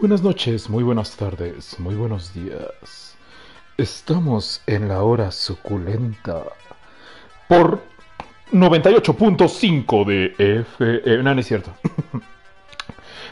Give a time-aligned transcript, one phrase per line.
[0.00, 3.16] Buenas noches, muy buenas tardes, muy buenos días.
[3.76, 6.44] Estamos en la hora suculenta
[7.48, 7.82] por
[8.52, 11.22] 98.5 de F.
[11.24, 11.74] no es cierto.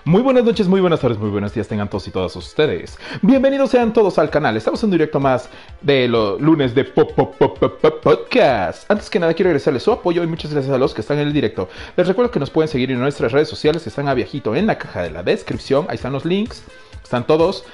[0.07, 2.97] Muy buenas noches, muy buenas tardes, muy buenos días tengan todos y todas ustedes.
[3.23, 4.57] Bienvenidos sean todos al canal.
[4.57, 5.49] Estamos en directo más
[5.81, 7.59] de los lunes de Pop Pop Pop
[8.05, 8.89] Podcast.
[8.89, 11.27] Antes que nada quiero agradecerles su apoyo y muchas gracias a los que están en
[11.27, 11.69] el directo.
[11.97, 15.03] Les recuerdo que nos pueden seguir en nuestras redes sociales están abajito en la caja
[15.03, 15.87] de la descripción.
[15.89, 16.63] Ahí están los links,
[17.03, 17.65] están todos.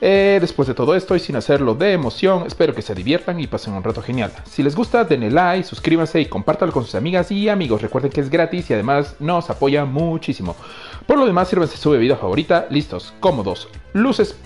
[0.00, 3.46] Eh, después de todo esto y sin hacerlo de emoción, espero que se diviertan y
[3.48, 4.30] pasen un rato genial.
[4.44, 7.82] Si les gusta, denle like, suscríbanse y compártanlo con sus amigas y amigos.
[7.82, 10.54] Recuerden que es gratis y además nos apoya muchísimo.
[11.06, 14.36] Por lo demás, sírvanse su bebida favorita, listos, cómodos, luces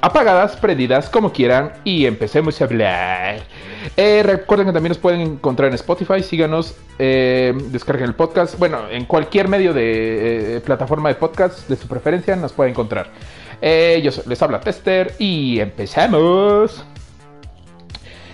[0.00, 3.40] apagadas, prendidas, como quieran, y empecemos a hablar.
[3.96, 8.80] Eh, recuerden que también nos pueden encontrar en Spotify, síganos, eh, descarguen el podcast, bueno,
[8.90, 13.08] en cualquier medio de plataforma de podcast de su preferencia nos pueden encontrar.
[13.66, 16.84] Eh, yo les habla Tester y empezamos.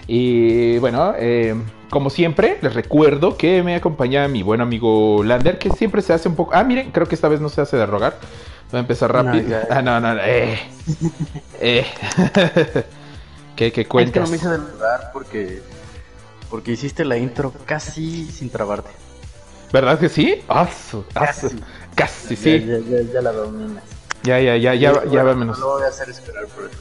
[0.09, 1.55] Y bueno, eh,
[1.89, 6.29] como siempre, les recuerdo que me acompaña mi buen amigo Lander, que siempre se hace
[6.29, 6.53] un poco...
[6.53, 8.19] Ah, miren, creo que esta vez no se hace de rogar.
[8.73, 9.57] Voy a empezar rápido.
[9.71, 10.21] Ah, no, no, no.
[10.21, 10.59] Eh.
[11.61, 11.87] eh.
[13.55, 14.09] ¿Qué, qué cuentas?
[14.09, 15.63] Es que no me hice de rogar porque...
[16.51, 18.91] Porque hiciste la intro casi sin trabarte.
[19.73, 20.43] ¿Verdad que sí?
[20.49, 20.69] Ah,
[21.15, 21.49] casi.
[21.95, 22.67] casi, sí.
[22.67, 24.00] Ya, ya, ya la dominas.
[24.23, 25.59] Ya, ya, ya, ya, ya va menos.
[25.59, 26.79] No lo voy a hacer esperar por eso.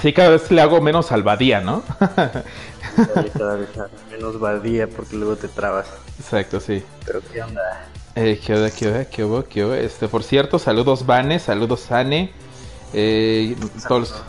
[0.00, 1.82] Sí, cada vez le hago menos al badía, ¿no?
[3.36, 3.68] cada vez
[4.10, 5.86] menos badía porque luego te trabas.
[6.18, 6.84] Exacto, sí.
[7.04, 7.88] Pero ¿qué onda?
[8.14, 9.74] Eh, ¿Qué onda, qué onda, qué hubo, qué hubo?
[9.74, 12.32] Este, por cierto, saludos Vane, saludos Ane.
[12.92, 14.24] Eh, saludos, todos...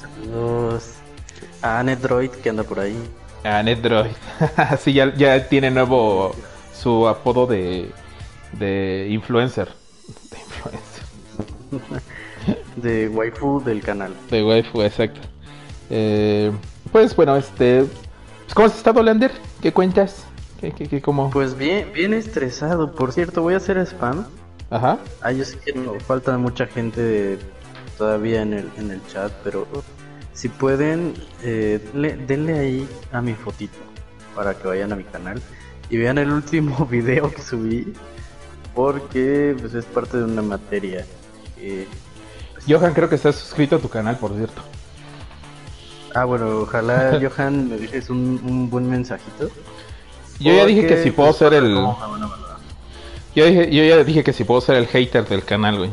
[0.00, 0.84] saludos
[1.62, 2.96] a Anedroid que anda por ahí.
[3.44, 4.12] Anedroid.
[4.80, 6.34] sí, ya, ya tiene nuevo
[6.74, 7.90] su apodo de,
[8.52, 9.68] de influencer.
[12.76, 14.12] De waifu del canal.
[14.30, 15.20] De waifu, exacto.
[15.90, 16.50] Eh,
[16.90, 17.84] pues bueno, este...
[18.44, 19.32] Pues, ¿Cómo has estado, Lander?
[19.60, 20.24] ¿Qué cuentas?
[20.60, 21.30] ¿Qué, qué, qué, cómo?
[21.30, 22.92] Pues bien, bien estresado.
[22.92, 24.26] Por cierto, voy a hacer spam.
[24.70, 24.98] Ajá.
[25.20, 27.38] Ah, yo sé que no, falta mucha gente
[27.98, 29.66] todavía en el, en el chat, pero
[30.32, 31.78] si pueden, eh,
[32.26, 33.78] denle ahí a mi fotito
[34.34, 35.40] para que vayan a mi canal
[35.90, 37.92] y vean el último video que subí
[38.74, 41.04] porque pues, es parte de una materia
[41.62, 41.88] eh,
[42.68, 44.62] Johan, creo que estás suscrito a tu canal, por cierto.
[46.14, 49.48] Ah, bueno, ojalá Johan me dejes un, buen mensajito.
[50.38, 51.74] Yo ya dije que si puedo pues, ser el.
[53.34, 55.90] Yo, dije, yo ya dije que si puedo ser el hater del canal, güey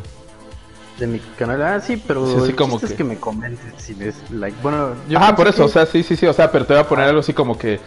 [0.99, 1.61] de mi canal.
[1.63, 2.87] Ah, sí, pero sí, como que...
[2.87, 4.57] es que me comentes si ves like.
[4.61, 6.87] Bueno, Ah, por eso, o sea, sí, sí, sí, o sea, pero te voy a
[6.87, 7.79] poner algo así como que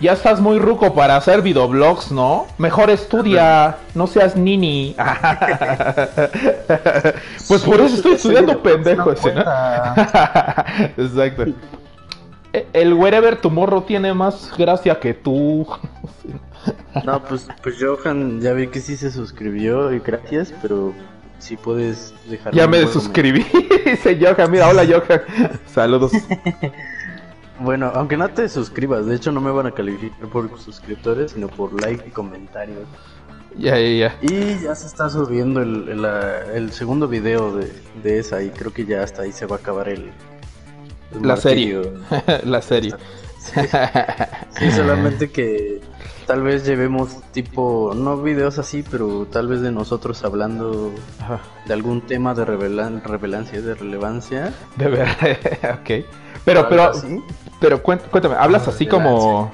[0.00, 2.46] ya estás muy ruco para hacer videoblogs, ¿no?
[2.58, 4.94] Mejor estudia, no seas nini.
[7.48, 9.42] pues por eso estoy estudiando pendejo ese, ¿no?
[10.96, 11.46] Exacto.
[12.52, 15.66] E, el Wherever morro tiene más gracia que tú.
[17.04, 20.92] no, pues, pues Johan ya vi que sí se suscribió y gracias, pero
[21.38, 22.54] si puedes dejar.
[22.54, 23.44] Ya me suscribí,
[23.84, 24.50] dice Johan.
[24.50, 25.22] Mira, hola Johan.
[25.66, 26.12] Saludos.
[27.60, 31.48] bueno, aunque no te suscribas, de hecho no me van a calificar por suscriptores, sino
[31.48, 32.86] por like y comentarios.
[33.58, 34.18] Ya, ya, ya.
[34.20, 36.04] Y ya se está subiendo el,
[36.54, 37.72] el, segundo video de,
[38.02, 40.10] de, esa y creo que ya hasta ahí se va a acabar el...
[41.22, 41.80] la serie.
[42.44, 42.94] la serie.
[44.58, 45.80] Sí, solamente que
[46.26, 50.92] tal vez llevemos tipo, no videos así, pero tal vez de nosotros hablando
[51.66, 54.52] de algún tema de revelancia, de relevancia.
[54.76, 55.16] De verdad,
[55.80, 56.04] ok.
[56.44, 56.92] Pero, pero,
[57.60, 59.52] pero cuéntame, hablas así como...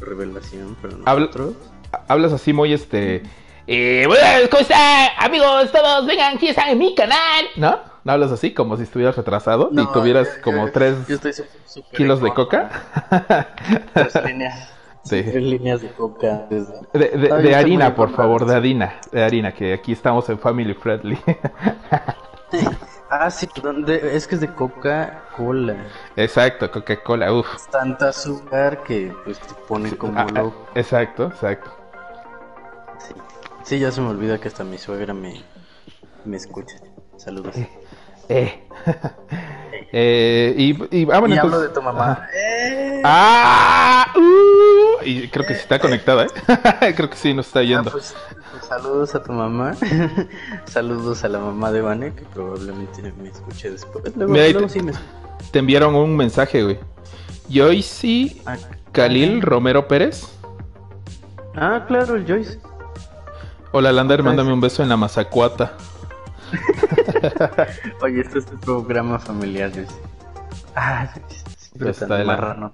[0.00, 1.54] Revelación, pero
[2.08, 3.22] Hablas así muy este...
[3.66, 5.08] Eh, bueno, ¿cómo están?
[5.18, 7.95] Amigos, todos, vengan, aquí están en mi canal, ¿no?
[8.06, 10.94] ¿No hablas así como si estuvieras retrasado y tuvieras como tres
[11.92, 12.70] kilos de coca?
[13.92, 14.72] Tres líneas.
[15.02, 15.22] Sí.
[15.22, 16.48] Tres líneas de coca.
[16.48, 18.94] De, de, harina, por favor, de harina.
[19.12, 21.16] De harina, que aquí estamos en Family Friendly.
[23.08, 23.48] ah, sí,
[23.88, 25.86] es que es de Coca-Cola.
[26.16, 27.46] Exacto, Coca-Cola, uff.
[27.70, 30.66] Tanta azúcar que pues te pone como ah, loco.
[30.74, 31.70] Exacto, exacto.
[32.98, 33.14] Sí.
[33.62, 35.40] sí, ya se me olvida que hasta mi suegra me,
[36.24, 36.78] me escucha.
[37.16, 37.54] Saludos.
[38.28, 38.92] Eh, eh.
[39.92, 42.28] eh y, y, ah, bueno, y hablo de tu mamá.
[42.34, 43.02] Eh.
[43.04, 44.12] ¡Ah!
[44.16, 46.94] Uh, y creo que sí está conectada, ¿eh?
[46.96, 47.90] creo que sí nos está yendo.
[47.90, 48.14] Ah, pues,
[48.50, 49.74] pues, saludos a tu mamá.
[50.64, 54.16] saludos a la mamá de Vane, que probablemente me escuche después.
[54.16, 54.92] Luego, te, sí me...
[55.50, 56.78] te enviaron un mensaje, güey.
[57.52, 58.56] Joyce ah,
[58.92, 60.26] Khalil Romero Pérez.
[61.54, 62.58] Ah, claro, el Joyce.
[63.72, 65.74] Hola, Lander, mándame un beso en la mazacuata.
[68.02, 69.88] Oye, este es tu programa familiar, Luis.
[70.74, 71.08] Ah,
[71.56, 72.72] siempre Está tan marrano.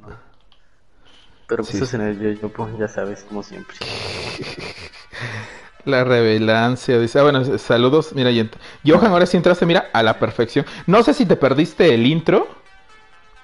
[1.46, 1.96] Pero pues Sí.
[1.96, 3.76] en el yo, pues ya sabes, como siempre.
[5.84, 7.18] La revelancia, dice.
[7.18, 8.12] Ah, bueno, saludos.
[8.14, 8.48] Mira, y
[8.86, 10.64] Johan, ahora sí entraste, mira, a la perfección.
[10.86, 12.46] No sé si te perdiste el intro,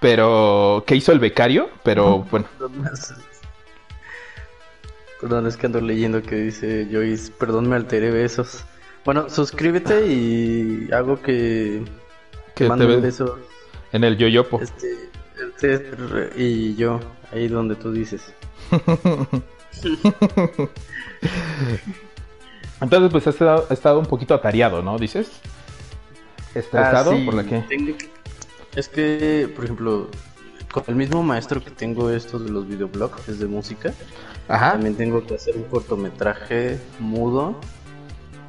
[0.00, 2.46] pero que hizo el becario, pero bueno.
[5.20, 8.64] Perdón, es que ando leyendo que dice Joyce, perdón, me alteré besos.
[9.08, 11.82] Bueno, suscríbete y hago que
[12.54, 13.38] Que te mando un ves beso
[13.92, 14.60] en el yoyopo.
[14.60, 15.08] este,
[15.62, 17.00] el y yo,
[17.32, 18.34] ahí donde tú dices.
[22.82, 24.98] Entonces, pues has estado, has estado un poquito atareado, ¿no?
[24.98, 25.30] Dices.
[26.54, 27.64] Estresado Ah, sí, por la que.
[28.76, 30.10] Es que, por ejemplo,
[30.70, 33.94] con el mismo maestro que tengo esto de los videoblogs, es de música,
[34.48, 34.72] Ajá.
[34.72, 37.58] también tengo que hacer un cortometraje mudo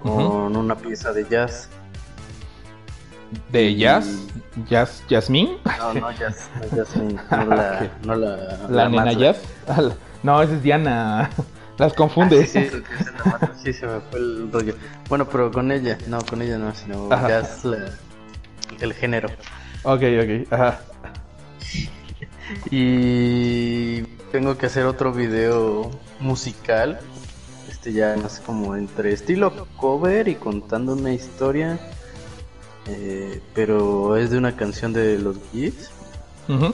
[0.02, 1.70] con una pieza de jazz.
[3.52, 4.08] De jazz,
[4.68, 5.58] jazz, Jasmine.
[5.78, 6.50] No, no jazz,
[7.30, 9.38] no no la, no la, La, nena jazz.
[9.68, 11.30] Ah, la- No, esa es Diana.
[11.78, 12.42] Las confunde.
[12.44, 12.82] Ah, sí, sí,
[13.64, 14.76] sí, se me fue el rollo.
[15.08, 17.28] Bueno, pero con ella, no, con ella no, sino Ajá.
[17.30, 17.90] jazz, la-
[18.82, 19.30] el género.
[19.84, 20.52] Ok, ok.
[20.54, 20.80] Ajá.
[22.72, 24.02] Y
[24.32, 27.00] tengo que hacer otro video musical.
[27.80, 31.80] Este ya más como entre estilo cover y contando una historia.
[32.88, 35.92] eh, pero es de una canción de los Beats.
[36.50, 36.74] Ujú.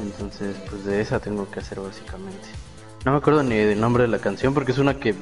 [0.00, 2.48] Entonces, pues de esa tengo que hacer básicamente.
[3.04, 5.14] No me acuerdo ni del nombre de la canción porque es una que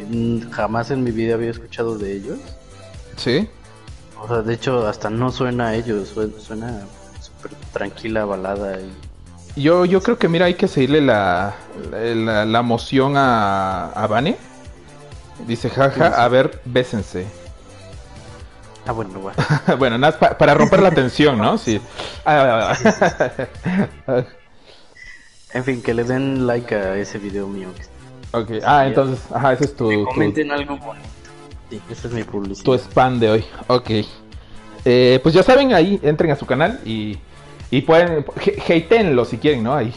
[0.52, 2.38] jamás en mi vida había escuchado de ellos.
[3.16, 3.48] Sí.
[4.20, 6.82] O sea, de hecho, hasta no suena a ellos, sue- suena
[7.20, 8.80] súper tranquila, balada.
[8.80, 8.92] Y...
[9.56, 11.54] Yo, yo creo que, mira, hay que seguirle la,
[11.92, 14.36] la, la moción a, a Vane.
[15.46, 17.26] Dice, jaja, a ver, bésense.
[18.86, 19.36] Ah, bueno, bueno.
[19.78, 21.58] bueno, nada, pa- para romper la tensión, ¿no?
[21.58, 21.80] Sí.
[22.24, 22.74] Ah,
[25.54, 27.68] En fin, que le den like a ese video mío.
[28.32, 31.06] ok, ah, entonces, ajá, ese es tu, Que tu, comenten algo bonito.
[31.68, 32.64] Sí, esa es mi publicidad.
[32.64, 33.44] tu spam de hoy.
[33.66, 33.90] Ok.
[34.84, 37.18] Eh, pues ya saben, ahí entren a su canal y,
[37.72, 38.24] y pueden,
[38.68, 39.74] hateenlo si quieren, ¿no?
[39.74, 39.94] Ahí.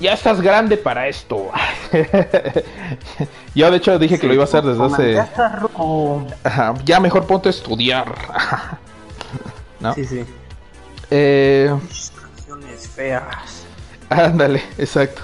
[0.00, 1.50] Ya estás grande para esto.
[3.54, 5.20] Yo de hecho dije que lo iba a hacer desde hace...
[6.42, 8.14] Ajá, ya mejor ponte a estudiar.
[9.80, 9.92] ¿No?
[9.92, 10.24] Sí, sí.
[11.10, 11.70] Eh,
[12.18, 13.66] Canciones feas.
[14.08, 15.20] ándale, exacto.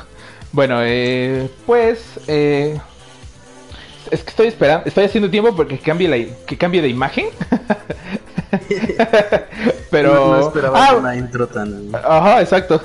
[0.52, 2.20] Bueno, eh, pues...
[2.28, 2.78] eh,
[4.10, 7.26] es que estoy esperando, estoy haciendo tiempo porque cambie, la, que cambie de imagen.
[9.90, 10.14] Pero...
[10.14, 11.90] No, no esperaba Ah, una intro tan.
[11.94, 12.80] Ajá, exacto.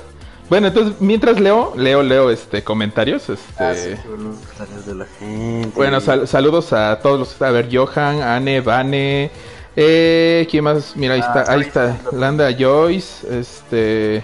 [0.49, 3.29] Bueno, entonces mientras leo, leo, leo este comentarios.
[3.29, 3.63] Este...
[3.63, 5.71] Ah, sí, qué buenos comentarios de la gente.
[5.75, 7.41] Bueno, sal- saludos a todos los.
[7.41, 9.31] A ver, Johan, Anne, Vane.
[9.75, 10.95] Eh, ¿Quién más?
[10.95, 11.97] Mira, ahí Ah, está, ahí está.
[12.11, 13.39] Landa Joyce.
[13.39, 14.23] Este.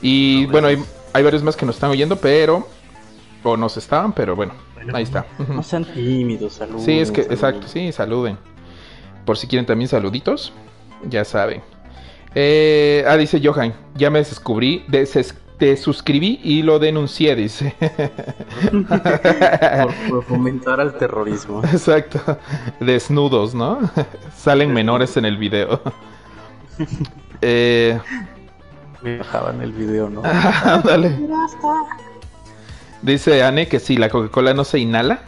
[0.00, 0.82] Y No, bueno, hay,
[1.12, 2.66] hay varios más que nos están oyendo, pero.
[3.44, 4.54] O nos estaban, pero bueno.
[4.74, 5.26] Bueno, ahí está.
[5.48, 6.84] No sean tímidos, saludos.
[6.84, 8.36] Sí, es que, exacto, sí, saluden.
[9.24, 10.52] Por si quieren también saluditos,
[11.08, 11.62] ya saben.
[12.34, 17.74] Eh, ah, dice Johan, ya me descubrí, des- te suscribí y lo denuncié, dice.
[18.70, 21.62] por, por fomentar al terrorismo.
[21.64, 22.38] Exacto,
[22.80, 23.78] desnudos, ¿no?
[24.36, 25.80] Salen menores en el video.
[27.44, 27.98] Eh,
[29.02, 30.22] Me bajaban el video, ¿no?
[30.64, 31.18] ándale.
[33.02, 35.22] Dice Anne que si la Coca-Cola no se inhala.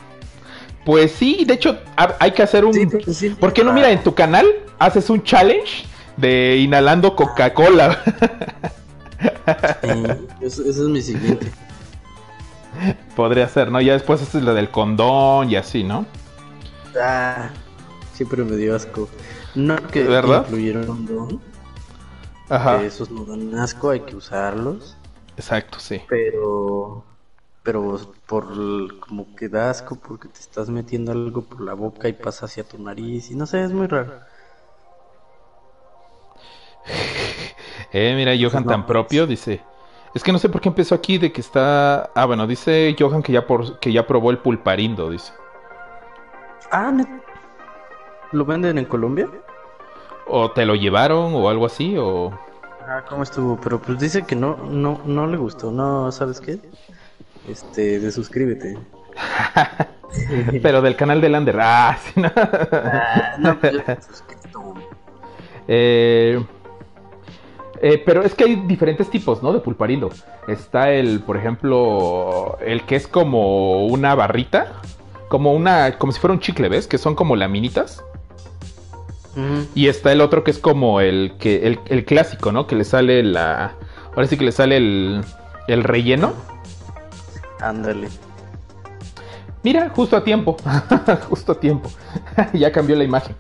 [0.85, 2.75] Pues sí, de hecho ha- hay que hacer un...
[2.75, 3.31] Sí, pero sí.
[3.31, 4.47] ¿Por qué no mira en tu canal
[4.79, 5.87] haces un challenge
[6.17, 8.03] de inhalando Coca-Cola?
[10.41, 11.50] Eso es mi siguiente.
[13.17, 13.81] Podría ser, ¿no?
[13.81, 16.07] Ya después es lo del condón y así, ¿no?
[17.00, 17.50] Ah,
[18.12, 19.09] siempre me dio asco.
[19.55, 20.45] No que ¿Verdad?
[20.47, 21.41] incluyeron condón,
[22.49, 22.81] Ajá.
[22.81, 24.97] que esos no dan asco, hay que usarlos.
[25.37, 26.03] Exacto, sí.
[26.09, 27.05] Pero,
[27.64, 28.47] pero por
[29.00, 32.68] como que da asco porque te estás metiendo algo por la boca y pasa hacia
[32.68, 34.14] tu nariz y no sé, es muy raro.
[37.92, 39.62] Eh, mira, Johan no, tan propio, dice.
[40.14, 42.11] Es que no sé por qué empezó aquí de que está.
[42.14, 45.33] Ah, bueno, dice Johan que ya por que ya probó el pulparindo, dice.
[46.71, 47.09] Ah, ¿net-
[48.33, 49.28] ¿lo venden en Colombia?
[50.26, 52.33] O te lo llevaron o algo así, o.
[52.87, 53.59] Ah, ¿cómo estuvo?
[53.61, 56.61] Pero pues dice que no, no, no le gustó, no, ¿sabes qué?
[57.49, 58.79] Este, de suscríbete.
[60.63, 61.59] Pero del canal de Lander.
[61.61, 62.31] Ah, sí, no.
[62.37, 64.75] Ah, no, pues yo estoy suscrito.
[65.67, 66.45] Eh,
[67.81, 69.53] eh, pero es que hay diferentes tipos, ¿no?
[69.53, 70.11] De pulparindo.
[70.47, 74.73] Está el, por ejemplo, el que es como una barrita,
[75.29, 76.87] como una, como si fuera un chicle, ¿ves?
[76.87, 78.03] Que son como laminitas.
[79.75, 82.69] Y está el otro que es como el que el, el clásico, ¿no?
[82.69, 83.75] Que le sale la.
[84.15, 85.25] Ahora sí que le sale el,
[85.67, 86.35] el relleno.
[87.68, 88.09] Ándale.
[89.62, 90.56] Mira, justo a tiempo.
[91.28, 91.90] justo a tiempo.
[92.52, 93.35] ya cambió la imagen.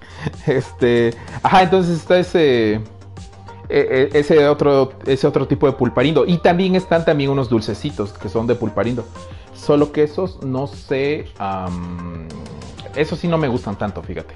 [0.46, 1.14] Este.
[1.42, 2.74] Ajá, entonces está ese.
[2.74, 2.80] e-
[3.68, 6.24] e- Ese otro, ese otro tipo de pulparindo.
[6.26, 9.04] Y también están también unos dulcecitos que son de pulparindo.
[9.54, 11.26] Solo que esos no sé.
[11.38, 12.26] am,
[12.96, 14.34] esos sí no me gustan tanto, fíjate.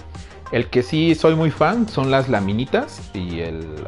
[0.53, 3.87] El que sí soy muy fan son las laminitas y el,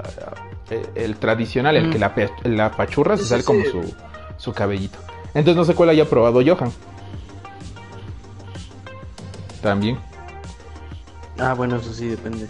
[0.71, 1.91] el, el tradicional, el Mm.
[1.91, 3.95] que la, pe- la pachurra se sale sí, como su,
[4.37, 4.99] su cabellito.
[5.35, 6.73] Entonces no sé cuál haya probado Johan.
[9.63, 9.99] También.
[11.39, 12.47] Ah, bueno, eso sí depende.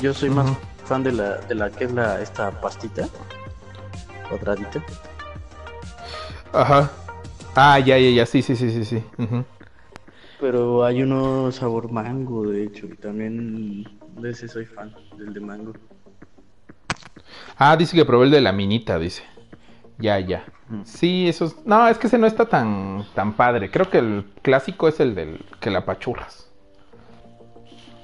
[0.00, 0.50] Yo soy más
[0.84, 3.08] fan de la, de la que es la esta pastita
[4.28, 4.82] cuadradita.
[6.52, 6.90] Ajá.
[7.54, 8.26] Ah, ya, ya, ya.
[8.26, 9.02] Sí, sí, sí, sí, sí.
[10.40, 13.84] Pero hay uno sabor mango, de hecho, y también
[14.16, 15.72] de ese soy fan, del de mango.
[17.56, 19.24] Ah, dice que probó el de la minita, dice.
[19.98, 20.44] Ya, ya.
[20.68, 20.82] Mm.
[20.84, 21.56] Sí, eso es...
[21.66, 23.70] No, es que ese no está tan, tan padre.
[23.70, 26.48] Creo que el clásico es el del que la pachurras.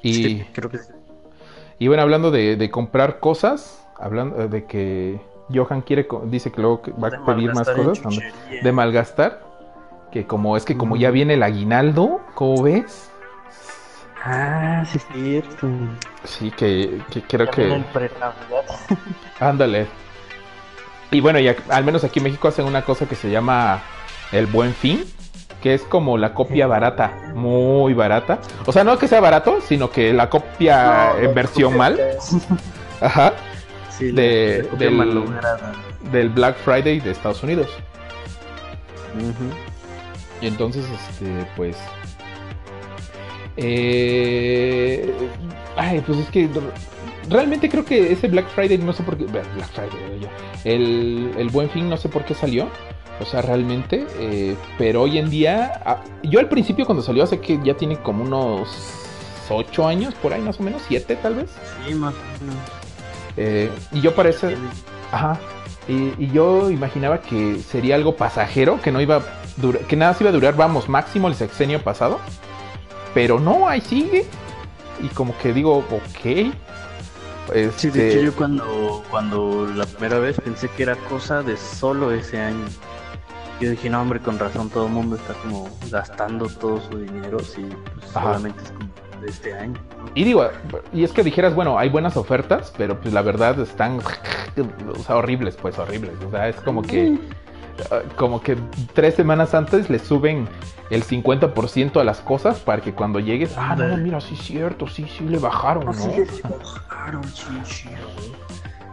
[0.03, 0.93] Y, Sí, creo que sí.
[1.79, 5.21] y bueno, hablando de, de comprar cosas, hablando de que
[5.55, 8.63] Johan quiere, dice que luego va a pedir más cosas, chuchería.
[8.63, 9.43] de malgastar.
[10.11, 10.99] Que como es que como Mm.
[10.99, 13.11] ya viene el aguinaldo, ¿cómo ves?
[14.25, 15.69] Ah, sí es cierto.
[16.25, 17.85] Sí, que, que creo Ya que...
[19.41, 19.87] Ándale.
[21.11, 23.83] Y bueno, ya al menos aquí en México hacen una cosa que se llama
[24.33, 25.05] el buen fin,
[25.63, 28.39] que es como la copia barata, muy barata.
[28.67, 32.01] O sea, no que sea barato, sino que la copia No, en versión mal,
[33.01, 33.33] ajá,
[33.97, 35.73] Sí, De- la del- malograda.
[36.11, 37.69] del Black Friday de Estados Unidos.
[39.15, 39.55] Ujú.
[40.41, 41.77] Y entonces, este, pues...
[43.57, 45.15] Eh,
[45.77, 46.49] ay, pues es que
[47.29, 49.25] realmente creo que ese Black Friday, no sé por qué...
[49.25, 50.29] Black Friday, yo.
[50.65, 52.69] El, el Buen Fin, no sé por qué salió.
[53.21, 54.07] O sea, realmente.
[54.19, 55.81] eh, pero hoy en día...
[55.85, 58.69] ah, yo al principio cuando salió, hace que ya tiene como unos
[59.49, 61.51] 8 años, por ahí más o menos, 7 tal vez.
[61.87, 62.63] Sí, más o menos.
[63.37, 64.57] Eh, y yo parece...
[65.13, 65.39] Ajá.
[65.87, 69.23] Y, y yo imaginaba que sería algo pasajero, que no iba a
[69.59, 72.19] durar, que nada se iba a durar, vamos, máximo el sexenio pasado.
[73.13, 74.25] Pero no, ahí sigue.
[75.03, 76.53] Y como que digo, ok.
[77.53, 81.57] Sí, Este, de hecho yo cuando, cuando la primera vez pensé que era cosa de
[81.57, 82.65] solo ese año.
[83.61, 87.39] Yo dije, no hombre, con razón todo el mundo está como gastando todo su dinero,
[87.39, 89.81] si pues, solamente es como de este año.
[90.15, 90.49] Y digo,
[90.93, 95.17] y es que dijeras, bueno, hay buenas ofertas, pero pues la verdad están, o sea,
[95.17, 96.15] horribles, pues horribles.
[96.27, 97.19] O sea, es como que, eh,
[98.17, 98.57] como que
[98.93, 100.49] tres semanas antes le suben
[100.95, 104.87] el 50% a las cosas para que cuando llegues, ah, no, mira, sí es cierto,
[104.87, 105.93] sí, sí le bajaron, ¿no?
[105.93, 108.45] bajaron, sí, sí, güey.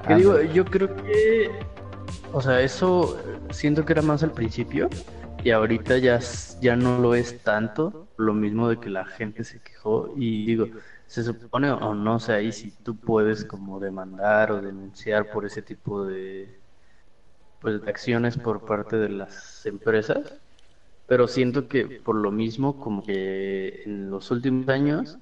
[0.08, 1.51] Que digo, yo creo que,
[2.34, 4.89] o sea, eso eh, siento que era más al principio
[5.43, 6.20] y ahorita ya,
[6.60, 10.67] ya no lo es tanto, lo mismo de que la gente se quejó y digo,
[11.08, 15.62] se supone o no sé ahí si tú puedes como demandar o denunciar por ese
[15.62, 16.60] tipo de,
[17.60, 20.41] pues, de acciones por parte de las empresas,
[21.12, 25.18] pero siento que por lo mismo como que en los últimos años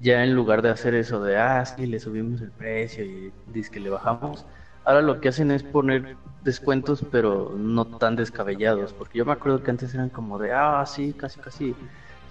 [0.00, 3.70] ya en lugar de hacer eso de, ah, sí, le subimos el precio y dice
[3.70, 4.44] que le bajamos,
[4.84, 9.62] ahora lo que hacen es poner descuentos, pero no tan descabellados, porque yo me acuerdo
[9.62, 11.76] que antes eran como de, ah, sí, casi, casi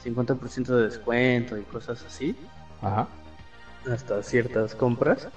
[0.04, 2.36] 50% de descuento y cosas así,
[2.82, 3.08] Ajá.
[3.90, 5.30] hasta ciertas compras,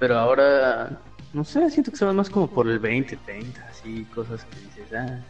[0.00, 0.98] pero ahora,
[1.32, 4.58] no sé, siento que se van más como por el 20, 30, así, cosas que
[4.58, 5.20] dices, ah,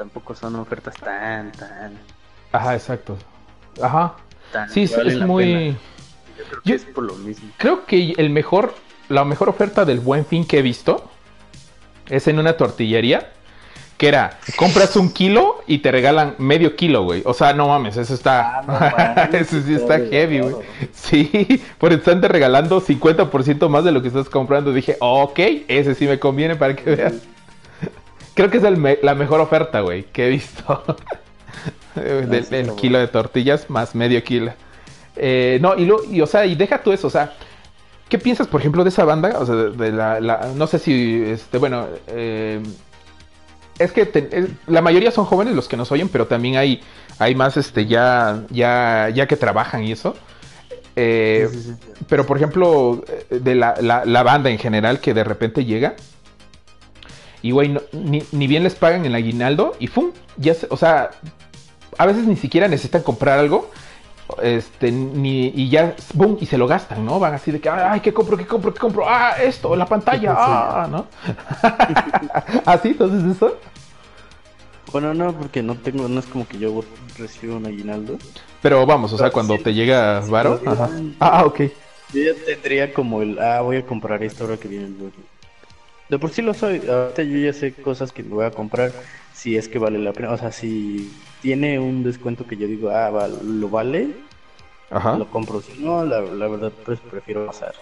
[0.00, 1.92] tampoco son ofertas tan, tan,
[2.52, 3.18] Ajá, exacto.
[3.82, 4.14] Ajá.
[4.50, 4.70] tan.
[4.70, 5.44] Sí, es, muy...
[5.44, 5.78] pena.
[6.38, 7.50] Yo creo que Yo- es por lo mismo.
[7.58, 8.74] Creo que el mejor,
[9.10, 11.10] la mejor oferta del buen fin que he visto
[12.08, 13.30] es en una tortillería.
[13.98, 17.22] Que era, compras un kilo y te regalan medio kilo, güey.
[17.26, 18.62] O sea, no mames, eso está.
[18.66, 20.54] Ah, eso sí está heavy, güey.
[20.94, 24.72] Sí, por estarte regalando 50% más de lo que estás comprando.
[24.72, 25.38] Dije, ok,
[25.68, 27.12] ese sí me conviene para que veas.
[28.40, 30.82] Creo que es el me- la mejor oferta, güey, que he visto.
[31.94, 34.50] del, Ah, kilo de tortillas más medio kilo.
[35.14, 37.34] Eh, no, y, lo, y, o sea, y deja tú eso, o sea,
[38.08, 39.36] ¿qué piensas, por ejemplo, de esa banda?
[39.38, 42.62] O sea, de, de la, la- no sé si, este, bueno, eh,
[43.78, 46.80] es que te- es- la mayoría son jóvenes los que nos oyen, pero también hay,
[47.18, 50.16] hay más, este, ya, ya, ya que trabajan y eso.
[50.96, 52.04] Eh, Sí, sí, sí.
[52.08, 55.92] pero, por ejemplo, eh, de la, la- la banda en general que de repente llega.
[57.42, 60.10] Y, güey, no- ni, ni bien les pagan el aguinaldo y ¡fum!
[60.36, 61.10] Ya se- o sea,
[61.98, 63.70] a veces ni siquiera necesitan comprar algo.
[64.42, 67.18] este, ni, y ya, boom, y se lo gastan, ¿no?
[67.18, 69.04] Van así de que, ay, ¿qué compro, qué compro, qué compro?
[69.08, 71.06] Ah, esto, la pantalla, ah, ¿no?
[72.64, 72.88] ¿Así?
[72.90, 73.56] Entonces eso.
[74.92, 76.82] Bueno, no, porque no tengo, no es como que yo
[77.18, 78.18] recibo un aguinaldo.
[78.62, 80.90] Pero vamos, o sea, cuando te llega varo, ajá.
[81.18, 81.60] Ah, ok.
[82.12, 85.12] Yo ya tendría como el, ah, voy a comprar esto ahora que viene el.
[86.10, 88.92] De por sí lo soy, ahorita yo ya sé cosas que me voy a comprar
[89.32, 90.32] si es que vale la pena.
[90.32, 91.08] O sea, si
[91.40, 94.16] tiene un descuento que yo digo, ah, lo vale,
[94.90, 95.16] Ajá.
[95.16, 95.62] lo compro.
[95.62, 97.74] Si no, la, la verdad, pues prefiero pasar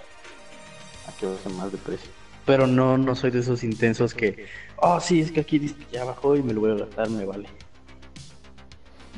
[1.07, 2.11] a que baje más de precio.
[2.45, 6.05] Pero no, no soy de esos intensos que, oh, sí, es que aquí dice ya
[6.05, 7.49] bajó y me lo voy a gastar, me vale.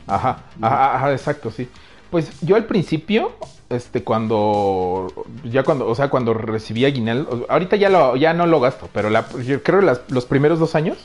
[0.07, 1.69] Ajá, ajá, ajá, exacto, sí.
[2.11, 3.33] Pues yo al principio,
[3.69, 5.13] este, cuando,
[5.45, 9.11] ya cuando, o sea, cuando recibí aguinaldo, ahorita ya, lo, ya no lo gasto, pero
[9.11, 10.99] la, yo creo que los primeros dos años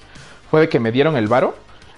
[0.49, 1.53] fue de que me dieron el varo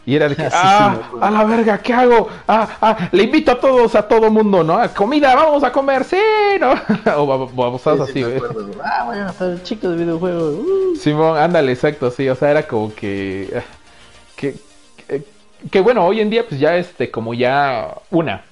[0.05, 2.29] y era de que, ah, a la verga, ¿qué hago?
[2.47, 4.77] Ah, ah, le invito a todos, a todo mundo, ¿no?
[4.77, 6.17] A comida, vamos a comer, sí,
[6.59, 6.73] ¿no?
[7.17, 8.41] o vamos así, güey.
[8.83, 10.55] ah, voy a estar chico de videojuegos.
[10.55, 10.95] Uh.
[10.95, 13.63] Simón, ándale, exacto, sí, o sea, era como que, ah,
[14.35, 14.55] que,
[15.07, 15.23] que,
[15.69, 18.43] que bueno, hoy en día, pues ya, este, como ya, una,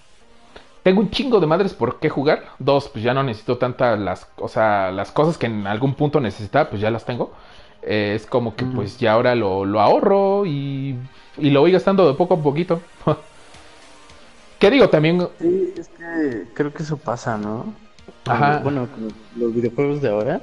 [0.86, 2.46] tengo un chingo de madres por qué jugar.
[2.60, 6.20] Dos, pues ya no necesito tantas las, o sea, las cosas que en algún punto
[6.20, 7.34] necesitaba, pues ya las tengo.
[7.82, 10.96] Eh, es como que pues ya ahora lo, lo ahorro y,
[11.40, 12.82] y, lo voy gastando de poco a poquito.
[14.60, 14.88] ¿Qué digo?
[14.88, 15.28] También...
[15.40, 17.74] Sí, es que creo que eso pasa, ¿no?
[18.28, 18.60] Ajá.
[18.60, 18.88] Bueno,
[19.36, 20.40] los videojuegos de ahora.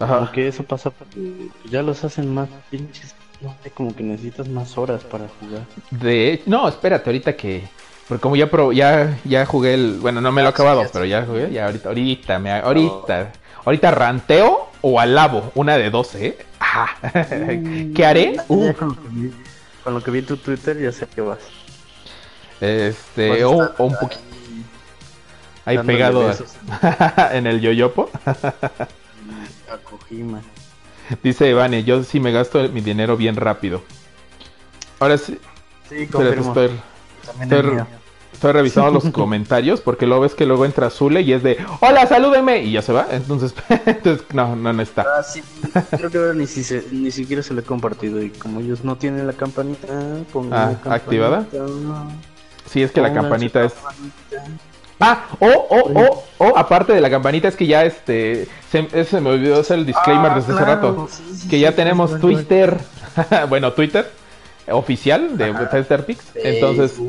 [0.00, 0.18] Ajá.
[0.18, 3.14] Porque eso pasa porque ya los hacen más pinches.
[3.40, 5.62] No sé, como que necesitas más horas para jugar.
[5.92, 7.62] De no, espérate, ahorita que
[8.08, 9.98] porque como ya pro, ya, ya jugué el.
[10.00, 11.50] Bueno, no me lo he acabado, pero ya jugué.
[11.50, 13.32] Ya ahorita, ahorita, me, ahorita.
[13.64, 15.50] Ahorita ranteo o alabo.
[15.54, 16.36] Una de dos, ¿eh?
[17.94, 18.36] ¿Qué haré?
[18.48, 18.72] Uh.
[18.74, 21.38] Con, lo que vi, en tu Twitter ya sé que vas.
[22.60, 24.22] Este, o, un poquito.
[25.64, 26.30] Ahí pegado
[27.32, 28.10] en el yoyopo.
[28.26, 30.42] A Kojima.
[31.22, 33.82] Dice Ivane, yo sí me gasto mi dinero bien rápido.
[35.00, 35.38] Ahora sí.
[35.88, 36.54] Sí, confirmo.
[38.32, 42.06] Estoy, revisando los comentarios porque luego ves que luego entra Zule y es de ¡Hola,
[42.06, 42.62] salúdenme!
[42.62, 43.06] Y ya se va.
[43.10, 43.54] Entonces,
[43.86, 45.02] entonces no, no, no está.
[45.02, 45.42] Ah, sí,
[45.90, 46.44] creo que ahora ni,
[46.92, 48.22] ni siquiera se lo he compartido.
[48.22, 49.86] Y como ellos no tienen la campanita,
[50.50, 51.46] ah, ¿activada?
[52.66, 53.74] Sí, es que la campanita, es.
[55.00, 59.30] Ah, o, o, o, o, aparte de la campanita es que ya este, se, me
[59.30, 61.08] olvidó hacer el disclaimer ah, desde hace rato,
[61.50, 62.78] que ya tenemos Twitter,
[63.48, 64.10] bueno, Twitter,
[64.70, 66.24] oficial de Tester Pix.
[66.34, 67.00] Entonces,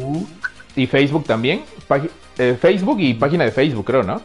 [0.75, 1.63] y Facebook también.
[2.37, 4.21] Eh, Facebook y página de Facebook, creo, ¿no?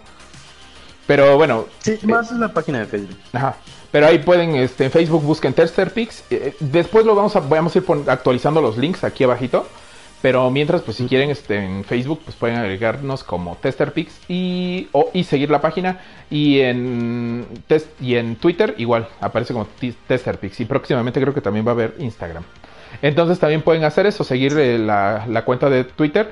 [1.07, 1.67] Pero bueno.
[1.79, 3.19] Sí, más es la página de Facebook.
[3.33, 3.57] Ajá.
[3.91, 6.25] Pero ahí pueden, este, en Facebook busquen Tester Pix.
[6.31, 9.67] Eh, después lo vamos a, vamos a ir actualizando los links aquí abajito.
[10.23, 15.11] Pero mientras, pues si quieren este, en Facebook, pues pueden agregarnos como TesterPix y, o,
[15.15, 16.01] y seguir la página.
[16.29, 19.67] Y en, test, y en Twitter igual, aparece como
[20.07, 20.61] TesterPix.
[20.61, 22.45] Y próximamente creo que también va a haber Instagram.
[23.03, 26.31] Entonces también pueden hacer eso, seguir eh, la, cuenta de Twitter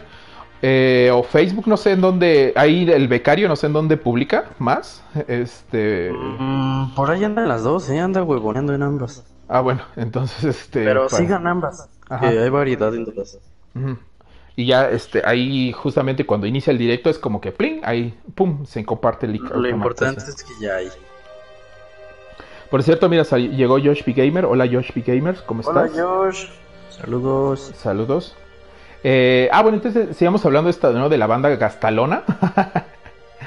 [0.62, 4.46] eh, o Facebook, no sé en dónde, ahí el becario, no sé en dónde publica
[4.58, 5.02] más.
[5.28, 6.12] Este...
[6.12, 8.00] Mm, por ahí andan las dos, ¿eh?
[8.00, 9.24] anda huevoneando en ambas.
[9.48, 10.84] Ah, bueno, entonces este...
[10.84, 11.88] Pero sigan ambas,
[12.20, 13.38] que hay variedad en todas.
[14.56, 18.66] Y ya este, ahí justamente cuando inicia el directo es como que pling, ahí pum,
[18.66, 19.48] se comparte el link.
[19.54, 20.88] Lo importante es que ya hay.
[22.70, 24.12] Por cierto, mira, llegó Josh P.
[24.12, 24.44] Gamer.
[24.44, 25.00] Hola Josh P.
[25.00, 25.90] Gamers, ¿cómo estás?
[25.92, 26.46] Hola Josh.
[26.90, 27.72] Saludos.
[27.76, 28.36] Saludos.
[29.04, 31.08] Eh, ah, bueno, entonces sigamos hablando de, esta, ¿no?
[31.08, 32.24] de la banda Gastalona.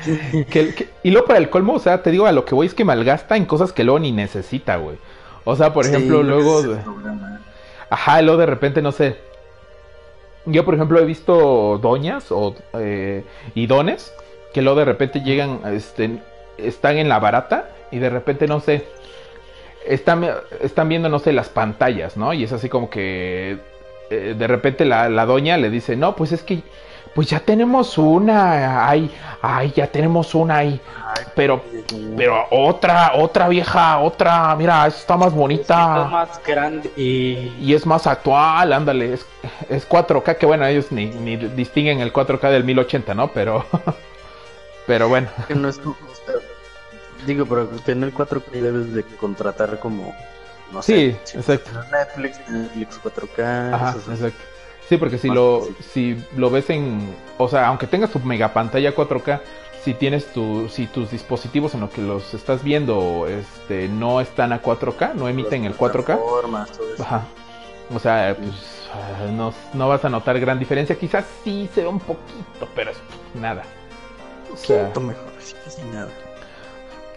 [1.04, 2.86] y luego para el colmo, o sea, te digo, a lo que voy es que
[2.86, 4.98] malgasta en cosas que luego ni necesita, güey.
[5.44, 6.62] O sea, por ejemplo, luego...
[7.90, 9.18] Ajá, luego de repente, no sé.
[10.46, 14.14] Yo, por ejemplo, he visto doñas o eh, y dones
[14.54, 16.20] que luego de repente llegan, este,
[16.58, 18.86] están en la barata y de repente, no sé,
[19.86, 20.28] están,
[20.62, 22.34] están viendo, no sé, las pantallas, ¿no?
[22.34, 23.58] Y es así como que
[24.10, 26.62] eh, de repente la, la, doña le dice, no, pues es que,
[27.14, 30.80] pues ya tenemos una, ay, ay, ya tenemos una ahí,
[31.36, 31.62] pero,
[32.16, 36.06] pero otra, otra vieja, otra, mira, está más bonita.
[36.06, 37.54] más grande y...
[37.60, 37.74] y...
[37.74, 39.26] es más actual, ándale, es,
[39.70, 43.28] es 4K, que bueno, ellos ni, ni distinguen el 4K del 1080, ¿no?
[43.30, 43.66] Pero,
[44.88, 45.28] pero bueno.
[45.48, 45.82] Que no es
[47.26, 50.16] Digo, pero tener 4K debes de contratar como,
[50.72, 51.72] no sí, sé, exacto.
[51.92, 53.74] Netflix, Netflix 4K.
[53.74, 54.40] Ajá, exacto.
[54.90, 58.94] Sí, porque si lo, si lo ves en, o sea, aunque tengas tu mega pantalla
[58.94, 59.40] 4K,
[59.84, 64.54] si tienes tu, si tus dispositivos en los que los estás viendo, este, no están
[64.54, 66.20] a 4K, no emiten el 4K.
[67.00, 67.24] Ajá.
[67.94, 70.98] O sea, pues ah, no, no vas a notar gran diferencia.
[70.98, 72.98] Quizás sí se ve un poquito, pero es
[73.34, 73.64] nada.
[74.54, 76.10] O sea, mejor, sí, casi nada.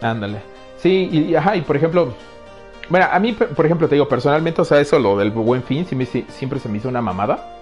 [0.05, 0.39] Ándale.
[0.77, 2.13] Sí, y, ajá, y por ejemplo,
[2.91, 5.87] bueno, a mí, por ejemplo, te digo, personalmente, o sea, eso, lo del buen fin,
[5.87, 7.59] siempre se me hizo una mamada.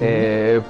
[0.00, 0.60] eh,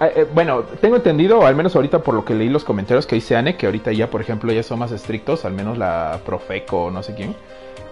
[0.00, 3.36] eh, bueno, tengo entendido, al menos ahorita por lo que leí los comentarios que dice
[3.36, 7.02] Anne, que ahorita ya, por ejemplo, ya son más estrictos, al menos la Profeco, no
[7.02, 7.36] sé quién,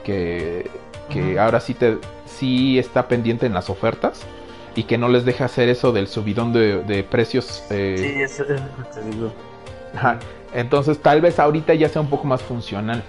[0.03, 0.69] que,
[1.11, 4.23] que ahora sí, te, sí está pendiente en las ofertas
[4.75, 7.65] y que no les deja hacer eso del subidón de, precios.
[7.71, 7.97] Eh...
[7.99, 9.33] Sí, eso es lo que te digo.
[9.95, 10.19] Ajá.
[10.53, 13.03] Entonces, tal vez ahorita ya sea un poco más funcional.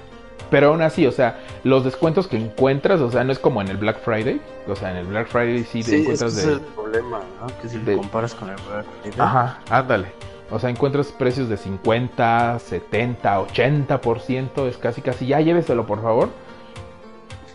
[0.51, 3.69] Pero aún así, o sea, los descuentos que encuentras, o sea, no es como en
[3.69, 4.41] el Black Friday.
[4.67, 6.53] O sea, en el Black Friday sí te encuentras ese de.
[6.55, 7.47] es el problema, ¿no?
[7.61, 9.19] Que si te comparas con el Black Friday.
[9.19, 10.07] Ajá, ándale.
[10.51, 14.67] O sea, encuentras precios de 50, 70, 80%.
[14.67, 16.29] Es casi, casi, ya lléveselo, por favor.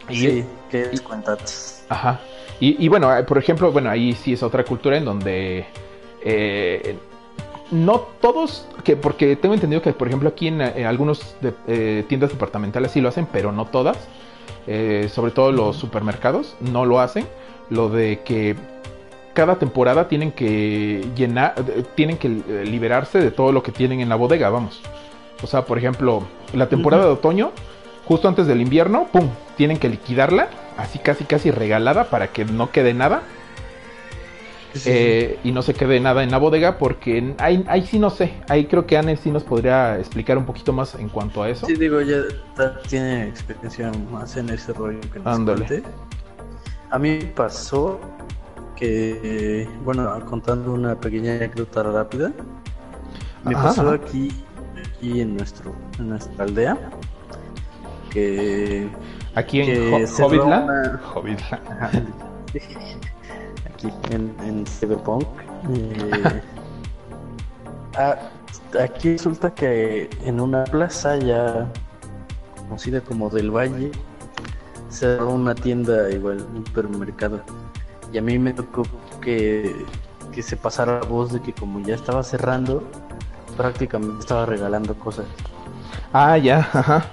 [0.09, 1.85] Y, sí, qué descuentas.
[1.90, 2.18] Ajá.
[2.61, 5.66] Y, y, bueno, por ejemplo, bueno, ahí sí es otra cultura en donde.
[6.25, 6.96] Eh,
[7.70, 12.92] no todos, que porque tengo entendido que por ejemplo aquí en, algunos eh, tiendas departamentales
[12.92, 13.96] sí lo hacen, pero no todas,
[14.66, 17.26] eh, sobre todo los supermercados no lo hacen,
[17.70, 18.57] lo de que
[19.35, 24.09] cada temporada tienen que llenar, eh, tienen que liberarse de todo lo que tienen en
[24.09, 24.81] la bodega, vamos.
[25.42, 26.22] O sea, por ejemplo,
[26.55, 27.52] la temporada de otoño,
[28.07, 29.29] justo antes del invierno, ¡pum!
[29.57, 30.48] Tienen que liquidarla,
[30.79, 33.22] así casi casi regalada para que no quede nada
[34.84, 38.34] eh, y no se quede nada en la bodega porque ahí, ahí sí no sé,
[38.48, 41.66] ahí creo que Anne sí nos podría explicar un poquito más en cuanto a eso.
[41.66, 42.22] Sí, digo, ya
[42.88, 45.82] tiene experiencia más en ese rollo que nos Ándale.
[46.90, 48.00] A mí pasó
[48.76, 52.32] que, bueno, contando una pequeña anécdota rápida,
[53.44, 54.30] me pasó aquí,
[54.78, 56.78] aquí en, nuestro, en nuestra aldea,
[58.10, 58.88] que...
[59.34, 60.96] Aquí en Hobbitland.
[63.72, 65.26] aquí en, Cyberpunk.
[65.74, 66.42] Eh,
[67.96, 68.16] ah,
[68.80, 71.70] aquí resulta que en una plaza ya
[72.56, 73.90] conocida como del Valle
[74.88, 77.42] cerró una tienda igual, un supermercado.
[78.12, 78.82] Y a mí me tocó
[79.20, 79.74] que,
[80.32, 82.82] que se pasara la voz de que como ya estaba cerrando,
[83.56, 85.26] prácticamente estaba regalando cosas.
[86.12, 87.06] Ah, ya, ajá.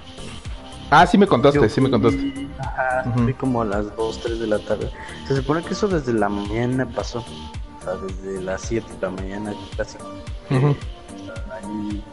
[0.90, 2.33] Ah, sí me contaste, sí me contaste.
[2.58, 4.90] Ajá, fui como a las 2, 3 de la tarde.
[5.26, 7.18] Se supone que eso desde la mañana pasó.
[7.20, 9.98] O sea, desde las 7 de la mañana casi.
[10.50, 12.04] ahí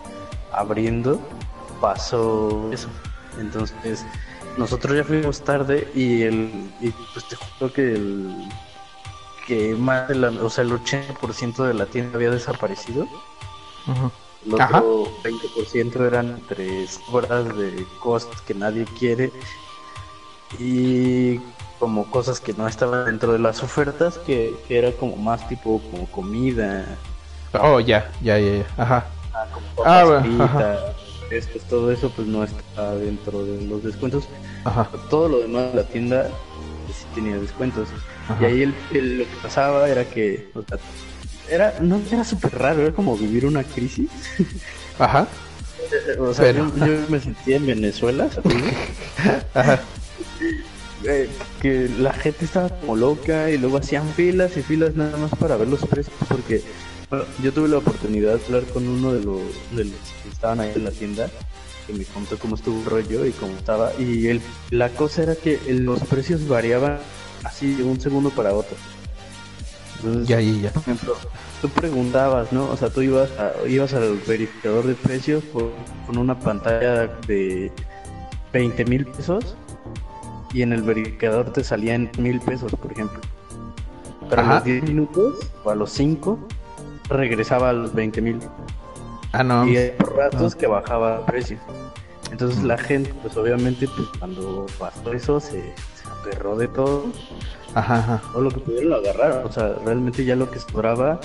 [0.51, 1.19] abriendo,
[1.80, 2.89] pasó eso.
[3.39, 4.06] Entonces,
[4.58, 8.36] nosotros ya fuimos tarde y el y pues te juro que el
[9.47, 13.08] que más de la, o sea, el 80% de la tienda había desaparecido.
[13.88, 14.12] Ajá.
[14.45, 19.32] El otro 20% eran tres horas de cosas que nadie quiere
[20.59, 21.39] y
[21.79, 26.05] como cosas que no estaban dentro de las ofertas, que, era como más tipo como
[26.07, 26.85] comida.
[27.53, 29.05] Oh, ya, ya, ya, ajá.
[29.33, 30.75] Ah, como ah,
[31.69, 34.25] todo eso pues no está dentro de los descuentos.
[34.63, 34.89] Ajá.
[35.09, 36.29] Todo lo demás de la tienda
[36.85, 37.87] pues, sí tenía descuentos.
[38.39, 40.51] Y ahí el, lo que pasaba era que
[41.49, 44.09] era, no era súper raro, era como vivir una crisis.
[44.99, 45.27] Ajá.
[46.19, 46.65] o sea, yo,
[47.09, 48.29] me sentía en Venezuela,
[49.53, 49.81] Ajá.
[51.03, 51.29] Eh,
[51.61, 55.57] que la gente estaba como loca y luego hacían filas y filas nada más para
[55.57, 56.61] ver los precios porque
[57.41, 59.41] yo tuve la oportunidad de hablar con uno de los,
[59.75, 61.27] de los que estaban ahí en la tienda
[61.87, 65.35] que me contó cómo estuvo el rollo y cómo estaba y el, la cosa era
[65.35, 66.99] que los precios variaban
[67.43, 68.77] así de un segundo para otro
[70.25, 70.71] ya, ya, ya.
[70.71, 71.17] Por ejemplo,
[71.61, 72.69] tú preguntabas, ¿no?
[72.69, 73.29] O sea, tú ibas,
[73.67, 77.71] ibas al verificador de precios con una pantalla de
[78.51, 79.55] 20 mil pesos
[80.53, 83.19] y en el verificador te salían mil pesos, por ejemplo.
[84.29, 86.39] Pero a los 10 minutos o a los 5
[87.09, 88.39] regresaba a los 20 mil.
[89.33, 89.67] Ah, no.
[89.67, 91.57] Y hay ratos que bajaba el precio.
[92.31, 97.05] Entonces la gente, pues obviamente, pues cuando pasó eso, se, se aperró de todo
[97.73, 98.21] Ajá, ajá.
[98.35, 99.45] O lo que pudieron lo agarraron.
[99.45, 101.19] O sea, realmente ya lo que sobraba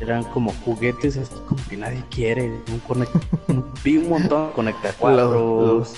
[0.00, 2.60] eran como juguetes así como que nadie quiere.
[2.70, 3.12] Un conect...
[3.84, 5.32] Vi un montón de conectacuadros.
[5.32, 5.96] Los, los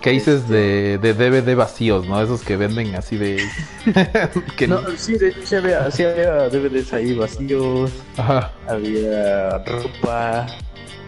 [0.00, 2.20] cases de, de, DVD vacíos, ¿no?
[2.22, 3.42] Esos que venden así de...
[4.56, 7.92] que no, sí, de hecho sí había, sí había DVDs ahí vacíos.
[8.16, 8.52] Ajá.
[8.66, 10.46] Había ropa,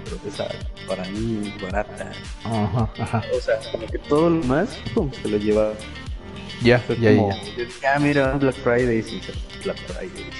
[0.04, 0.48] pero esa
[0.86, 2.12] para mí barata.
[2.44, 3.22] Ajá, ajá.
[3.36, 5.74] O sea, como que todo lo más, como se lo llevaba.
[6.62, 7.36] Ya, ya, ya.
[7.94, 9.20] Ah, mira, Black Friday, sí,
[9.64, 10.30] Black Friday.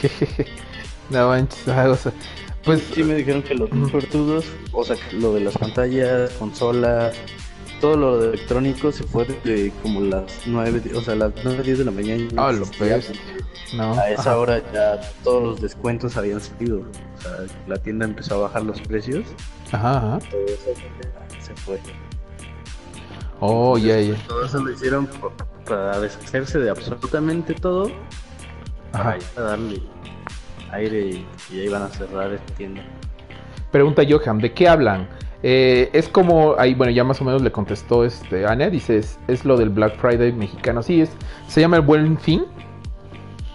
[1.10, 2.12] no manches, o sea,
[2.68, 2.82] pues...
[2.94, 7.16] Sí me dijeron que los sortudos, o sea, lo de las pantallas, consolas,
[7.80, 11.78] todo lo de electrónico se fue de como las 9, o sea, las 9, 10
[11.78, 12.28] de la mañana.
[12.36, 13.12] Ah, lo ves.
[13.74, 13.92] No.
[13.94, 16.80] A esa hora ya todos los descuentos habían salido.
[16.80, 17.32] O sea,
[17.66, 19.26] la tienda empezó a bajar los precios.
[19.72, 20.18] Ajá, ajá.
[20.30, 20.80] Todo eso
[21.40, 21.78] se fue.
[23.40, 24.14] Oh, ya, ya.
[24.26, 25.08] Todo eso lo hicieron
[25.66, 27.90] para deshacerse de absolutamente todo.
[28.92, 29.18] Ajá.
[29.34, 29.82] Para darle
[30.72, 32.82] aire y, y ahí van a cerrar esta tienda.
[33.70, 35.08] Pregunta Johan, ¿de qué hablan?
[35.42, 39.44] Eh, es como, ahí bueno, ya más o menos le contestó este Ania, dice, es,
[39.44, 41.10] lo del Black Friday mexicano, sí, es,
[41.46, 42.44] se llama el Buen Fin.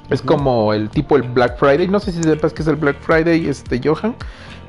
[0.09, 2.99] Es como el tipo el Black Friday, no sé si sepas qué es el Black
[2.99, 4.15] Friday, este Johan,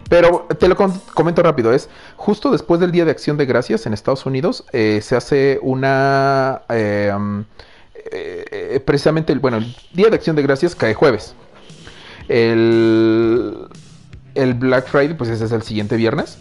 [0.09, 3.92] pero te lo comento rápido, es justo después del Día de Acción de Gracias en
[3.92, 7.44] Estados Unidos, eh, se hace una, em,
[8.11, 11.35] eh, precisamente, el, bueno, el Día de Acción de Gracias cae jueves.
[12.28, 13.68] El,
[14.34, 16.38] el Black Friday, pues ese es el siguiente viernes.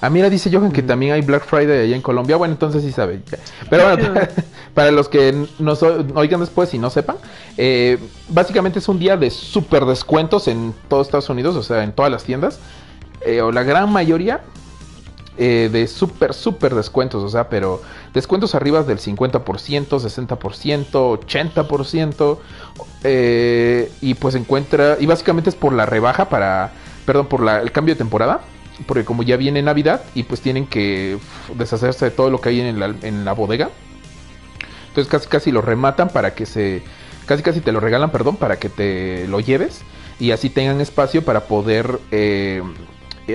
[0.00, 2.36] Ah, mira, dice Johan que también hay Black Friday allá en Colombia.
[2.36, 3.22] Bueno, entonces sí sabe.
[3.70, 4.20] Pero bueno,
[4.74, 7.16] para los que nos oigan después y no sepan,
[7.56, 11.92] eh, básicamente es un día de súper descuentos en todo Estados Unidos, o sea, en
[11.92, 12.60] todas las tiendas,
[13.22, 14.42] eh, o la gran mayoría
[15.38, 17.82] eh, de súper, súper descuentos, o sea, pero
[18.14, 22.38] descuentos arriba del 50%, 60%,
[23.02, 26.72] 80%, y pues encuentra, y básicamente es por la rebaja para,
[27.04, 28.40] perdón, por la, el cambio de temporada
[28.86, 31.18] porque como ya viene Navidad y pues tienen que
[31.54, 33.70] deshacerse de todo lo que hay en la, en la bodega.
[34.88, 36.82] Entonces casi casi lo rematan para que se...
[37.26, 39.82] Casi casi te lo regalan, perdón, para que te lo lleves
[40.20, 42.62] y así tengan espacio para poder eh,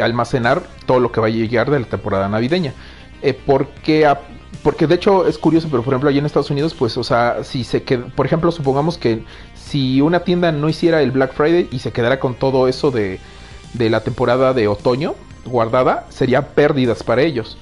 [0.01, 2.73] almacenar todo lo que va a llegar de la temporada navideña.
[3.21, 4.07] Eh, porque,
[4.63, 7.43] porque de hecho es curioso, pero por ejemplo allá en Estados Unidos, pues, o sea,
[7.43, 9.23] si se queda, por ejemplo, supongamos que
[9.55, 13.19] si una tienda no hiciera el Black Friday y se quedara con todo eso de,
[13.73, 17.57] de la temporada de otoño, guardada sería pérdidas para ellos.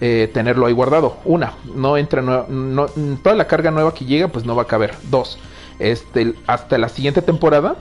[0.00, 1.16] Eh, tenerlo ahí guardado.
[1.24, 2.86] Una, no entra no,
[3.22, 4.94] toda la carga nueva que llega, pues no va a caber.
[5.10, 5.38] Dos,
[5.78, 7.76] este, hasta la siguiente temporada,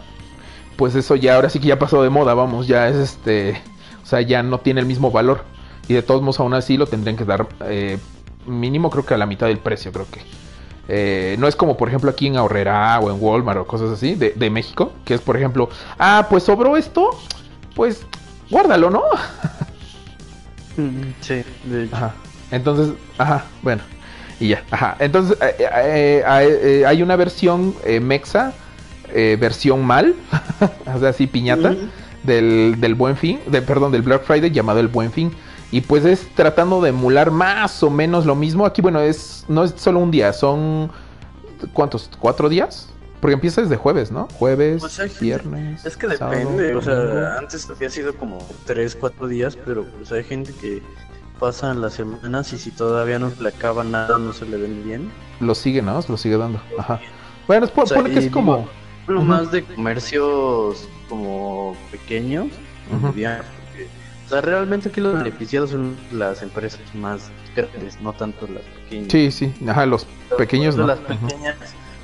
[0.78, 3.62] pues eso ya ahora sí que ya pasó de moda, vamos, ya es este,
[4.04, 5.44] o sea, ya no tiene el mismo valor.
[5.88, 7.98] Y de todos modos, aún así lo tendrían que dar eh,
[8.46, 10.22] mínimo, creo que a la mitad del precio, creo que.
[10.89, 14.16] Eh, no es como por ejemplo aquí en Ahorrera o en Walmart o cosas así
[14.16, 17.12] de, de México, que es por ejemplo, ah, pues sobró esto,
[17.74, 18.06] pues
[18.50, 19.04] guárdalo, ¿no?
[20.76, 21.96] Mm, sí, de hecho.
[21.96, 22.16] Ajá.
[22.50, 23.84] Entonces, ajá, bueno.
[24.39, 24.96] Y ya, ajá.
[25.00, 28.54] Entonces, eh, eh, eh, hay una versión mexa,
[29.13, 30.16] versión mal,
[30.96, 31.76] o sea, así piñata,
[32.24, 35.32] del, del Buen Fin, de, perdón, del Black Friday llamado el Buen Fin.
[35.72, 38.66] Y pues es tratando de emular más o menos lo mismo.
[38.66, 40.92] Aquí, bueno, es no es solo un día, son.
[41.74, 42.10] ¿Cuántos?
[42.20, 42.90] ¿Cuatro días?
[43.20, 44.28] Porque empieza desde jueves, ¿no?
[44.38, 45.86] Jueves, pues viernes.
[45.86, 50.26] Es que depende, o sea, antes había sido como 3, 4 días, pero pues hay
[50.26, 50.84] gente que
[51.40, 55.12] pasan las semanas y si todavía no le acaba nada, no se le ven bien.
[55.40, 56.02] Lo sigue, ¿no?
[56.08, 56.60] Lo sigue dando.
[56.78, 57.00] Ajá.
[57.48, 58.68] Bueno, es pone que es como.
[59.08, 62.48] Más de comercios como pequeños,
[62.92, 69.12] o sea, realmente aquí los beneficiados son las empresas más grandes, no tanto las pequeñas.
[69.12, 70.06] Sí, sí, ajá, los
[70.38, 70.88] pequeños no.
[70.88, 71.58] Las pequeñas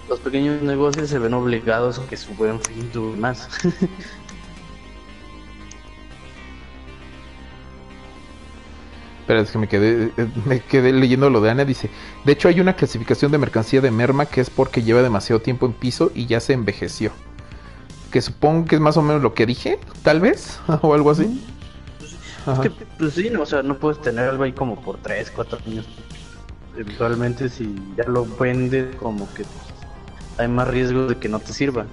[0.10, 3.48] los pequeños negocios se ven obligados a que su buen fin dure más.
[9.30, 10.12] Espera, es que me quedé,
[10.46, 11.64] me quedé leyendo lo de Ana.
[11.64, 11.92] Dice:
[12.26, 15.68] De hecho, hay una clasificación de mercancía de merma que es porque lleva demasiado tiempo
[15.68, 17.12] en piso y ya se envejeció.
[18.12, 21.46] Que supongo que es más o menos lo que dije, tal vez, o algo así.
[22.52, 25.60] Es que, pues sí, o sea, no puedes tener algo ahí como por 3, 4
[25.68, 25.86] años.
[26.76, 29.44] Eventualmente, si ya lo vendes, como que
[30.40, 31.86] hay más riesgo de que no te sirva.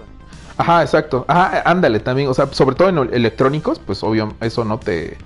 [0.57, 1.27] Ajá, exacto.
[1.29, 2.31] Ajá, ándale también.
[2.31, 5.19] O sea, sobre todo en electrónicos, pues obvio, eso no te.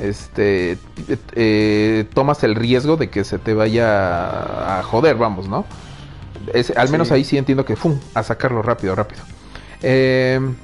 [0.00, 0.78] Este.
[1.32, 5.64] Eh, tomas el riesgo de que se te vaya a joder, vamos, ¿no?
[6.76, 7.98] al menos ahí sí entiendo que, ¡fum!
[8.14, 9.20] A sacarlo rápido, rápido.
[9.82, 10.54] Em,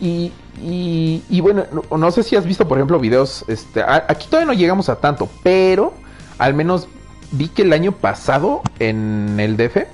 [0.00, 3.44] y, y, bueno, no, sé si has visto, por ejemplo, videos.
[3.48, 5.92] Este, aquí todavía no llegamos a tanto, pero
[6.38, 6.88] al menos
[7.32, 9.86] vi que el año pasado en el DF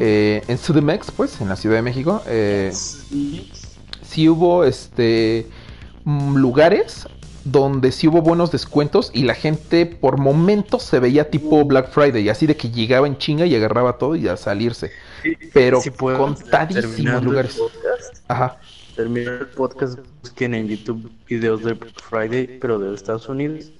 [0.00, 5.46] eh, en Sudemex, pues, en la Ciudad de México, eh, sí hubo este
[6.06, 7.06] lugares
[7.44, 12.28] donde sí hubo buenos descuentos y la gente por momentos se veía tipo Black Friday,
[12.28, 14.90] así de que llegaba en chinga y agarraba todo y a salirse.
[15.52, 17.60] Pero contadísimos lugares.
[18.28, 18.58] Ajá.
[18.96, 23.70] Terminar el podcast, busquen en YouTube videos de Black Friday, pero de Estados Unidos.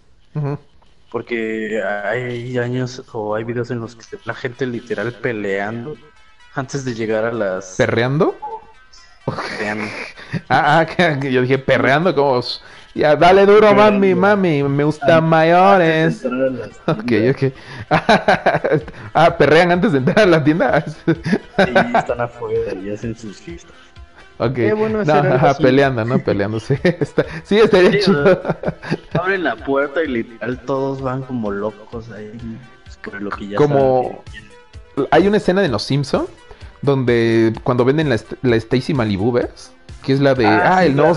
[1.11, 5.97] Porque hay años o hay videos en los que la gente literal peleando
[6.55, 7.75] antes de llegar a las...
[7.77, 8.37] ¿Perreando?
[9.25, 9.87] Perreando.
[10.49, 12.43] Ah, ah, yo dije perreando como...
[12.97, 16.25] Ya, dale duro, mami, mami, me gustan mayores.
[16.87, 17.53] Ok, ok.
[19.13, 20.81] ah, perrean antes de entrar a la tienda.
[20.81, 21.13] sí,
[21.95, 23.75] están afuera y hacen sus fiestas.
[24.39, 26.19] Ok, Qué bueno no, ajá, peleando, ¿no?
[26.21, 26.81] Peleándose.
[27.45, 28.41] sí, estaría sí, chido.
[29.13, 32.33] abren la puerta y literal todos van como locos ahí.
[33.05, 34.23] Por lo que ya como...
[35.11, 36.27] Hay una escena de Los Simpson
[36.81, 39.76] donde cuando venden la, la Stacy Malibu, ¿ves?
[40.07, 40.47] Que es la de...
[40.47, 41.15] Ah, ah el no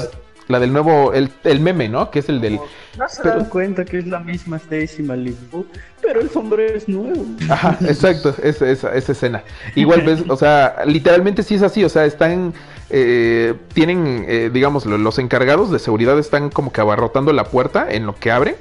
[0.50, 2.10] la del nuevo, el, el meme, ¿no?
[2.10, 2.60] Que es el del...
[2.98, 5.64] No se dan cuenta que es la misma Stacy Malibu,
[6.02, 7.24] pero el sombrero es nuevo.
[7.48, 9.44] Ajá, exacto, esa, esa, esa escena.
[9.76, 12.54] Igual ves, o sea, literalmente sí es así, o sea, están...
[12.90, 18.08] Eh, tienen, eh, digamos, los encargados de seguridad están como que abarrotando la puerta en
[18.08, 18.56] lo que abren.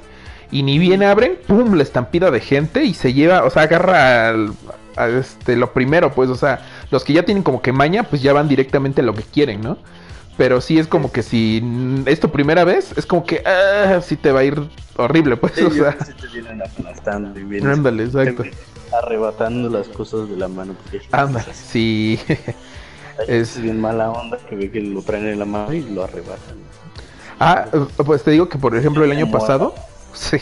[0.51, 1.73] Y ni bien abren, ¡pum!
[1.73, 4.35] La estampida de gente y se lleva, o sea, agarra
[4.95, 6.61] a este, lo primero, pues, o sea,
[6.91, 9.61] los que ya tienen como que maña, pues ya van directamente a lo que quieren,
[9.61, 9.79] ¿no?
[10.39, 11.61] Pero sí es como que si
[12.05, 15.61] es tu primera vez, es como que ah, sí te va a ir horrible, pues.
[15.61, 15.97] o sea.
[16.05, 18.43] Sí te vienen aplastando y vienen Ándale, exacto.
[18.97, 20.77] arrebatando las cosas de la mano.
[21.11, 22.17] Ándale, sí.
[23.27, 26.55] es bien mala onda que ve que lo traen en la mano y lo arrebatan.
[27.37, 27.65] Ah,
[28.05, 29.75] pues te digo que por ejemplo el año pasado,
[30.13, 30.39] sí.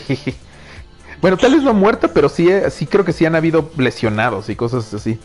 [1.20, 4.54] Bueno, tal vez no muerta, pero sí, sí creo que sí han habido lesionados y
[4.54, 5.18] cosas así.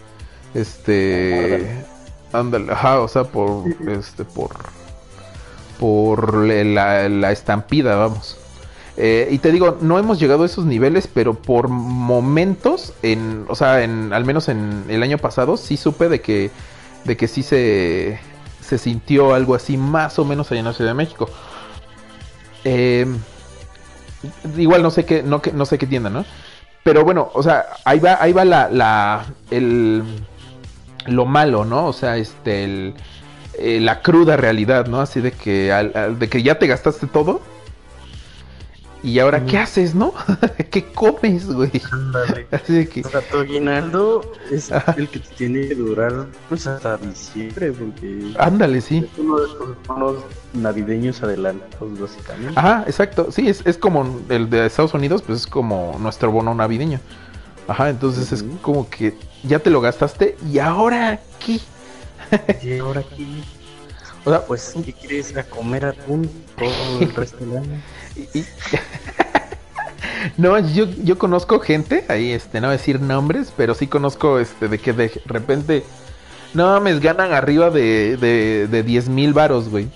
[0.55, 1.92] Este.
[2.33, 4.51] Ándale, ajá, o sea, por este, por
[5.79, 8.37] por la, estampida, vamos.
[8.95, 13.55] Eh, y te digo, no hemos llegado a esos niveles, pero por momentos, en, o
[13.55, 16.51] sea, en, al menos en el año pasado, sí supe de que,
[17.03, 18.19] de que sí se,
[18.61, 21.29] se sintió algo así, más o menos allá en la Ciudad de México.
[22.63, 23.17] Em,
[24.57, 26.23] igual no sé qué, no, no sé qué tienda, ¿no?
[26.83, 30.03] Pero bueno, o sea, ahí va, ahí va la, la, el,
[31.05, 31.87] lo malo, ¿no?
[31.87, 32.93] O sea, este, el,
[33.57, 35.01] eh, la cruda realidad, ¿no?
[35.01, 35.71] Así de que,
[36.17, 37.41] de que ya te gastaste todo.
[39.03, 40.13] Y ahora, ¿qué haces, no?
[40.71, 41.69] ¿Qué comes, güey?
[42.51, 43.01] Así de que...
[43.01, 48.33] O sea, tu aguinaldo es el que te tiene que durar pues hasta diciembre, porque...
[48.39, 48.99] Ándale, sí.
[48.99, 49.47] Es uno de
[49.99, 52.53] los navideños adelantados, básicamente.
[52.57, 53.29] Ajá, exacto.
[53.29, 57.01] Sí, es, es como el de Estados Unidos, pues es como nuestro bono navideño.
[57.67, 61.59] Ajá, entonces es como que ya te lo gastaste y ahora qué.
[62.61, 63.25] ¿Y ahora qué?
[64.25, 67.81] O sea, pues, ¿qué quieres ir a comer atún todo el resto del año?
[70.37, 74.39] no, yo, yo conozco gente, ahí este, no voy a decir nombres, pero sí conozco
[74.39, 75.83] este de que de repente,
[76.53, 79.89] no mames, ganan arriba de, de, de 10 mil varos, güey.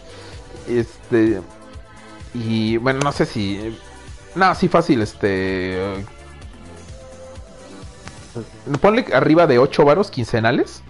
[0.67, 1.41] Este,
[2.33, 3.77] y bueno, no sé si,
[4.35, 6.05] no, sí fácil, este,
[8.81, 10.83] Ponle arriba de 8 varos quincenales.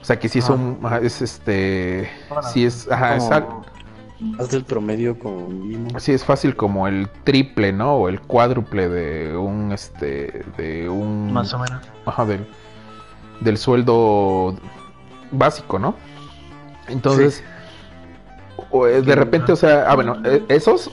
[0.00, 0.78] O sea que si es un.
[1.02, 2.08] Es este.
[2.52, 2.90] si es.
[2.90, 3.28] Ajá, es
[4.20, 7.94] Más del promedio como Sí, es fácil como el triple, ¿no?
[7.94, 9.72] O el cuádruple de un.
[9.72, 10.44] Este.
[10.56, 11.32] De un.
[11.32, 11.82] Más o menos.
[12.06, 12.46] Ajá, del.
[13.40, 14.56] Del sueldo
[15.30, 15.94] básico, ¿no?
[16.88, 17.42] Entonces.
[18.72, 19.84] Eh, de repente, o sea.
[19.88, 20.90] Ah, bueno, eh, esos.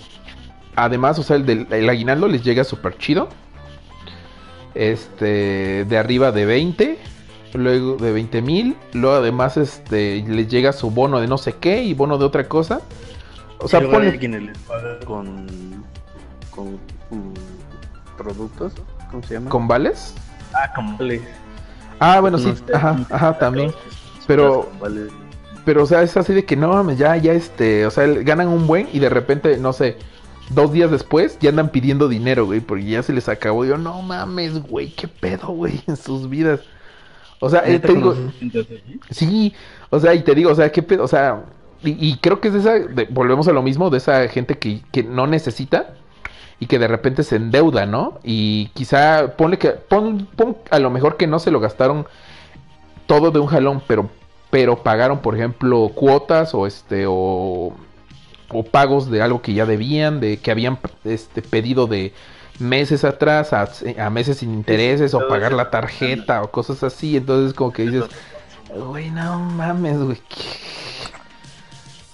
[0.76, 3.30] Además, o sea, el del el aguinaldo les llega súper chido
[4.76, 7.00] este de arriba de 20
[7.54, 11.84] luego de 20 mil luego además este les llega su bono de no sé qué
[11.84, 12.82] y bono de otra cosa.
[13.60, 15.48] O sea pone les paga con,
[16.52, 16.78] con,
[18.18, 18.74] productos
[19.10, 20.14] cómo se llama con vales
[20.54, 21.22] ah con vales.
[22.00, 23.72] Ah bueno sí ajá ajá también.
[24.28, 24.70] pero
[25.64, 28.68] pero o sea es así de que no ya ya este o sea ganan un
[28.68, 29.98] buen y de repente no sé
[30.50, 33.66] dos días después ya andan pidiendo dinero, güey, porque ya se les acabó.
[33.66, 36.62] Yo, no mames, güey, qué pedo, güey, en sus vidas.
[37.40, 38.16] O sea, eh, te digo,
[39.10, 39.54] sí,
[39.90, 41.44] o sea, y te digo, o sea, qué pedo, o sea,
[41.84, 45.04] y, creo que es de esa, volvemos a lo mismo, de esa gente que, que
[45.04, 45.94] no necesita
[46.60, 48.20] y que de repente se endeuda, ¿no?
[48.24, 52.08] Y quizá ponle que, pon, pon a lo mejor que no se lo gastaron
[53.06, 54.10] todo de un jalón, pero,
[54.50, 57.74] pero pagaron, por ejemplo, cuotas o este, o
[58.60, 62.14] o pagos de algo que ya debían, de que habían este, pedido de
[62.60, 67.18] meses atrás a, meses sin intereses o pagar la tarjeta o cosas así.
[67.18, 68.06] Entonces como que dices,
[68.74, 70.22] güey, no mames, güey.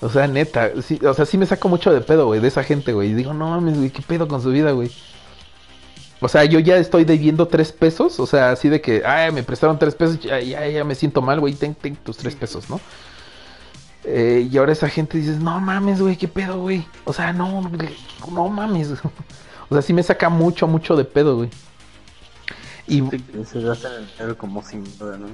[0.02, 2.64] O sea, neta, sí, o sea, sí me saco mucho de pedo, güey, de esa
[2.64, 3.12] gente, güey.
[3.12, 4.92] Y digo, no mames, güey, qué pedo con su vida, güey.
[6.22, 9.42] O sea, yo ya estoy debiendo tres pesos, o sea, así de que, ay, me
[9.44, 12.70] prestaron tres pesos, ya, ya, ya me siento mal, güey, ten, ten tus tres pesos,
[12.70, 12.80] ¿no?
[14.04, 16.86] Eh, y ahora esa gente dice, no mames, güey, qué pedo, güey.
[17.06, 17.70] O sea, no,
[18.32, 18.91] no mames.
[19.70, 21.49] o sea, sí me saca mucho, mucho de pedo, güey.
[22.88, 23.04] Y
[23.45, 25.28] se gasta el dinero como sin duda, ¿no?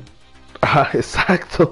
[0.62, 1.72] Ah, exacto.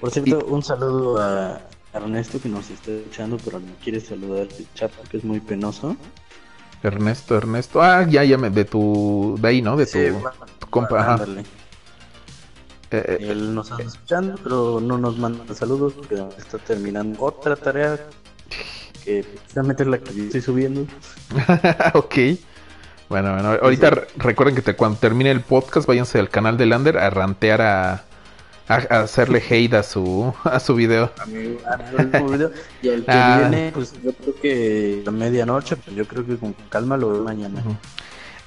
[0.00, 1.60] Por cierto, un saludo a,
[1.92, 5.96] Ernesto que nos está escuchando, pero no quiere saludar el chat porque es muy penoso.
[6.82, 7.82] Ernesto, Ernesto.
[7.82, 9.76] Ah, ya, ya me, de tu, de ahí, ¿no?
[9.76, 9.98] De tu,
[10.58, 11.00] tu compa.
[11.00, 11.14] Ajá.
[11.14, 11.44] Ándale.
[12.90, 17.98] Eh, Él nos anda escuchando, pero no nos manda saludos porque está terminando otra tarea
[19.04, 20.82] que precisamente es la que yo estoy subiendo.
[21.94, 22.14] ok.
[23.08, 26.66] Bueno, bueno, ahorita re- recuerden que te- cuando termine el podcast, váyanse al canal de
[26.66, 27.92] Lander a rantear a,
[28.68, 31.10] a, a hacerle hate a su, a su video.
[31.18, 32.50] A mi, a mi último video.
[32.82, 33.38] Y el que Ah.
[33.48, 37.22] viene, pues yo creo que a medianoche, pues yo creo que con calma lo veo
[37.24, 37.62] mañana.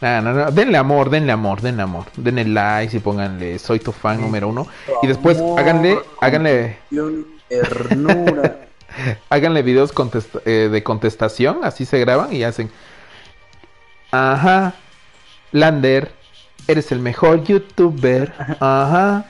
[0.01, 2.05] No, no, no, denle amor, denle amor, denle amor.
[2.17, 4.67] Denle like y pónganle soy tu fan número uno.
[5.03, 6.77] Y después Amor, háganle, háganle,
[7.47, 8.57] Ternura.
[9.29, 12.71] háganle videos contest- eh, de contestación, así se graban y hacen.
[14.11, 14.73] Ajá,
[15.51, 16.11] Lander,
[16.67, 18.33] eres el mejor youtuber.
[18.59, 19.25] Ajá,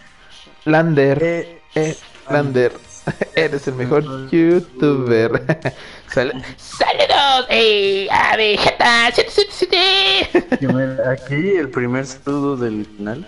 [0.66, 1.98] Lander, Eh, eh,
[2.30, 2.72] Lander,
[3.36, 5.74] eres el mejor youtuber.
[6.14, 10.58] Sal- Saludos, eh, a Vegeta 777.
[10.58, 13.26] que me- Aquí el primer saludo del canal,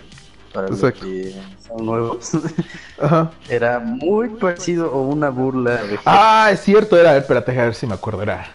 [0.54, 1.06] para los Exacto.
[1.06, 1.34] que
[1.66, 2.32] son nuevos,
[3.02, 3.32] Ajá.
[3.50, 7.88] era muy parecido o una burla de Ah, es cierto, era, espérate, a ver si
[7.88, 8.52] me acuerdo, era.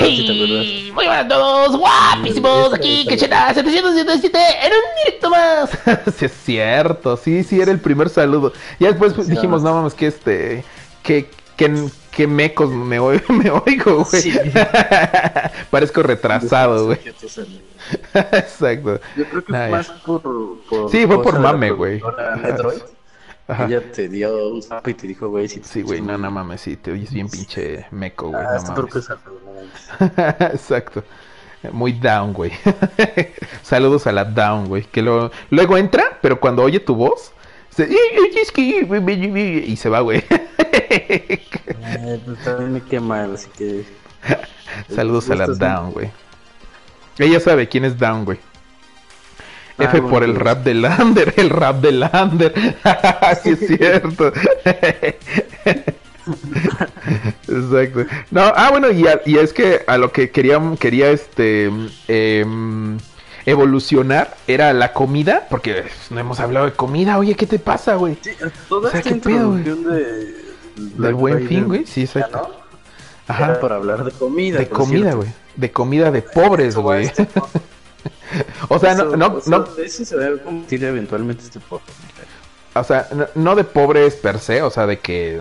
[0.00, 5.70] Hey, muy buenas a todos, guapísimos, aquí Quecheta 777 en un directo más.
[6.16, 8.52] sí, es cierto, sí, sí, era el primer saludo.
[8.78, 10.64] Ya después dijimos, no mames, que este,
[11.02, 11.88] que, que,
[12.18, 14.22] que mecos me, oigo, me oigo, güey.
[14.22, 14.36] Sí.
[15.70, 16.98] Parezco retrasado, güey.
[18.12, 19.00] Exacto.
[19.16, 19.68] Yo creo que ya.
[19.68, 20.22] más por,
[20.68, 22.02] por Sí, fue por mame, güey.
[23.48, 26.60] Ella te dio un zap y te dijo, güey, si Sí, güey, no, no mames,
[26.60, 29.12] sí, te oyes bien pinche meco, güey, Ah, no este
[30.18, 30.54] mames.
[30.54, 31.04] Exacto.
[31.70, 32.50] Muy down, güey.
[33.62, 34.82] Saludos a la down, güey.
[34.82, 35.30] Que lo...
[35.50, 37.30] luego entra, pero cuando oye tu voz,
[37.70, 37.88] se...
[38.56, 40.24] y se va, güey.
[40.90, 42.80] Eh, pues también me
[43.34, 43.84] así que.
[44.94, 46.10] Saludos a la down, güey.
[47.18, 48.38] Ella sabe quién es down, güey.
[49.78, 50.42] Ah, F por el pues.
[50.42, 52.52] rap de Lander, el rap de Lander.
[53.42, 54.32] sí es cierto.
[57.48, 58.04] Exacto.
[58.30, 61.70] No, ah, bueno, y, a- y es que a lo que quería, quería este
[62.08, 62.98] em,
[63.46, 67.18] evolucionar era la comida, porque no hemos hablado de comida.
[67.18, 68.18] Oye, ¿qué te pasa, güey?
[68.20, 68.30] Sí,
[68.68, 70.47] toda O sea, esta ¿qué pedo, de.
[70.78, 71.86] Del buen fin, güey.
[71.86, 72.48] Sí, exacto.
[72.48, 72.68] ¿no?
[73.26, 73.44] Ajá.
[73.44, 74.58] Era para hablar de comida.
[74.58, 75.28] De por comida, güey.
[75.56, 77.06] De comida de pobres, güey.
[77.06, 77.28] este
[78.68, 81.60] O sea, no, eso- no, o sea, no, Eso se va a convertir eventualmente este
[81.60, 81.90] podcast.
[82.74, 85.40] o sea, no, no de pobres per se, o sea, de que,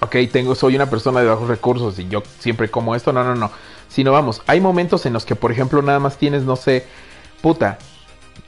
[0.00, 3.34] ok, tengo, soy una persona de bajos recursos y yo siempre como esto, no, no,
[3.34, 3.50] no.
[3.88, 6.86] Sino vamos, hay momentos en los que, por ejemplo, nada más tienes, no sé,
[7.42, 7.78] puta,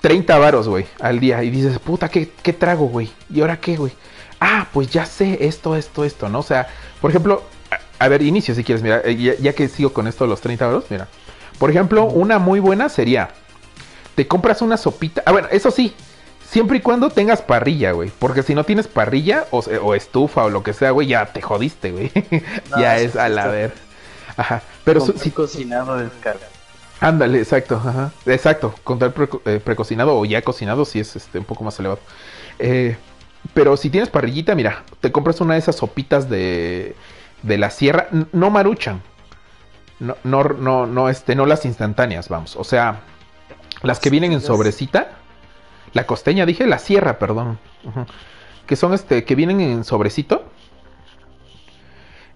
[0.00, 3.10] 30 varos, güey, al día y dices, puta, ¿qué, qué trago, güey?
[3.32, 3.92] ¿Y ahora qué, güey?
[4.40, 6.38] Ah, pues ya sé esto, esto, esto, ¿no?
[6.40, 6.66] O sea,
[7.00, 7.42] por ejemplo,
[7.98, 10.30] a, a ver, inicio si quieres, mira, eh, ya, ya que sigo con esto de
[10.30, 11.08] los 30 varos, mira.
[11.58, 13.28] Por ejemplo, una muy buena sería,
[14.14, 15.94] te compras una sopita, ah, bueno, eso sí,
[16.50, 18.10] Siempre y cuando tengas parrilla, güey.
[18.18, 21.92] Porque si no tienes parrilla o, estufa o lo que sea, güey, ya te jodiste,
[21.92, 22.10] güey.
[22.72, 23.72] No, ya es a la ver.
[24.36, 24.60] Ajá.
[24.82, 26.48] Pero su- si, cocinado de descarga.
[26.98, 28.10] ándale, exacto, ajá.
[28.26, 28.74] Exacto.
[28.82, 32.00] Contar preco- eh, precocinado o ya cocinado sí es este, un poco más elevado.
[32.58, 32.96] Eh,
[33.54, 36.94] pero si tienes parrillita, mira, te compras una de esas sopitas de,
[37.42, 38.08] de la sierra.
[38.32, 39.02] No maruchan.
[39.98, 42.56] No, no, no, no, este, no las instantáneas, vamos.
[42.56, 43.00] O sea,
[43.82, 45.12] las que vienen en sobrecita.
[45.92, 47.58] La costeña, dije, la sierra, perdón.
[48.66, 50.44] Que son este, que vienen en sobrecito.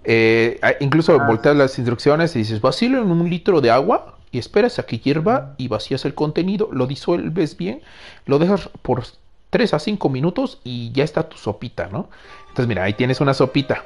[0.04, 1.26] Eh, incluso Ah.
[1.26, 4.98] volteas las instrucciones y dices, vacílo en un litro de agua y esperas a que
[4.98, 7.82] hierva y vacías el contenido, lo disuelves bien,
[8.26, 9.04] lo dejas por
[9.54, 12.08] 3 a 5 minutos y ya está tu sopita, ¿no?
[12.48, 13.84] Entonces, mira, ahí tienes una sopita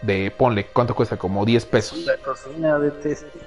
[0.00, 1.18] de, ponle, ¿cuánto cuesta?
[1.18, 1.98] Como 10 pesos.
[2.06, 3.38] La cocina de teste.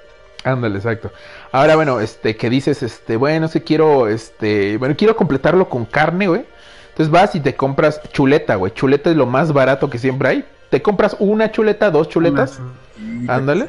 [0.43, 1.11] Ándale, exacto.
[1.51, 6.27] Ahora, bueno, este, que dices, este, bueno, si quiero, este, bueno, quiero completarlo con carne,
[6.27, 6.45] güey.
[6.91, 8.71] Entonces vas y te compras chuleta, güey.
[8.71, 10.45] Chuleta es lo más barato que siempre hay.
[10.69, 12.59] Te compras una chuleta, dos chuletas.
[12.99, 13.67] Una- Ándale.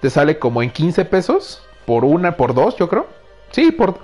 [0.00, 1.62] Te sale como en 15 pesos.
[1.86, 3.06] Por una, por dos, yo creo.
[3.52, 3.98] Sí, por...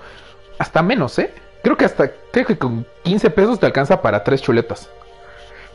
[0.58, 1.32] Hasta menos, ¿eh?
[1.66, 2.12] Creo que hasta...
[2.30, 4.88] Creo que con 15 pesos te alcanza para tres chuletas.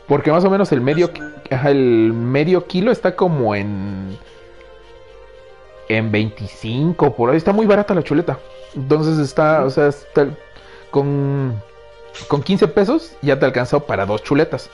[0.08, 1.10] Porque más o menos el medio...
[1.50, 4.16] El medio kilo está como en...
[5.90, 7.36] En 25, por ahí.
[7.36, 8.38] Está muy barata la chuleta.
[8.74, 9.66] Entonces está...
[9.66, 10.28] O sea, está...
[10.90, 11.62] Con...
[12.26, 14.70] Con 15 pesos ya te alcanzó para dos chuletas.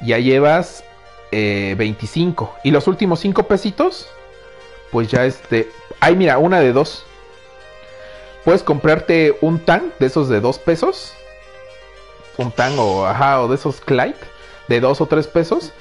[0.00, 0.82] Ya llevas
[1.30, 2.52] eh, 25.
[2.64, 4.08] Y los últimos 5 pesitos
[4.90, 5.70] pues ya este.
[6.00, 7.06] Ay, mira, una de dos.
[8.44, 11.14] Puedes comprarte un tan de esos de dos pesos.
[12.38, 14.16] Un tan o ajá, o de esos Clyde
[14.68, 15.72] de dos o tres pesos.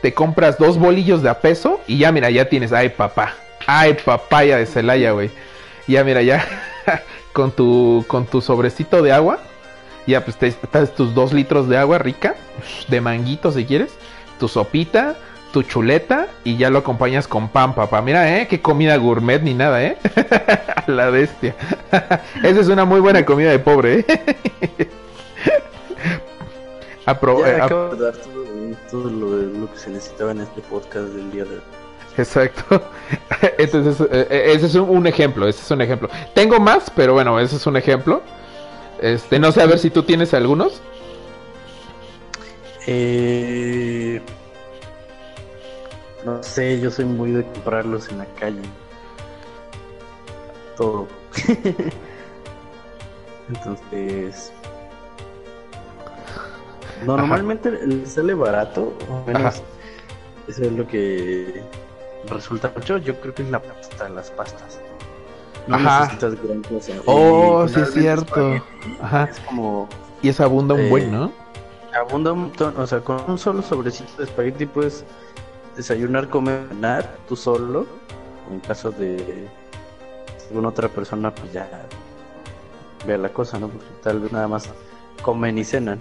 [0.00, 3.34] te compras dos bolillos de a peso y ya, mira, ya tienes, ay, papá,
[3.66, 5.30] ay, papaya de Celaya, güey.
[5.88, 6.44] Ya, mira, ya,
[7.32, 9.38] con tu, con tu sobrecito de agua,
[10.06, 12.36] ya, pues te estás tus dos litros de agua rica,
[12.86, 13.90] de manguito si quieres,
[14.38, 15.16] tu sopita,
[15.52, 18.02] tu chuleta y ya lo acompañas con pan, papá.
[18.02, 18.46] Mira, ¿eh?
[18.48, 19.96] Qué comida gourmet ni nada, ¿eh?
[20.86, 21.54] La bestia.
[22.42, 24.88] Esa es una muy buena comida de pobre, ¿eh?
[27.06, 28.14] Apro ya, eh, acabo de dar
[28.90, 31.62] todo, lo, que se necesitaba en este podcast del día de hoy.
[32.18, 32.82] Exacto.
[33.58, 36.10] Entonces, eh, eh, ese es un, ejemplo, ese es un ejemplo.
[36.34, 38.22] Tengo más, pero bueno, ese es un ejemplo.
[39.00, 40.82] Este, no sé, a ver si tú tienes algunos.
[42.86, 44.20] Eh,
[46.24, 48.62] no sé, yo soy muy de comprarlos en la calle.
[50.76, 51.08] Todo.
[53.48, 54.52] Entonces,
[57.04, 59.62] Normalmente le sale barato, o menos
[60.48, 61.62] eso es lo que
[62.28, 62.98] resulta mucho.
[62.98, 64.80] Yo creo que es la pasta, las pastas.
[65.66, 66.00] No Ajá.
[66.00, 66.92] necesitas gran cosa.
[67.04, 68.62] Oh, sí es cierto.
[69.02, 69.28] Ajá.
[69.30, 69.88] Es como.
[70.22, 71.30] Y eso abunda un buen, ¿no?
[71.94, 72.74] Abunda un montón.
[72.78, 75.04] O sea, con un solo sobrecito de espagueti puedes
[75.78, 77.86] desayunar, comer, cenar tú solo.
[78.50, 79.48] En caso de
[80.48, 81.68] alguna otra persona, pues ya
[83.06, 83.68] vea la cosa, ¿no?
[83.68, 84.68] Porque tal vez nada más
[85.22, 86.00] comen y cenan.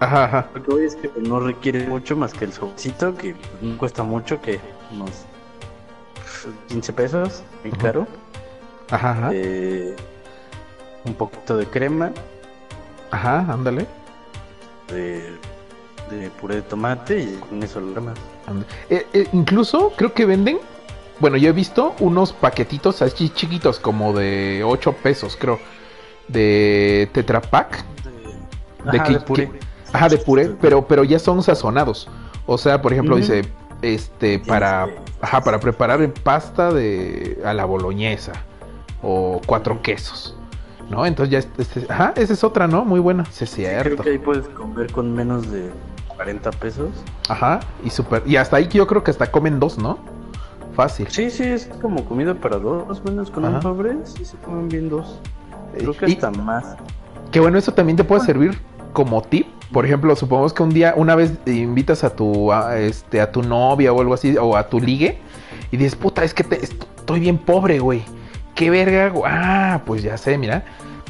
[0.00, 3.78] Ajá, Lo que voy es que no requiere mucho más que el sobrecito, que no
[3.78, 4.58] cuesta mucho, que
[4.90, 5.26] unos
[6.68, 8.08] 15 pesos, muy caro.
[8.90, 9.94] Ajá, eh,
[11.04, 12.10] un poquito de crema.
[13.12, 13.86] Ajá, ándale.
[14.88, 15.38] De,
[16.10, 18.18] de puré de tomate y con eso lo demás.
[18.90, 20.58] Eh, eh, incluso creo que venden,
[21.20, 25.58] bueno, yo he visto unos paquetitos así chiquitos, como de 8 pesos, creo,
[26.28, 27.84] de Tetra Pak.
[28.90, 29.50] De, de, puré.
[29.92, 32.08] Ajá, de puré, pero, pero ya son sazonados.
[32.46, 33.42] O sea, por ejemplo, dice,
[33.82, 34.88] este, para,
[35.20, 38.32] ajá, para preparar pasta de a la boloñesa
[39.02, 40.36] o cuatro quesos.
[40.90, 41.06] ¿No?
[41.06, 42.84] Entonces ya, este, ajá, esa es otra, ¿no?
[42.84, 44.02] Muy buena, sí, es cierto.
[44.02, 45.70] creo que ahí puedes comer con menos de
[46.24, 46.90] 40 pesos.
[47.28, 49.98] Ajá, y super, y hasta ahí yo creo que hasta comen dos, ¿no?
[50.74, 51.06] Fácil.
[51.08, 54.88] Sí, sí, es como comida para dos, menos con un pobre, sí se comen bien
[54.88, 55.20] dos.
[55.76, 56.76] Creo que hasta más.
[57.30, 58.58] Que bueno, eso también te puede servir
[58.92, 63.32] como tip por ejemplo, supongamos que un día, una vez invitas a tu, este, a
[63.32, 65.18] tu novia o algo así, o a tu ligue,
[65.70, 68.02] y dices, puta, es que estoy bien pobre, güey.
[68.54, 69.12] ¿Qué verga?
[69.24, 70.64] Ah, pues ya sé, mira.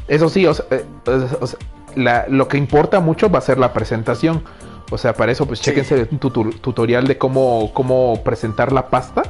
[0.07, 0.85] Eso sí, o sea, eh,
[2.29, 4.45] lo que importa mucho va a ser la presentación.
[4.93, 9.23] O sea, para eso, pues chéquense tu, tutorial de cómo, cómo presentar la pasta,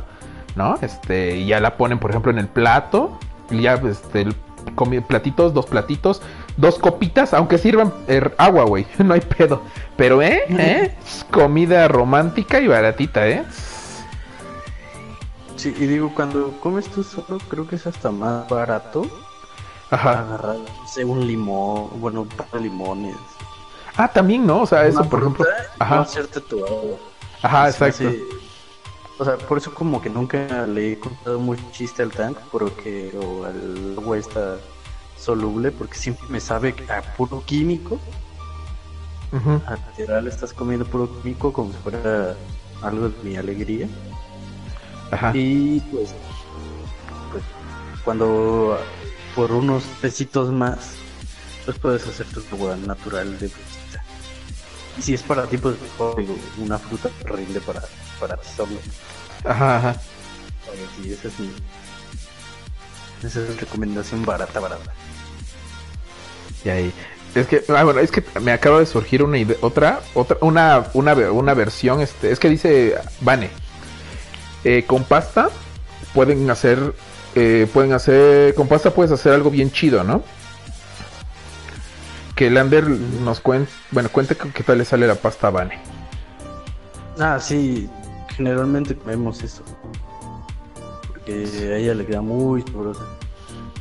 [0.57, 0.77] ¿no?
[0.83, 3.19] Este, y ya la ponen, por ejemplo, en el plato.
[3.51, 4.35] Y ya, este, el
[5.07, 6.23] platitos, dos platitos,
[6.57, 9.63] dos copitas, aunque sirvan er, agua, güey, no hay pedo.
[9.97, 10.43] Pero, ¿eh?
[10.49, 10.97] ¿eh?
[11.31, 13.45] Comida romántica y baratita, ¿eh?
[15.57, 19.07] Sí, y digo, cuando comes tú solo, creo que es hasta más barato.
[19.91, 20.21] Ajá.
[20.21, 20.57] Agarrar,
[21.05, 23.17] un limón, bueno, un par de limones.
[23.97, 24.63] Ah, también, ¿no?
[24.63, 25.45] O sea, eso, por ejemplo.
[25.79, 26.01] Ajá.
[26.01, 26.97] hacerte tu agua.
[27.43, 28.11] Ajá, exacto.
[29.19, 33.13] O sea, por eso como que nunca le he contado mucho chiste al tank, porque
[33.21, 34.57] o al agua está
[35.19, 38.01] soluble, porque siempre me sabe a puro químico.
[39.67, 42.35] A literal estás comiendo puro químico como si fuera
[42.83, 43.89] algo de mi alegría.
[45.11, 45.31] Ajá.
[45.35, 46.15] Y pues,
[47.31, 47.45] pues
[48.05, 48.79] cuando
[49.35, 50.97] por unos pesitos más,
[51.65, 53.51] pues puedes hacer tu agua natural de
[55.01, 55.77] si es para ti, pues
[56.59, 57.83] una fruta horrible para,
[58.21, 58.79] para solo.
[59.45, 59.97] Ajá, ajá.
[61.01, 61.51] sí, esa es mi.
[63.23, 64.93] Esa es recomendación barata, barata.
[66.65, 66.93] Y ahí.
[67.35, 70.85] Es que, ah, bueno, es que me acaba de surgir una idea, otra, otra, una,
[70.93, 73.49] una, una versión, este, es que dice Vane,
[74.65, 75.49] eh, con pasta
[76.13, 76.95] pueden hacer,
[77.35, 80.23] eh, pueden hacer, con pasta puedes hacer algo bien chido, ¿no?
[82.43, 85.79] Que Lander nos cuente, bueno, cuente qué tal le sale la pasta a Vane.
[87.21, 87.89] Ah, sí,
[88.35, 89.63] generalmente comemos eso.
[91.07, 93.05] Porque a ella le queda muy sabrosa.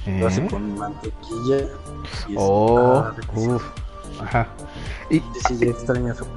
[0.06, 0.48] Lo hace ¿Eh?
[0.48, 1.58] con mantequilla.
[2.28, 3.64] Y oh, uff.
[4.22, 4.46] Ajá.
[5.10, 6.28] Y sí, extraña su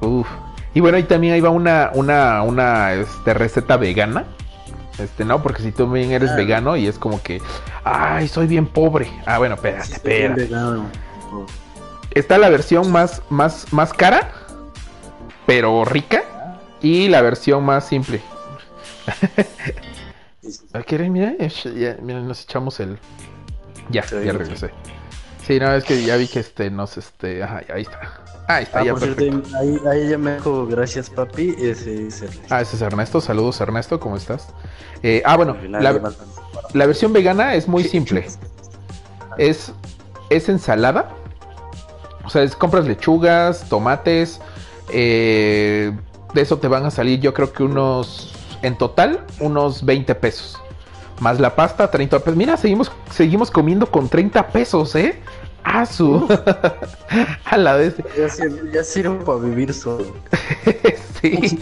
[0.00, 0.26] Uf.
[0.72, 4.24] Y bueno, y también ahí va una, una, una este, receta vegana.
[4.98, 7.42] Este, no, porque si tú también eres vegano y es como que,
[7.84, 9.10] ay, soy bien pobre.
[9.26, 10.48] Ah, bueno, espérate, espérate.
[12.12, 14.32] Está la versión más, más, más cara,
[15.46, 16.24] pero rica
[16.82, 18.20] y la versión más simple.
[20.86, 21.10] ¿Quieres?
[21.10, 21.34] Mira,
[22.02, 22.98] mira, nos echamos el.
[23.90, 24.70] Ya, ya regresé.
[25.46, 27.42] Sí, no, es que ya vi que este nos este.
[27.42, 28.00] Ajá, ahí está.
[28.48, 29.56] Ahí está, Ah, ya por cierto, perfecto.
[29.58, 32.46] ahí, ahí ya me dijo gracias papi, ese es Ernesto.
[32.54, 33.20] Ah, ese es Ernesto.
[33.20, 34.48] Saludos, Ernesto, ¿cómo estás?
[35.02, 36.12] Eh, ah, bueno, la,
[36.72, 38.26] la versión vegana es muy simple.
[39.38, 39.72] Es,
[40.28, 41.14] es ensalada.
[42.24, 44.40] O sea, es, compras lechugas, tomates.
[44.92, 45.92] eh,
[46.34, 48.34] de eso te van a salir, yo creo que unos.
[48.62, 50.60] En total, unos 20 pesos.
[51.18, 52.36] Más la pasta, 30 pesos.
[52.36, 55.18] Mira, seguimos, seguimos comiendo con 30 pesos, ¿eh?
[55.64, 56.28] Ah, su.
[57.44, 57.94] a la vez.
[58.16, 60.14] Ya sirve, ya sirve para vivir solo.
[61.22, 61.58] sí.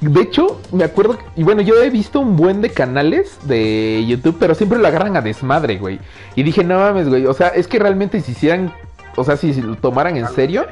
[0.00, 4.36] De hecho, me acuerdo, y bueno, yo he visto un buen de canales de YouTube,
[4.38, 6.00] pero siempre lo agarran a desmadre, güey.
[6.34, 8.72] Y dije, no mames, güey, o sea, es que realmente si hicieran,
[9.16, 10.66] o sea, si lo tomaran en serio,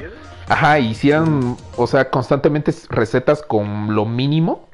[0.48, 4.68] ajá, hicieran, o sea, constantemente recetas con lo mínimo,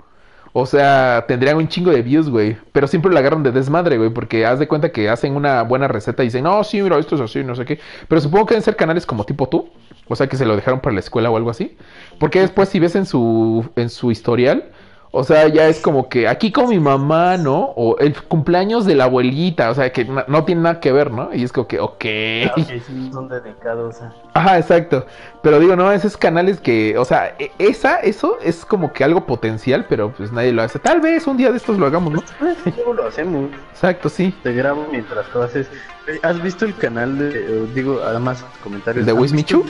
[0.52, 2.56] o sea, tendrían un chingo de views, güey.
[2.72, 5.88] Pero siempre lo agarran de desmadre, güey, porque haz de cuenta que hacen una buena
[5.88, 7.78] receta y dicen, no, sí, mira, esto es así, no sé qué.
[8.08, 9.70] Pero supongo que deben ser canales como tipo tú,
[10.08, 11.76] o sea, que se lo dejaron para la escuela o algo así.
[12.18, 14.70] Porque después si ves en su, en su historial,
[15.10, 17.72] o sea, ya es como que aquí con mi mamá, ¿no?
[17.76, 21.10] O el cumpleaños de la abuelita, o sea, que no, no tiene nada que ver,
[21.10, 21.30] ¿no?
[21.32, 22.04] Y es como que, ok.
[22.46, 22.54] Ah,
[22.86, 24.12] sí, son dedicados a...
[24.34, 25.06] Ajá, exacto.
[25.42, 29.24] Pero digo, no, esos canales que, o sea, e- esa, eso es como que algo
[29.26, 30.78] potencial, pero pues nadie lo hace.
[30.78, 32.22] Tal vez un día de estos lo hagamos, ¿no?
[32.38, 32.56] Pues,
[32.94, 33.50] lo hacemos.
[33.72, 34.34] Exacto, sí.
[34.42, 35.68] Te grabo mientras tú haces.
[36.06, 37.30] Eh, ¿Has visto el canal de.
[37.30, 39.00] eh, digo, además, comentarios.
[39.02, 39.64] ¿El de ¿has Wismichu?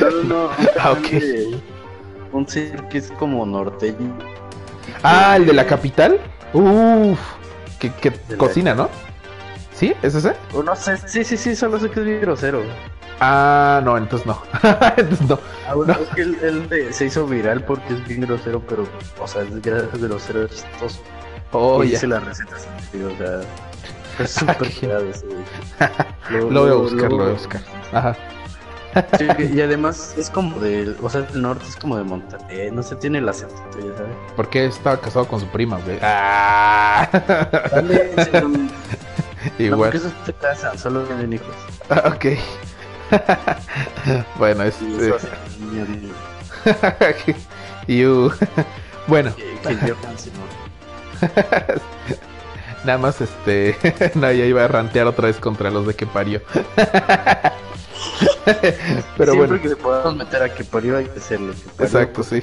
[0.00, 0.50] No, no, no.
[0.78, 1.08] Ah, ok.
[1.10, 1.79] de-
[2.32, 4.16] Un señor que es como norteño.
[5.02, 6.20] Ah, el de la capital.
[6.52, 7.18] Uf,
[7.78, 8.88] que, que cocina, ¿no?
[9.74, 9.94] ¿Sí?
[10.02, 10.34] ¿Es ese?
[10.64, 12.62] No sé, sí, sí, sí, solo sé que es bien grosero.
[13.20, 14.40] Ah, no, entonces no.
[14.96, 15.38] entonces no.
[15.68, 18.86] Ah, bueno, es que él, él de- se hizo viral porque es bien grosero, pero,
[19.18, 21.00] o sea, es grosero, es chistoso.
[21.52, 21.92] Oh, y ya.
[21.94, 23.40] dice las recetas, sí, o sea,
[24.18, 25.26] es súper Qué- cagado ese.
[26.30, 27.60] Lo voy a buscar, lo voy a buscar.
[27.92, 28.16] Ajá.
[29.18, 32.82] Sí, y además es como de, o sea, el norte es como de Monterrey, no
[32.82, 34.12] sé, tiene el acento, ya sabes.
[34.36, 35.98] Porque estaba casado con su prima, güey.
[36.02, 37.08] Ah.
[37.70, 38.68] Dale, sí, no, no,
[39.58, 39.90] Igual.
[39.92, 41.54] porque esos se casan, solo tienen hijos.
[41.88, 42.24] Ah, ok.
[44.38, 47.14] bueno, Y eso hace que niño diga
[47.88, 48.32] You.
[49.06, 50.46] bueno, que, que Johan se no.
[52.84, 53.76] nada más este.
[54.14, 56.40] no, ya iba a rantear otra vez contra los de que parió.
[58.44, 61.52] Pero Siempre bueno, que se podamos meter a que parió hay que hacerlo.
[61.76, 62.42] que exacto, sí.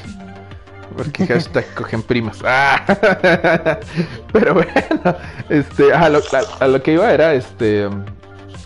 [0.95, 2.39] Porque hashtag cogen primas.
[2.43, 2.81] Ah.
[4.33, 4.71] Pero bueno,
[5.49, 7.87] este, a lo, a- a lo que iba era este.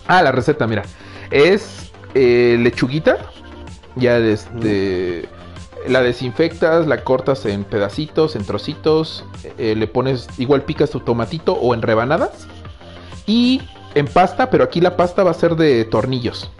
[0.06, 0.82] Ah, la receta, mira.
[1.30, 3.18] Es eh, lechuguita.
[3.96, 5.28] Ya este.
[5.88, 9.24] La desinfectas, la cortas en pedacitos, en trocitos.
[9.58, 12.46] eh, le pones, igual picas tu tomatito o en rebanadas.
[13.26, 13.60] Y
[13.94, 16.50] en pasta, pero aquí la pasta va a ser de tornillos.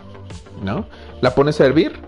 [0.63, 0.87] ¿No?
[1.21, 2.01] La pones a hervir,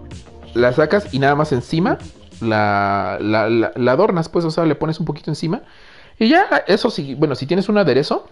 [0.55, 1.99] la sacas y nada más encima
[2.41, 5.63] la, la, adornas, pues, o sea, le pones un poquito encima.
[6.19, 8.29] Y ya, eso sí, bueno, si tienes un aderezo,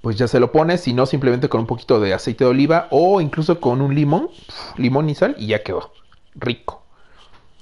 [0.00, 2.88] pues ya se lo pones, si no, simplemente con un poquito de aceite de oliva
[2.90, 4.28] o incluso con un limón,
[4.76, 5.92] limón y sal, y ya quedó.
[6.34, 6.82] Rico.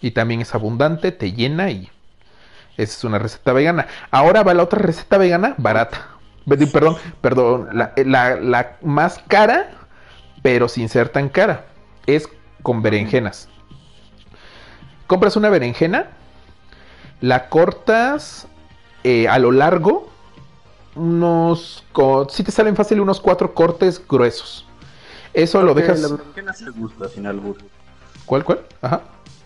[0.00, 1.88] Y también es abundante, te llena y
[2.76, 3.86] esa es una receta vegana.
[4.10, 6.08] Ahora va la otra receta vegana barata.
[6.72, 9.70] Perdón, perdón, la, la- la más cara,
[10.42, 11.66] pero sin ser tan cara.
[12.06, 12.28] Es
[12.62, 13.48] con berenjenas.
[15.06, 16.08] Compras una berenjena,
[17.20, 18.46] la cortas
[19.04, 20.10] eh, a lo largo,
[20.94, 21.84] unos,
[22.30, 24.66] si te salen fácil, unos cuatro cortes gruesos.
[25.32, 26.00] Eso lo dejas.
[26.00, 27.56] La berenjena sí me gusta sin albur.
[28.26, 28.60] ¿Cuál, cuál?
[28.80, 29.02] Ajá.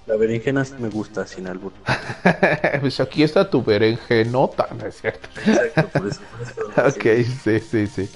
[0.06, 1.72] La berenjena me gusta sin albur.
[2.80, 5.28] pues aquí está tu berenjenota, ¿no es cierto?
[5.44, 6.20] Exacto, por eso.
[6.30, 8.10] Por eso Ok, sí, sí, sí.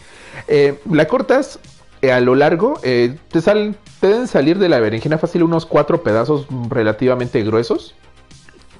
[0.46, 1.58] Eh, la cortas
[2.02, 6.02] a lo largo, eh, te salen, te deben salir de la berenjena fácil unos cuatro
[6.02, 7.94] pedazos relativamente gruesos.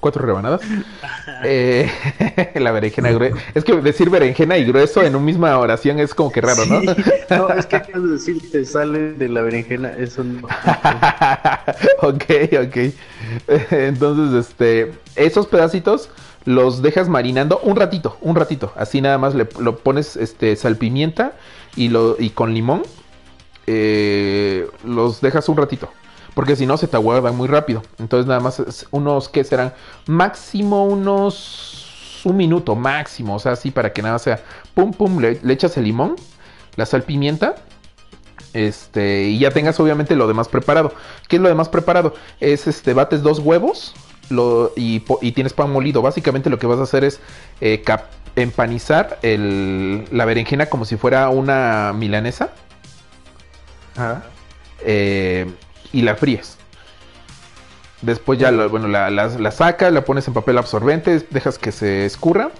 [0.00, 0.62] Cuatro rebanadas.
[1.42, 1.90] Eh,
[2.56, 3.36] la berenjena gruesa.
[3.54, 6.80] Es que decir berenjena y grueso en una misma oración es como que raro, ¿no?
[6.80, 6.88] Sí.
[7.30, 10.46] No, es que decir te sale de la berenjena, eso no.
[12.02, 12.24] ok,
[12.62, 12.76] ok.
[13.70, 16.10] Entonces, este, esos pedacitos
[16.44, 18.72] los dejas marinando un ratito, un ratito.
[18.76, 21.32] Así nada más le lo pones este salpimienta
[21.76, 22.82] y lo y con limón.
[23.72, 25.88] Eh, los dejas un ratito.
[26.34, 27.82] Porque si no se te aguardan muy rápido.
[27.98, 29.72] Entonces nada más unos que serán
[30.06, 33.36] máximo unos un minuto máximo.
[33.36, 34.40] O sea, así para que nada sea
[34.74, 35.20] pum pum.
[35.20, 36.16] Le, echas el limón,
[36.76, 37.54] la sal pimienta
[38.54, 40.92] este, y ya tengas obviamente lo demás preparado.
[41.28, 42.14] ¿Qué es lo demás preparado?
[42.40, 43.94] Es este, bates dos huevos
[44.76, 45.00] y,
[45.32, 46.02] tienes pan molido.
[46.02, 47.20] Básicamente lo que vas a hacer es
[47.60, 47.84] eh,
[48.36, 52.50] empanizar la berenjena como si fuera una milanesa.
[54.82, 55.50] Eh,
[55.92, 56.56] y la fríes.
[58.02, 61.70] Después ya, lo- bueno, la, la, la sacas, la pones en papel absorbente, dejas que
[61.72, 62.50] se escurra.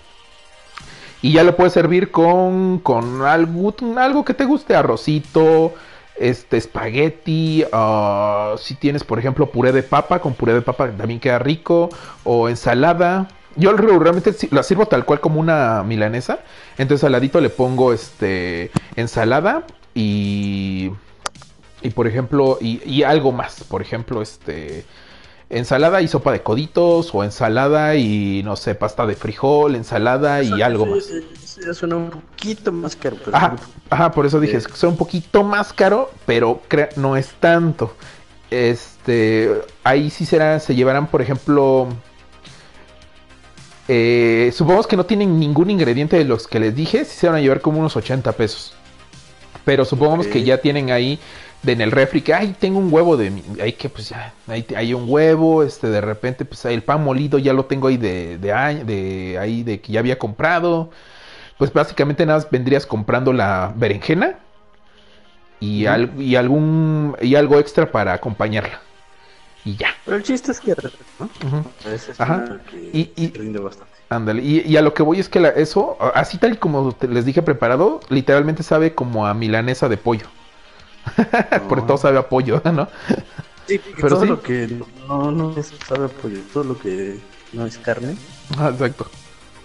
[1.22, 5.74] Y ya lo puedes servir con, con algo, algo que te guste, arrocito,
[6.18, 11.20] este, espagueti, ah, si tienes, por ejemplo, puré de papa, con puré de papa también
[11.20, 11.91] queda rico,
[12.24, 13.28] o ensalada.
[13.57, 16.38] Yo realmente la sirvo tal cual como una milanesa,
[16.78, 19.64] entonces al ladito le pongo, este, ensalada
[19.95, 20.91] y,
[21.83, 24.85] y por ejemplo, y, y algo más, por ejemplo, este,
[25.51, 30.62] ensalada y sopa de coditos, o ensalada y, no sé, pasta de frijol, ensalada y
[30.62, 31.05] algo más.
[31.05, 33.16] Sí, sí, ya suena un poquito más caro.
[33.24, 33.57] Pero Ajá,
[33.91, 34.62] ajá, por eso dije, Eh.
[34.74, 36.62] son un poquito más caro, pero
[36.97, 37.95] no es tanto.
[38.51, 39.51] Este,
[39.85, 41.89] ahí sí será, se llevarán, por ejemplo,
[43.89, 47.37] eh, supongamos que no tienen ningún ingrediente de los que les dije, sí se van
[47.37, 48.74] a llevar como unos 80 pesos.
[49.64, 51.18] Pero supongamos que ya tienen ahí
[51.62, 54.32] de en el refri que, ay, tengo un huevo de, ahí que pues ya,
[54.66, 57.96] te- hay un huevo, este, de repente pues el pan molido ya lo tengo ahí
[57.98, 58.52] de, de,
[58.84, 60.90] de ahí de que ya había comprado.
[61.58, 64.38] Pues básicamente nada más vendrías comprando la berenjena
[65.61, 68.80] y, al- y algún y algo extra para acompañarla.
[69.62, 69.88] Y ya.
[70.06, 70.74] Pero el chiste es que
[71.18, 71.28] ¿no?
[72.16, 72.61] Ajá.
[72.70, 73.92] que Y- y- rinde bastante.
[74.08, 76.92] Ándale, y, y a lo que voy es que la- eso, así tal y como
[76.92, 80.26] te- les dije preparado, literalmente sabe como a milanesa de pollo.
[81.68, 81.86] Porque No.
[81.86, 82.88] todo sabe a pollo, ¿no?
[83.66, 84.28] Sí, pero pero todo sí.
[84.28, 84.66] lo que
[85.09, 87.20] no, no es sabe a pollo, todo lo que
[87.53, 88.16] no es carne,
[88.59, 89.07] Ah, Exacto.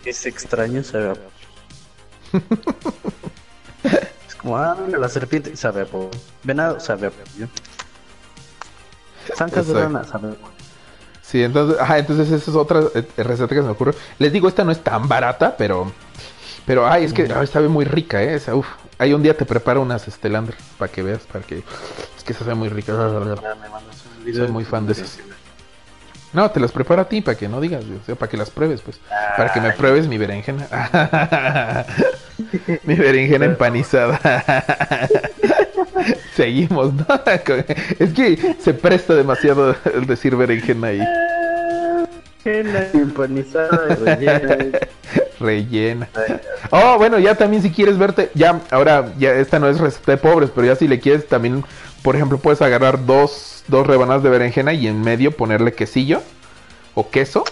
[0.03, 1.15] es extraño, sabe a
[4.27, 6.11] Es como, ah, la serpiente sabe a pollo.
[6.43, 7.47] Venado sabe a pollo.
[9.35, 10.55] Zancas de sabe a pollo.
[11.21, 13.95] Sí, entonces, ajá, entonces esa es otra eh, receta que se me ocurre.
[14.19, 15.91] Les digo, esta no es tan barata, pero,
[16.65, 18.35] pero, ay, es que ay, sabe muy rica, ¿eh?
[18.35, 18.67] Esa, uf.
[18.97, 21.57] Ahí un día te preparo unas Estelandre para que veas, para que,
[22.17, 22.93] es que sabe muy rica.
[22.97, 24.45] Ah, me mandas un video.
[24.45, 25.19] Soy muy fan de esas.
[26.35, 28.49] No, te las preparo a ti para que no digas, o sea, para que las
[28.49, 28.99] pruebes, pues.
[29.37, 29.77] Para que me Ay.
[29.77, 30.67] pruebes mi berenjena.
[32.83, 34.19] mi berenjena empanizada.
[36.35, 37.05] Seguimos, ¿no?
[37.99, 41.01] Es que se presta demasiado el decir berenjena ahí.
[42.43, 44.57] Berenjena empanizada y rellena.
[45.39, 46.07] Rellena.
[46.71, 50.17] Oh, bueno, ya también si quieres verte, ya, ahora, ya esta no es receta de
[50.17, 51.63] pobres, pero ya si le quieres también,
[52.01, 56.21] por ejemplo, puedes agarrar dos, dos rebanadas de berenjena y en medio ponerle quesillo
[56.93, 57.43] o queso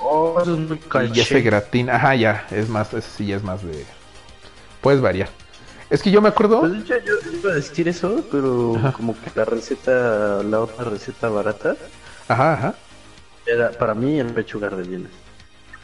[0.00, 1.40] Oh, eso es muy y ya se caché.
[1.42, 1.96] gratina.
[1.96, 3.84] Ajá, ya, es más, ese sí ya es más de...
[4.80, 5.28] Puedes variar.
[5.90, 6.60] Es que yo me acuerdo...
[6.60, 8.92] Pues de hecho yo iba a decir eso, pero Ajá.
[8.92, 11.76] como que la receta, la otra receta barata,
[12.28, 12.74] Ajá, ajá.
[13.46, 15.08] era para mí el pechuga rellena.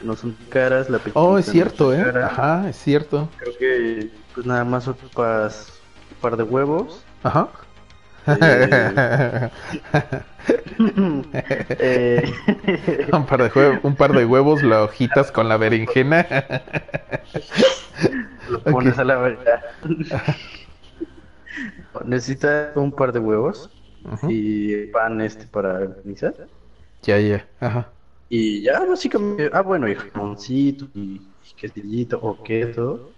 [0.05, 1.19] No son caras, la pechuga.
[1.25, 2.01] Oh, es cierto, ¿eh?
[2.23, 3.27] Ajá, es cierto.
[3.37, 5.73] Creo que pues nada más ocupas
[6.11, 7.03] un par de huevos.
[7.23, 7.49] Ajá.
[8.27, 9.49] Eh,
[11.79, 12.33] eh,
[13.11, 16.25] un, par de hue- un par de huevos, la hojitas con la berenjena.
[18.49, 19.61] lo pones a la verga.
[22.05, 23.69] Necesitas un par de huevos
[24.27, 26.33] y pan este para empanizar.
[27.03, 27.45] Ya, ya.
[27.59, 27.89] Ajá.
[28.29, 33.11] Y ya básicamente, ah bueno, y jamoncito y, y quesillito o queso,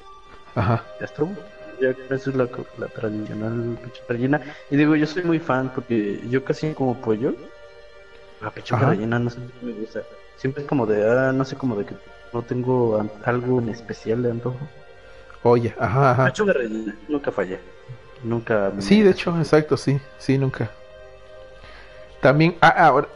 [0.55, 0.83] Ajá.
[0.99, 1.35] ya estuvo.
[1.79, 2.49] Ya eso es la,
[2.79, 4.41] la tradicional pechuga rellena.
[4.71, 7.35] Y digo, yo soy muy fan porque yo casi como pollo.
[8.41, 8.89] La pechuga Ajá.
[8.91, 10.01] rellena no sé me gusta.
[10.37, 11.95] Siempre es como de, ah, no sé, como de que
[12.33, 14.59] no tengo algo en especial de antojo.
[15.43, 16.25] Oye, ajá, ajá.
[16.25, 17.59] Pechuga rellena, nunca fallé.
[18.23, 18.71] Nunca.
[18.75, 20.71] me- Sí, de hecho, exacto, sí, sí, nunca.
[22.21, 23.07] También, ah, ah, ahora,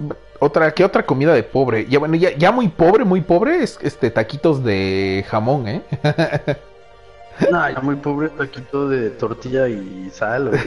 [0.41, 1.85] otra, ¿qué otra comida de pobre?
[1.87, 5.81] Ya bueno, ya, ya muy pobre, muy pobre es este taquitos de jamón, ¿eh?
[7.49, 10.49] No, ya muy pobre taquito de tortilla y sal.
[10.49, 10.61] güey.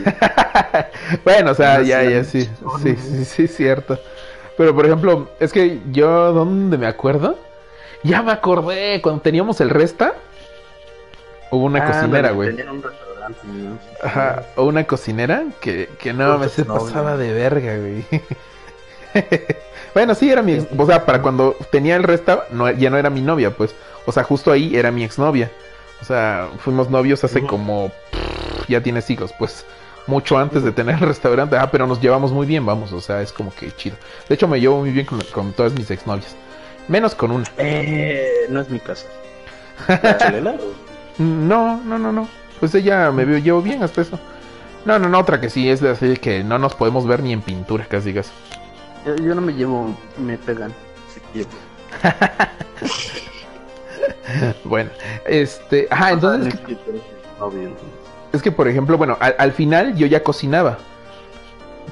[1.25, 2.49] bueno, o sea, No, ya, ya, sí,
[2.83, 3.99] sí, sí, sí, cierto.
[4.57, 7.39] Pero por ejemplo, es que yo, ¿dónde me acuerdo?
[8.03, 10.15] Ya me acordé, cuando teníamos el resta,
[11.51, 12.51] hubo una Ah, cocinera, güey.
[12.57, 13.79] tenían un restaurante, ¿no?
[14.03, 18.05] Ajá, o una cocinera que, que no me se pasaba de verga, güey.
[19.95, 22.99] bueno, sí, era mi ex, o sea, para cuando tenía el resta, no, ya no
[22.99, 23.75] era mi novia, pues.
[24.07, 25.51] O sea, justo ahí era mi exnovia.
[26.03, 27.91] O sea, fuimos novios hace como...
[28.11, 29.65] pff, ya tienes hijos, pues.
[30.07, 31.57] Mucho antes de tener el restaurante.
[31.57, 32.93] Ah, pero nos llevamos muy bien, vamos.
[32.93, 33.97] O sea, es como que chido.
[34.29, 36.37] De hecho, me llevo muy bien con, con todas mis exnovias.
[36.89, 37.47] Menos con una.
[37.57, 39.07] Eh, no es mi casa.
[39.89, 40.57] ¿La chalela?
[41.17, 42.29] No, no, no, no.
[42.61, 44.19] Pues ella me veo, llevo bien hasta eso.
[44.85, 47.33] No, no, no, otra que sí es de así que no nos podemos ver ni
[47.33, 48.31] en pintura, casi digas.
[49.05, 50.75] Yo, yo no me llevo, me pegan.
[51.07, 51.47] Sí.
[54.65, 54.91] Bueno,
[55.25, 57.73] este, ajá, entonces es que, entonces.
[58.33, 60.79] es que, por ejemplo, bueno, al, al final yo ya cocinaba.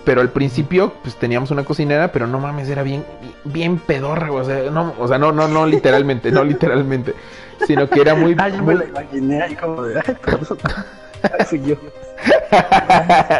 [0.05, 3.07] pero al principio, pues teníamos una cocinera, pero no mames, era bien,
[3.45, 4.33] bien pedorra.
[4.33, 7.15] O sea, no, o sea, no, no, no literalmente, no literalmente.
[7.67, 8.35] Sino que era muy.
[8.39, 10.59] Ah, yo me la imaginé ahí como de, ay, perdón.
[11.23, 11.79] Ay,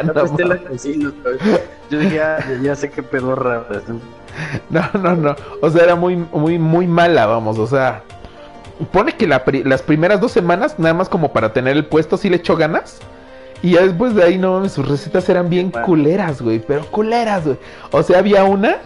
[0.05, 1.61] no, No, la cocina otra vez.
[1.91, 3.65] Yo ah, ya sé qué pedorra.
[4.71, 5.37] No, no, no.
[5.61, 7.59] O sea, era muy, muy, muy mala, vamos.
[7.59, 8.03] O sea,
[8.93, 12.17] pone que la pri- las primeras dos semanas, nada más como para tener el puesto,
[12.17, 13.01] sí le echó ganas.
[13.63, 16.59] Y ya después de ahí, no mames, sus recetas eran bien culeras, güey.
[16.59, 17.59] Pero culeras, güey.
[17.93, 18.79] O sea, había una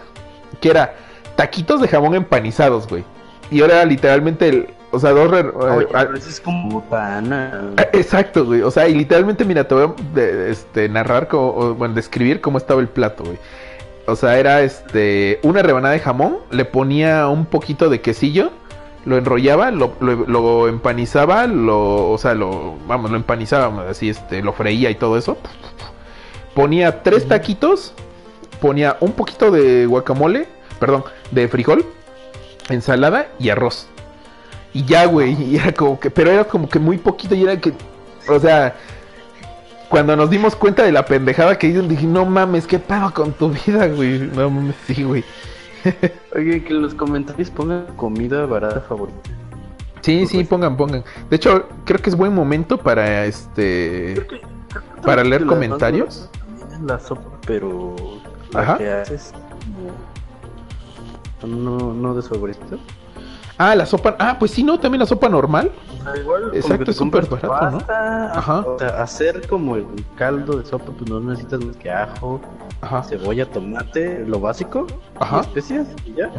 [0.61, 0.93] que era
[1.35, 3.03] taquitos de jamón empanizados, güey.
[3.49, 4.67] Y ahora era literalmente el.
[4.91, 5.29] O sea, dos.
[5.29, 7.71] re- Oye, eh, ah, pero eso es como botana.
[7.93, 8.61] Exacto, güey.
[8.61, 9.83] O sea, y literalmente, mira, te voy
[10.15, 13.37] a este, narrar, como, o, bueno, describir cómo estaba el plato, güey.
[14.05, 18.51] O sea, era este una rebanada de jamón, le ponía un poquito de quesillo,
[19.03, 24.41] lo enrollaba, lo, lo- lo empanizaba, lo, o sea, lo, vamos, lo empanizaba, así, este,
[24.41, 25.37] lo freía y todo eso.
[26.53, 27.93] Ponía tres taquitos,
[28.61, 30.47] ponía un poquito de guacamole,
[30.79, 31.85] perdón, de frijol,
[32.69, 33.87] ensalada y arroz.
[34.77, 37.59] Y ya, güey, y era como que, pero era como que muy poquito y era
[37.59, 37.73] que,
[38.29, 38.75] o sea,
[39.89, 43.33] cuando nos dimos cuenta de la pendejada que hizo, dije, no mames, ¿qué pedo con
[43.33, 44.19] tu vida, güey?
[44.19, 45.23] No mames, sí, güey.
[46.35, 49.17] Oye, que en los comentarios pongan comida barata favorita.
[50.01, 51.03] Sí, sí, pongan, pongan.
[51.27, 54.27] De hecho, creo que es buen momento para este.
[55.03, 56.29] Para leer Que comentarios.
[56.85, 57.95] la sopa, pero
[58.51, 58.77] la Ajá.
[58.77, 59.33] que haces
[61.43, 62.21] no, no de.
[63.59, 64.15] Ah, la sopa.
[64.19, 65.71] Ah, pues sí, no, también la sopa normal.
[66.21, 67.77] Igual como Exacto, es súper barato, ¿no?
[67.89, 68.59] Ajá.
[68.59, 69.85] O sea, hacer como el
[70.15, 72.39] caldo de sopa, pues no necesitas más que ajo,
[72.81, 73.03] Ajá.
[73.03, 74.85] cebolla, tomate, lo básico,
[75.19, 75.37] Ajá.
[75.37, 76.31] y especias y ya.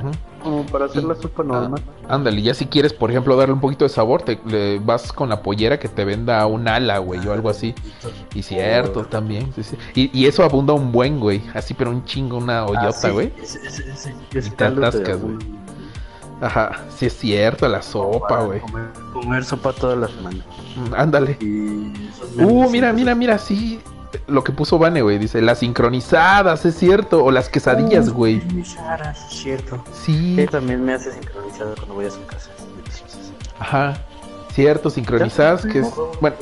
[0.42, 1.82] Como para hacer la sopa normal.
[2.08, 5.12] Ah, ándale, ya si quieres, por ejemplo, darle un poquito de sabor, te le vas
[5.12, 7.74] con la pollera que te venda un ala, güey, o algo así.
[8.34, 9.52] Y cierto, también.
[9.54, 9.76] sí, sí.
[9.94, 11.42] Y, y eso abunda un buen, güey.
[11.52, 13.32] Así, pero un chingo, una Ah, hoyota, sí, güey.
[14.32, 15.36] Y te atascas, güey.
[16.40, 18.60] Ajá, sí es cierto, la sopa, güey.
[18.60, 20.44] Comer, comer sopa toda la semana.
[20.76, 21.36] Mm, Ándale.
[22.36, 23.80] Uh, mira, mira, mira, sí.
[24.26, 25.18] Lo que puso Vane, güey.
[25.18, 27.24] Dice, las sincronizadas, es cierto.
[27.24, 28.40] O las quesadillas, güey.
[28.76, 29.84] caras, es cierto.
[29.92, 30.46] Sí.
[30.50, 32.50] También me hace sincronizado cuando voy a su casa.
[33.58, 33.98] Ajá.
[34.52, 35.96] Cierto, sincronizadas, que es...
[35.96, 36.10] no.
[36.20, 36.36] Bueno.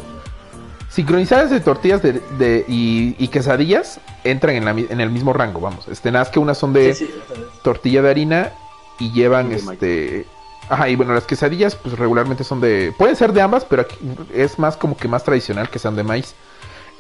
[0.91, 5.61] Sincronizadas de tortillas de, de- y, y quesadillas entran en, la en el mismo rango,
[5.61, 5.89] vamos.
[5.89, 7.15] Este, nada más que unas son de Sí, sí,
[7.63, 8.53] tortilla de harina
[8.99, 10.27] y llevan de este...
[10.69, 12.93] Ajá, y bueno, las quesadillas pues regularmente son de...
[12.99, 13.97] Pueden ser de ambas, pero aquí
[14.35, 16.35] es más como que más tradicional que sean de maíz.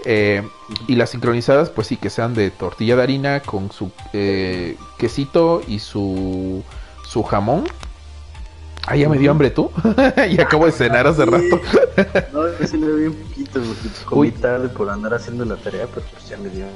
[0.04, 0.46] Eh,
[0.86, 5.62] y las sincronizadas, pues sí, que sean de tortilla de harina con su eh, quesito
[5.66, 6.62] y su,
[7.04, 7.64] su jamón.
[8.86, 9.72] Ah, ya me dio hambre tú.
[10.30, 11.60] y acabo de cenar hace rato.
[12.32, 16.28] No, sí doy un poquito porque comí tarde por andar haciendo la tarea, pero pues
[16.28, 16.66] ya me dio.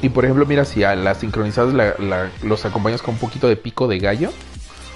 [0.00, 3.48] Y por ejemplo, mira, si a las sincronizadas la- la- los acompañas con un poquito
[3.48, 4.32] de pico de gallo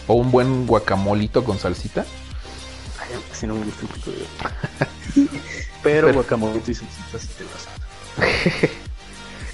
[0.07, 2.05] o un buen guacamolito con salsita.
[3.01, 4.17] Ay, casi no me gusta un poco de...
[5.83, 8.77] Pero Pero- guacamolito y salsita sí te lo acepto.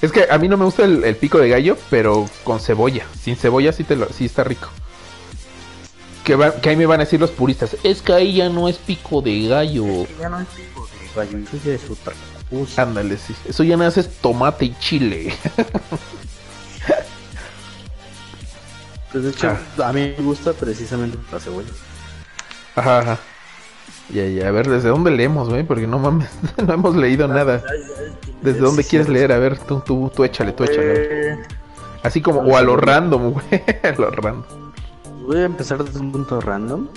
[0.03, 3.07] Es que a mí no me gusta el, el pico de gallo, pero con cebolla.
[3.23, 4.69] Sin cebolla sí, te lo, sí está rico.
[6.25, 7.77] Que, va- que ahí me van a decir los puristas.
[7.85, 9.85] Es que ahí ya no es pico de gallo.
[10.19, 12.32] Ya no es tipo de gallo, eso ya es otra cosa.
[12.77, 13.35] Ándale, sí.
[13.49, 15.33] Eso ya no es tomate y chile.
[19.11, 19.49] Pues de hecho,
[19.79, 19.89] Ah.
[19.89, 21.69] a mí me gusta precisamente la cebolla.
[22.77, 23.19] Ajá, ajá.
[24.11, 25.63] Ya, ya, a ver, ¿desde dónde leemos, güey?
[25.65, 26.29] Porque no mames,
[26.67, 27.63] no hemos leído nada.
[28.41, 29.33] ¿Desde dónde quieres leer?
[29.33, 31.33] A ver, tú, tú, tú échale, tú échale.
[31.33, 31.39] Eh,
[32.03, 33.45] Así como, o a lo random, güey.
[33.85, 34.45] A lo random.
[35.27, 36.89] voy a empezar desde un punto random.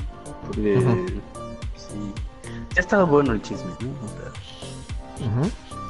[0.47, 0.79] Porque
[1.77, 2.13] sí.
[2.73, 3.89] Ya ha estado bueno el chisme, ¿no?
[3.89, 4.34] O sea, Ujú.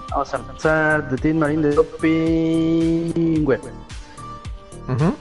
[0.09, 3.43] Vamos a empezar de Tin Marín de Doping.
[4.87, 5.13] Ujú.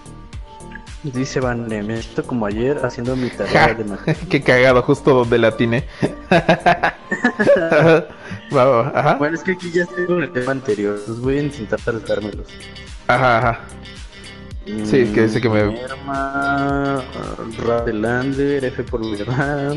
[1.04, 4.26] Dice Van, me siento como ayer haciendo mi tarea de matemáticas.
[4.30, 5.54] Qué cagado, justo donde la
[8.94, 9.14] ajá.
[9.16, 10.98] Bueno, es que aquí ya estoy con el tema anterior.
[11.06, 12.46] Los voy a intentar saltármelos.
[13.06, 13.60] Ajá, ajá.
[14.66, 17.04] Sí, que dice que me- Merma,
[17.58, 19.76] Radelander, F por verdad.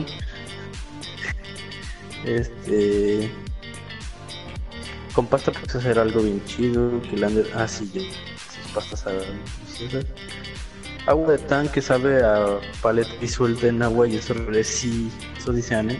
[2.25, 3.29] Este.
[5.17, 7.01] Con pasta puedes hacer algo bien chido.
[7.01, 7.49] Que Lander.
[7.55, 8.01] Ah, sí, ya.
[8.01, 9.23] Sus pastas saben
[9.65, 10.05] deliciosas.
[11.07, 15.97] Agua de tanque sabe a paleta disuelta en agua y eso sí, eso dice Anne.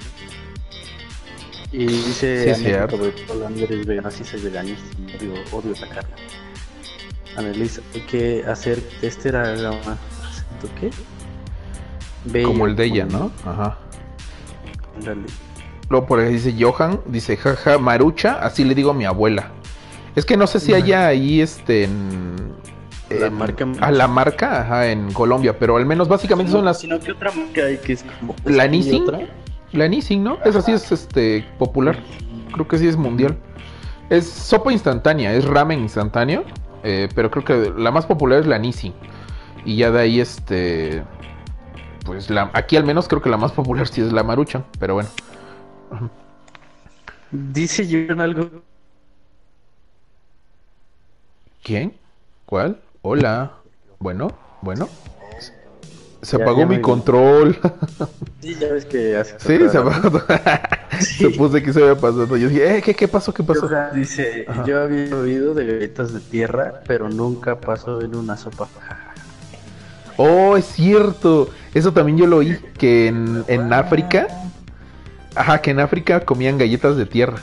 [1.71, 4.85] Y dice Sí, Anne que Lander es vegano, sí soy veganista,
[5.19, 6.15] odio, odio la carne.
[7.37, 10.91] Annelise, hay que hacer tester a la acento qué?
[12.25, 13.31] Bella, Como el de ella, ¿no?
[13.43, 13.79] Ajá.
[14.95, 15.25] Ándale.
[15.89, 19.51] Luego por ahí dice Johan, dice jaja, Marucha, así le digo a mi abuela.
[20.15, 22.35] Es que no sé si haya ahí este en,
[23.09, 26.79] La en- marca a la marca ajá, en Colombia, pero al menos básicamente son las
[26.79, 28.35] Sino que otra marca hay que es como...
[28.45, 29.05] La ¿y Nissin.
[29.73, 30.39] la Nissin, ¿no?
[30.43, 31.99] Esa sí es este popular.
[32.51, 33.37] Creo que sí es mundial.
[34.09, 36.43] Es sopa instantánea, es ramen instantáneo,
[36.83, 38.93] eh, pero creo que la más popular es la Nissin.
[39.65, 41.03] Y ya de ahí este
[42.05, 44.93] pues la aquí al menos creo que la más popular sí es la Maruchan, pero
[44.95, 45.09] bueno.
[47.31, 48.49] Dice yo algo...
[51.63, 51.93] ¿Quién?
[52.45, 52.79] ¿Cuál?
[53.01, 53.51] Hola.
[53.99, 54.31] Bueno,
[54.61, 54.87] bueno.
[56.21, 57.57] Se Ya- apagó ya mi control.
[58.41, 59.37] Sí, ya ves que hace...
[59.39, 60.21] sí, se apagó.
[61.01, 62.37] Supuse que se había pasado.
[62.37, 63.33] Yo dije, eh, ¿qué, qué pasó?
[63.33, 63.67] ¿Qué pasó?
[63.67, 64.63] Johan Dice, Ajá.
[64.65, 68.69] yo había oído de galletas de tierra, pero nunca pasó en una sopa.
[70.15, 71.49] Oh, es cierto.
[71.73, 72.57] Eso también yo lo oí.
[72.77, 74.27] Que en, en África.
[75.37, 77.37] Ajá, que en África comían galletas de tierra.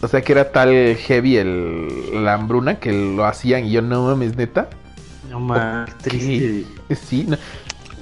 [0.00, 4.06] O sea que era tal heavy el, la hambruna que lo hacían y yo no
[4.06, 4.68] mames, neta.
[5.30, 6.64] No más, triste.
[7.08, 7.36] Sí, no,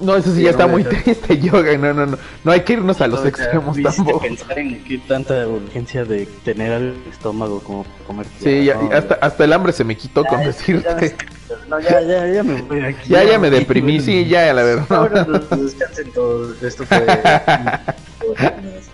[0.01, 1.77] no eso sí, Sí, ya no está muy triste, yoga.
[1.77, 2.19] No, no, no.
[2.43, 4.21] No hay que irnos a los O sea, extremos tampoco.
[4.21, 8.27] pensar en qué tanta urgencia de tener al estómago como para comer.
[8.43, 11.15] Sí, ya, No, hasta, hasta el hambre se me quitó con ya, decirte.
[11.69, 13.11] No, ya, ya, ya me voy aquí.
[13.11, 14.87] Ya, ya me deprimí, sí, ya, la verdad.
[14.89, 16.63] Ahora pues, descansen todos.
[16.63, 17.05] Esto fue.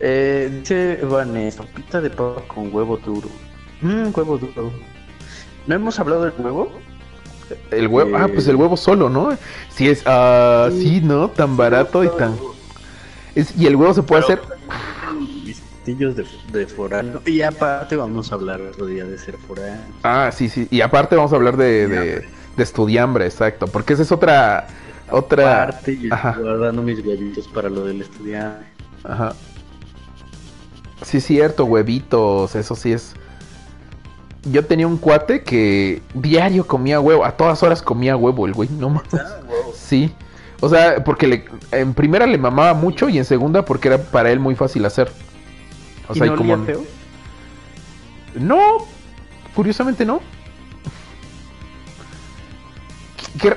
[0.00, 3.28] eh, dice Vane, sopita de papa con huevo duro.
[3.80, 4.72] Mmm, huevo duro.
[5.66, 6.72] ¿No hemos hablado del huevo?
[7.70, 8.32] El huevo, ah, Eh.
[8.32, 9.36] pues el huevo solo, ¿no?
[9.70, 11.28] Sí es, ah, sí, ¿no?
[11.28, 12.34] Tan barato y tan...
[13.34, 14.40] Es, y el huevo se puede hacer...
[15.44, 17.20] Vistillos de, de forano.
[17.26, 19.80] Y aparte vamos a hablar otro día de ser forano.
[20.02, 20.66] Ah, sí, sí.
[20.70, 23.66] Y aparte vamos a hablar de, de, de estudiambre, exacto.
[23.66, 24.66] Porque esa es otra...
[25.10, 25.64] Otra...
[25.64, 26.30] Aparte, yo Ajá.
[26.30, 28.66] estoy guardando mis huevitos para lo del estudiante.
[29.04, 29.34] Ajá.
[31.02, 33.14] Sí, cierto, huevitos, eso sí es.
[34.44, 38.68] Yo tenía un cuate que diario comía huevo, a todas horas comía huevo el güey,
[38.70, 39.10] no mames.
[39.74, 40.12] Sí.
[40.60, 44.30] O sea, porque le, en primera le mamaba mucho y en segunda porque era para
[44.30, 45.10] él muy fácil hacer.
[46.08, 46.84] O ¿Y sea, y no como olía feo?
[48.34, 48.86] No,
[49.54, 50.20] curiosamente no.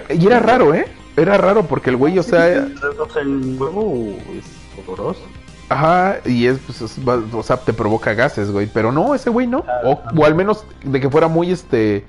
[0.09, 0.87] Y era raro, ¿eh?
[1.17, 4.45] Era raro porque el güey, o sea, el huevo es
[4.87, 5.21] horroroso.
[5.69, 6.97] Ajá, y es, pues, es-
[7.33, 8.67] o sea, te provoca gases, güey.
[8.71, 9.63] Pero no, ese güey no.
[9.67, 12.05] Ah, O, o al menos de que fuera muy, este,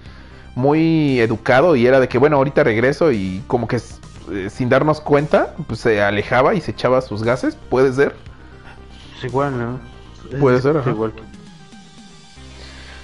[0.54, 3.76] muy educado y era de que, bueno, ahorita regreso y como que
[4.32, 7.56] eh, sin darnos cuenta, pues se alejaba y se echaba sus gases.
[7.70, 8.14] Puede ser.
[9.18, 9.80] Es igual, ¿no?
[10.40, 10.90] Puede Es ser, ajá.
[10.90, 11.12] igual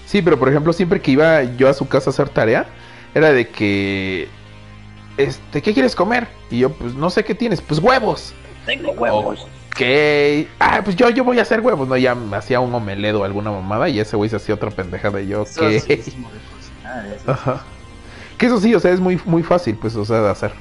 [0.06, 2.66] Sí, pero por ejemplo, siempre que iba yo a su casa a hacer tarea,
[3.14, 4.28] era de que,
[5.16, 6.28] este, ¿qué quieres comer?
[6.50, 7.60] Y yo, pues, no sé qué tienes.
[7.60, 8.34] Pues huevos.
[8.66, 9.46] Tengo huevos.
[9.72, 9.80] Ok.
[10.58, 11.88] Ah, pues yo, yo voy a hacer huevos.
[11.88, 14.70] No, ya me hacía un omelette o alguna mamada y ese güey se hacía otra
[14.70, 15.70] pendejada y yo, Eso ok.
[15.72, 17.30] es racismo de cocinar, eso.
[17.30, 17.64] Ajá.
[18.38, 20.52] Que eso sí, o sea, es muy, muy fácil, pues, o sea, de hacer.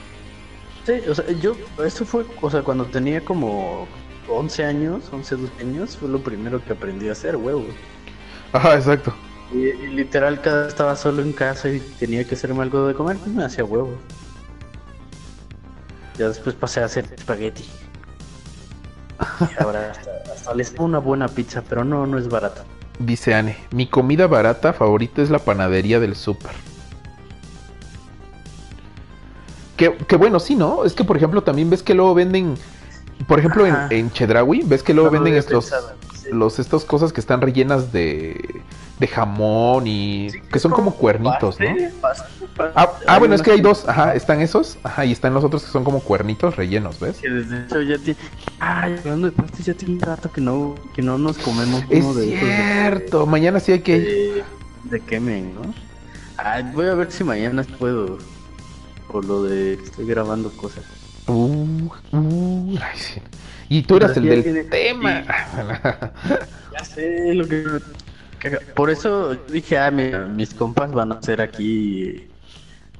[0.85, 3.87] Sí, o sea, yo, eso fue, o sea, cuando tenía como
[4.29, 7.65] 11 años, 11, 12 años, fue lo primero que aprendí a hacer, huevos.
[8.53, 9.13] Ajá, exacto.
[9.53, 13.17] Y, y literal, cada estaba solo en casa y tenía que hacerme algo de comer,
[13.17, 13.97] pues me hacía huevos.
[16.17, 17.65] Ya después pasé a hacer espagueti.
[19.41, 22.63] Y ahora hasta, hasta les una buena pizza, pero no, no es barata.
[22.99, 26.51] Dice Anne, mi comida barata favorita es la panadería del súper.
[29.77, 30.85] Que, que bueno, sí, ¿no?
[30.85, 32.55] Es que, por ejemplo, también ves que luego venden,
[33.27, 33.87] por ejemplo, en, Ajá.
[33.89, 36.29] en Chedraui, ves que luego No venden estos, pensado, sí.
[36.31, 38.61] los, estas cosas que están rellenas de,
[39.01, 41.65] de jamón y que son como cuernitos, ¿no?
[41.65, 42.23] Paste, paste,
[42.55, 42.73] paste.
[42.75, 45.63] Ah, ah, bueno, es que hay dos, ajá, están esos, ajá, y están los otros
[45.63, 47.17] que son como cuernitos rellenos, ¿ves?
[47.17, 48.19] Que desde hecho ya tiene.
[48.59, 52.03] Ay, hablando de pastes, ya tiene un rato que no, que no nos comemos Es
[52.05, 54.43] uno de esos de- cierto, mañana sí hay que de,
[54.83, 55.73] de quemen, ¿no?
[56.37, 58.19] Ay, voy a ver si mañana puedo.
[59.11, 60.83] Por lo de que estoy grabando cosas.
[61.27, 63.19] Uh, uh, ay, sí.
[63.67, 65.23] Y tú eras el del tiene- tema.
[66.73, 67.65] Ya sé lo que.
[68.75, 72.27] Por eso dije, ah, mira, mis compas van a ser aquí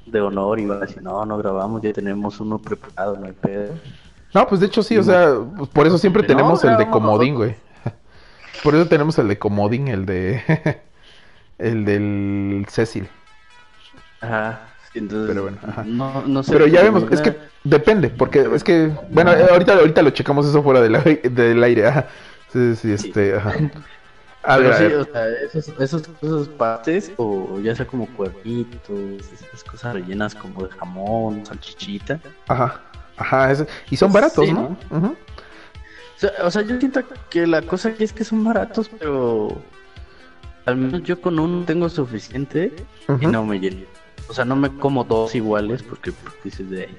[0.05, 3.33] de honor y van a decir, no, no grabamos, ya tenemos uno preparado, no hay
[3.33, 3.73] pedo.
[4.33, 7.35] No, pues de hecho sí, o sea, pues por eso siempre tenemos el de comodín,
[7.35, 7.55] güey.
[8.63, 10.81] Por eso tenemos el de comodín, el de...
[11.57, 13.07] el del Cecil.
[14.21, 14.67] Ajá.
[14.93, 15.83] Entonces, Pero bueno, ajá.
[15.85, 16.51] No, no sé.
[16.51, 20.61] Pero ya vemos, es que depende, porque es que, bueno, ahorita, ahorita lo checamos eso
[20.61, 22.07] fuera del, del aire, ajá.
[22.51, 23.53] Sí, sí, este, ajá.
[24.43, 24.95] A Pero ver, a sí, ver.
[24.95, 30.63] o sea, esos, esos, esos pastes, o ya sea como cuernitos, esas cosas rellenas como
[30.63, 32.19] de jamón, salchichita.
[32.47, 32.81] Ajá,
[33.17, 33.53] ajá,
[33.89, 34.75] y son Pues baratos, sí, ¿no?
[34.89, 35.07] Ujú.
[35.07, 39.61] O sea, o sea, yo siento que la cosa aquí es que son baratos, pero
[40.65, 42.71] al menos yo con uno tengo suficiente
[43.19, 43.85] y no me lleno.
[44.27, 46.13] O sea, no me como dos iguales porque
[46.43, 46.95] dices de ahí.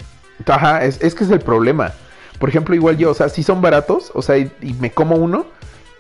[0.47, 1.93] Ajá, es, es que es el problema.
[2.39, 5.17] Por ejemplo, igual yo, o sea, sí son baratos, o sea, y, y me como
[5.17, 5.47] uno,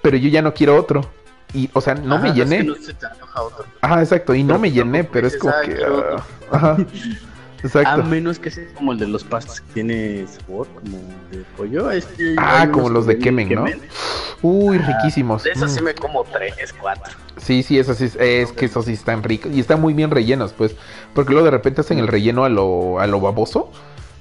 [0.02, 1.08] pero yo ya no quiero otro.
[1.54, 2.58] Y, o sea, no me Ajá, llené.
[2.58, 3.64] que no se te antoja otro.
[3.82, 5.84] Ajá, exacto, y no me llené, tampoco pero es como "Ay, que...
[5.84, 6.24] ah, otro".
[6.52, 6.86] Ajá, A
[7.62, 8.02] exacto.
[8.04, 10.98] menos que sea como el de los pastas que tiene sabor, como
[11.30, 11.90] de pollo.
[11.90, 13.64] Este, Ah, como los de Kemen, ¿no?
[13.64, 13.82] Kemen.
[14.40, 15.44] Uy, Ah, riquísimos.
[15.44, 15.74] De esos Mm.
[15.74, 17.12] sí me como tres, cuatro.
[17.36, 20.10] Sí, sí, eso sí, es, es que esos sí están ricos y están muy bien
[20.10, 20.74] rellenos, pues,
[21.14, 23.70] porque luego de repente hacen el relleno a lo, a lo baboso,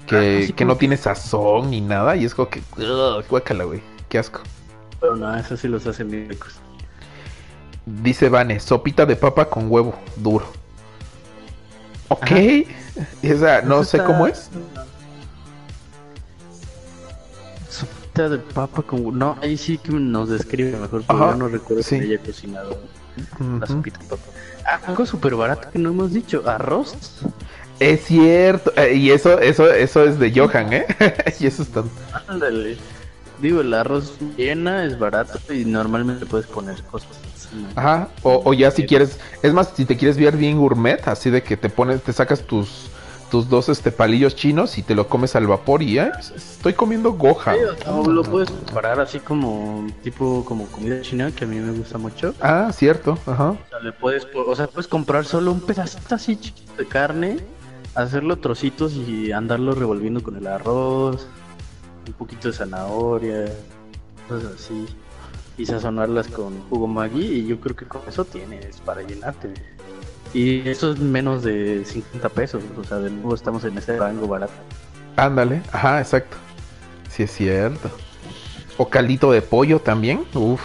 [0.05, 4.19] que, que no tiene sazón ni nada, y es como que, ugh, guácala, güey, qué
[4.19, 4.41] asco.
[4.99, 6.53] Pero no, esos sí los hacen bien ricos.
[7.85, 10.45] Dice Vane, sopita de papa con huevo duro.
[12.09, 12.31] Ok,
[13.21, 14.49] esa no sé está- cómo es.
[17.69, 19.17] Sopita de papa con...
[19.17, 21.99] No, ahí sí que nos describe mejor, porque Ajá, yo no recuerdo sí.
[21.99, 22.77] que haya cocinado
[23.59, 24.23] la sopita de papa.
[24.65, 26.95] Ah, algo súper barato que no hemos dicho, arroz.
[27.79, 30.85] Es cierto, eh, y eso, eso, eso es de Johan, ¿eh?
[31.39, 31.83] y eso está...
[32.27, 32.77] Ándale.
[33.41, 37.09] Digo, el arroz llena es barato y normalmente puedes poner cosas.
[37.75, 41.29] Ajá, o, o ya si quieres, es más, si te quieres ver bien gourmet, así
[41.29, 42.89] de que te pones, te sacas tus,
[43.31, 47.13] tus dos este palillos chinos y te lo comes al vapor y ya, estoy comiendo
[47.13, 47.53] goja.
[47.53, 51.71] Sí, o lo puedes preparar así como tipo como comida china que a mí me
[51.71, 52.35] gusta mucho.
[52.41, 53.51] Ah, cierto, ajá.
[53.51, 57.37] O sea, le puedes, o sea, puedes comprar solo un pedacito así chiquito de carne,
[57.95, 61.27] hacerlo trocitos y andarlo revolviendo con el arroz,
[62.05, 63.45] un poquito de zanahoria,
[64.27, 64.87] cosas así.
[65.57, 69.53] Y sazonarlas con jugo Maggi y yo creo que con eso tienes para llenarte.
[70.33, 74.27] Y eso es menos de 50 pesos, o sea, de nuevo estamos en ese rango
[74.27, 74.53] barato.
[75.17, 76.37] Ándale, ajá, exacto.
[77.09, 77.89] Sí, es cierto.
[78.77, 80.61] O caldito de pollo también, uf.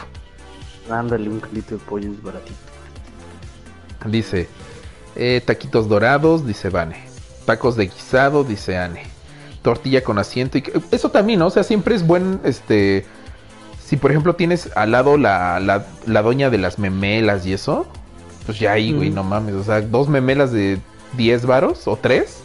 [0.88, 2.54] Ándale, un kilito de pollo es baratito.
[4.06, 4.48] Dice,
[5.16, 7.04] eh, taquitos dorados, dice Vane.
[7.44, 9.02] Tacos de guisado, dice Ane.
[9.62, 10.58] Tortilla con asiento.
[10.58, 11.46] Y eso también, ¿no?
[11.46, 13.04] O sea, siempre es buen, este...
[13.86, 17.86] Si por ejemplo tienes al lado la, la, la doña de las memelas y eso,
[18.44, 19.14] pues ya ahí, güey, Mm.
[19.14, 19.54] no mames.
[19.54, 20.80] O sea, dos memelas de
[21.16, 22.42] 10 varos o tres,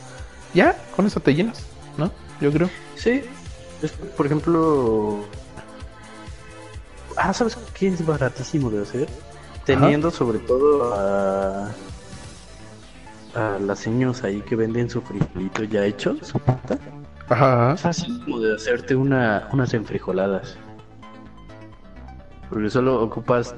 [0.54, 1.66] ya, con eso te llenas,
[1.98, 2.12] ¿no?
[2.40, 2.70] Yo creo.
[2.96, 3.24] Sí,
[4.16, 5.26] por ejemplo.
[7.18, 9.08] Ah, ¿sabes qué es baratísimo de hacer?
[9.66, 11.72] Teniendo sobre todo a.
[13.36, 16.78] a las seños ahí que venden su frijolito ya hecho, su pata.
[17.30, 20.56] Ajá, Es fácil como de hacerte una, unas enfrijoladas.
[22.52, 23.56] Porque solo ocupas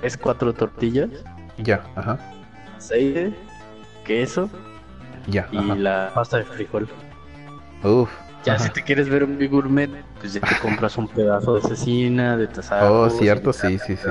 [0.00, 1.10] 3, 4 tortillas,
[1.58, 2.18] ya, ajá,
[2.76, 3.34] aceite,
[4.04, 4.48] queso
[5.26, 5.74] ya, y ajá.
[5.74, 6.88] la pasta de frijol.
[7.82, 8.08] Uf.
[8.44, 8.64] Ya ajá.
[8.64, 9.90] si te quieres ver un gourmet,
[10.20, 13.00] pues ya te compras un pedazo de cecina, de tasajo.
[13.02, 14.08] Oh, cierto, sí, sí, sí.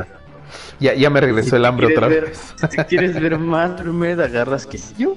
[0.82, 2.54] Ya, ya me regresó el hambre otra vez.
[2.58, 5.16] Si te quieres ver más gourmet, agarras quesillo,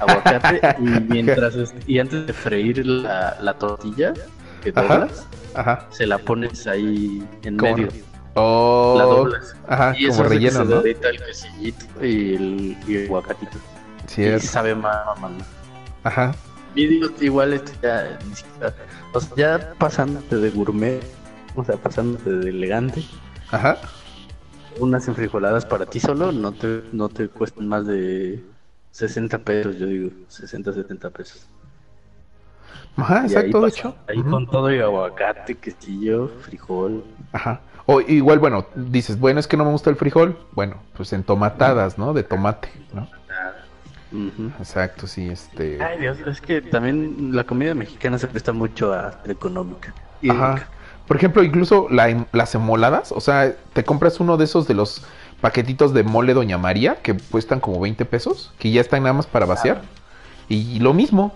[0.00, 4.14] aguacate y mientras y antes de freír la, la tortilla
[4.62, 5.86] que doblas, Ajá.
[5.90, 8.13] se la pones ahí en ¿Cómo medio.
[8.34, 8.94] Oh.
[8.98, 9.56] La doblas.
[9.68, 10.82] Ajá, y eso como hace que relleno, se ¿no?
[10.82, 13.58] derrita el quesillito y el, y el aguacatito.
[14.04, 14.46] Y Cierto.
[14.46, 15.44] sabe más, mamá.
[16.02, 16.34] Ajá.
[16.74, 18.18] Y digo, igual este ya,
[19.12, 21.00] o sea, ya pasándote de gourmet,
[21.54, 23.04] o sea, pasándote de elegante,
[23.50, 23.78] Ajá.
[24.80, 28.42] unas enfrijoladas para ti solo no te, no te cuestan más de
[28.90, 31.46] 60 pesos, yo digo, 60, 70 pesos.
[32.96, 33.96] Ajá, exacto, de hecho.
[34.08, 37.04] Ahí con todo y aguacate, quesillo, frijol.
[37.32, 37.60] Ajá.
[37.86, 40.38] O igual, bueno, dices, bueno, es que no me gusta el frijol.
[40.52, 42.14] Bueno, pues en tomatadas, ¿no?
[42.14, 43.08] De tomate, ¿no?
[44.60, 45.82] Exacto, sí, este.
[45.82, 49.92] Ay Dios, es que también la comida mexicana se presta mucho a económica.
[50.22, 50.68] Y Ajá.
[51.06, 55.02] Por ejemplo, incluso la las emoladas, o sea, te compras uno de esos de los
[55.40, 59.26] paquetitos de mole Doña María que cuestan como 20 pesos, que ya están nada más
[59.26, 59.82] para vaciar.
[60.48, 61.34] Y lo mismo.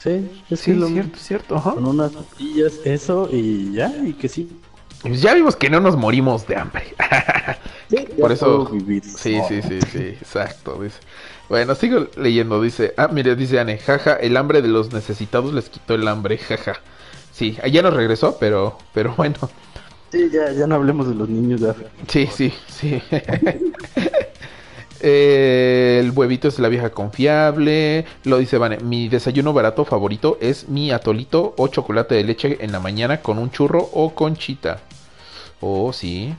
[0.00, 1.56] Sí, es Sí, que lo- cierto, cierto.
[1.56, 1.72] Ajá.
[1.74, 4.60] Con unas tortillas, eso y ya, y que sí.
[5.08, 6.84] Pues ya vimos que no nos morimos de hambre.
[8.20, 9.04] Por eso- vivir.
[9.04, 10.80] Sí, sí, sí, sí, exacto.
[10.82, 10.98] Dice.
[11.48, 12.60] Bueno, sigo leyendo.
[12.60, 16.38] Dice, ah, mire, dice Anne, jaja, el hambre de los necesitados les quitó el hambre,
[16.38, 16.74] jaja.
[17.32, 19.36] Sí, ya nos regresó, pero, pero bueno.
[20.10, 21.90] Sí, ya, ya no hablemos de los niños de África.
[22.08, 23.02] Sí, sí, sí.
[25.00, 28.06] Eh, el huevito es la vieja confiable.
[28.24, 28.78] Lo dice Vane.
[28.78, 33.38] Mi desayuno barato favorito es mi atolito o chocolate de leche en la mañana con
[33.38, 34.80] un churro o conchita.
[35.60, 36.34] Oh, sí.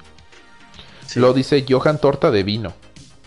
[1.05, 1.19] Sí.
[1.19, 2.73] Lo dice Johan torta de vino.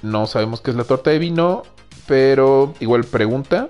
[0.02, 1.62] No sabemos qué es la torta de vino,
[2.06, 3.68] pero igual pregunta.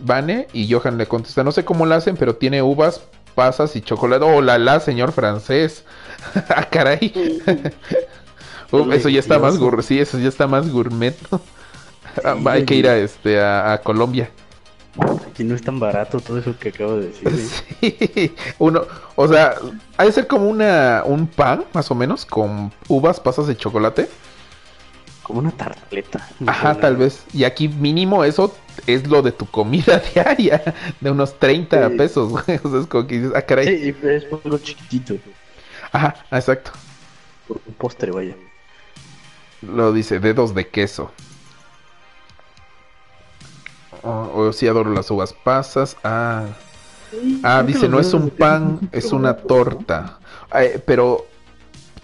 [0.00, 3.02] Vane y Johan le contesta, no sé cómo la hacen, pero tiene uvas,
[3.34, 4.24] pasas y chocolate.
[4.24, 5.84] Oh, la la, señor francés.
[6.48, 7.42] ah, caray.
[8.70, 11.16] Uh, eso ya está más gourmet, sí, eso ya está más gourmet.
[12.44, 14.30] Hay que ir a este a, a Colombia.
[15.30, 17.28] Aquí no es tan barato todo eso que acabo de decir.
[17.30, 17.46] güey.
[18.14, 18.82] Sí, uno,
[19.14, 19.54] o sea,
[19.96, 24.08] ha de ser como una un pan más o menos con uvas, pasas de chocolate.
[25.22, 26.26] Como una tartaleta.
[26.46, 27.22] Ajá, tal vez.
[27.34, 28.54] Y aquí mínimo eso
[28.86, 31.96] es lo de tu comida diaria, de unos 30 Sí.
[31.96, 32.58] pesos, güey.
[32.64, 33.66] O sea, es como que dices, ah, caray.
[33.92, 35.14] Sí, es algo chiquitito.
[35.92, 36.70] Ajá, exacto.
[37.46, 38.34] Por un postre, vaya.
[39.62, 41.12] Lo dice, dedos de queso.
[44.02, 45.96] Oh, oh, sí, adoro las uvas pasas.
[46.04, 46.46] Ah,
[47.42, 50.18] ah dice, no es un pan, es una torta.
[50.54, 51.26] Eh, pero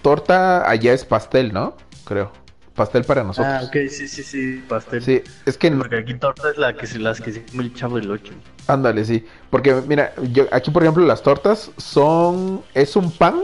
[0.02, 1.76] torta allá es pastel, ¿no?
[2.04, 2.32] Creo.
[2.74, 3.54] Pastel para nosotros.
[3.54, 5.02] Ah, ok, sí, sí, sí, pastel.
[5.02, 7.74] Sí, es que Porque aquí torta es la que se las que se come el
[7.74, 8.32] chavo del 8.
[8.66, 9.24] Ándale, sí.
[9.48, 12.62] Porque mira, yo, aquí por ejemplo las tortas son...
[12.74, 13.42] Es un pan.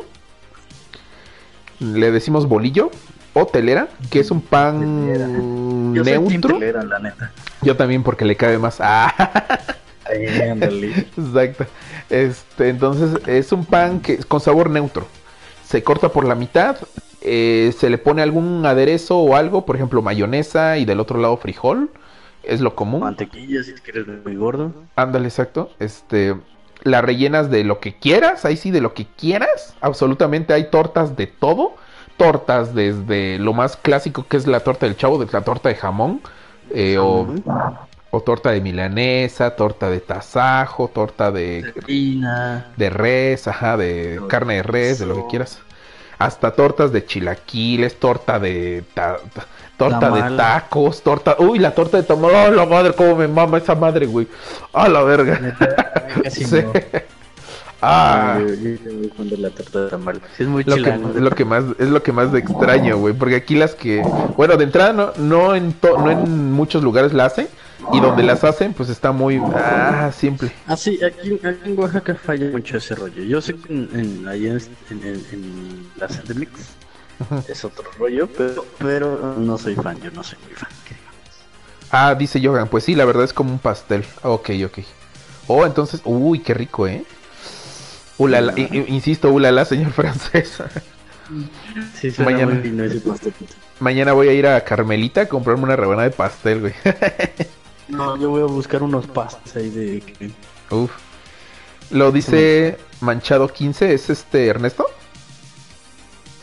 [1.79, 2.91] Le decimos bolillo
[3.33, 5.27] o telera, que es un pan Telera.
[5.95, 6.59] Yo soy neutro.
[6.59, 7.33] telera, la neta.
[7.63, 8.79] Yo también porque le cabe más.
[8.81, 9.15] Ah,
[10.05, 10.27] Ahí,
[11.17, 11.67] exacto.
[12.09, 15.07] Este, entonces es un pan que con sabor neutro.
[15.65, 16.77] Se corta por la mitad,
[17.21, 21.37] eh, se le pone algún aderezo o algo, por ejemplo mayonesa y del otro lado
[21.37, 21.91] frijol.
[22.43, 23.01] Es lo común.
[23.01, 24.73] Mantequilla si quieres muy gordo.
[24.97, 25.71] Ándale, exacto.
[25.79, 26.35] Este,
[26.83, 29.77] la rellenas de lo que quieras, ahí sí, de lo que quieras.
[29.81, 31.75] Absolutamente hay tortas de todo.
[32.21, 35.75] Tortas desde lo más clásico que es la torta del chavo, de la torta de
[35.77, 36.21] jamón.
[36.73, 37.27] eh, o,
[38.13, 41.73] o torta de milanesa, torta de tasajo, torta de,
[42.77, 45.59] de res, ajá, de carne de res, de lo que quieras.
[46.19, 49.47] Hasta tortas de chilaquiles, torta de ta- ta-
[49.79, 53.59] torta de tacos, torta, uy, la torta de tamal, ¡oh, la madre, cómo me mama
[53.59, 54.29] esa madre, güey!
[54.73, 55.39] ¡Ah, la verga!
[55.39, 56.57] Neta, ay, casi Sí.
[56.63, 56.77] no.
[57.83, 60.21] Ah, Yo, yo soy muy fan de la torta de tamal.
[60.37, 61.09] Sí, es muy lo que, chilango.
[61.11, 64.03] es lo que más es lo que más de extraño, güey, porque aquí las que,
[64.37, 67.49] bueno, de entrada no, no en to- no en muchos lugares la hacen
[67.91, 70.53] y donde las hacen, pues está muy ah simple.
[70.67, 73.23] Ah, sí, aquí, aquí en Oaxaca falla mucho ese rollo.
[73.23, 74.59] Yo sé que en, en, ahí en,
[74.91, 76.77] en, en, la CDMX
[77.49, 80.71] es otro rollo, pero, pero no soy fan, yo no soy muy fan.
[81.91, 84.05] Ah, dice Johan, pues sí, la verdad es como un pastel.
[84.23, 84.79] Ok, ok.
[85.49, 87.05] Oh, entonces, uy, qué rico, ¿eh?
[88.21, 90.59] Ulala, insisto, ulala, señor francés.
[91.99, 92.55] Sí, Mañana.
[92.55, 93.01] muy ese.
[93.79, 96.75] Mañana voy a ir a Carmelita a comprarme una rebanada de pastel, güey.
[97.89, 100.31] No, yo voy a buscar unos pastes ahí de...
[100.71, 100.93] Uf.
[101.91, 104.87] Lo dice Manchado 15, ¿es este Ernesto?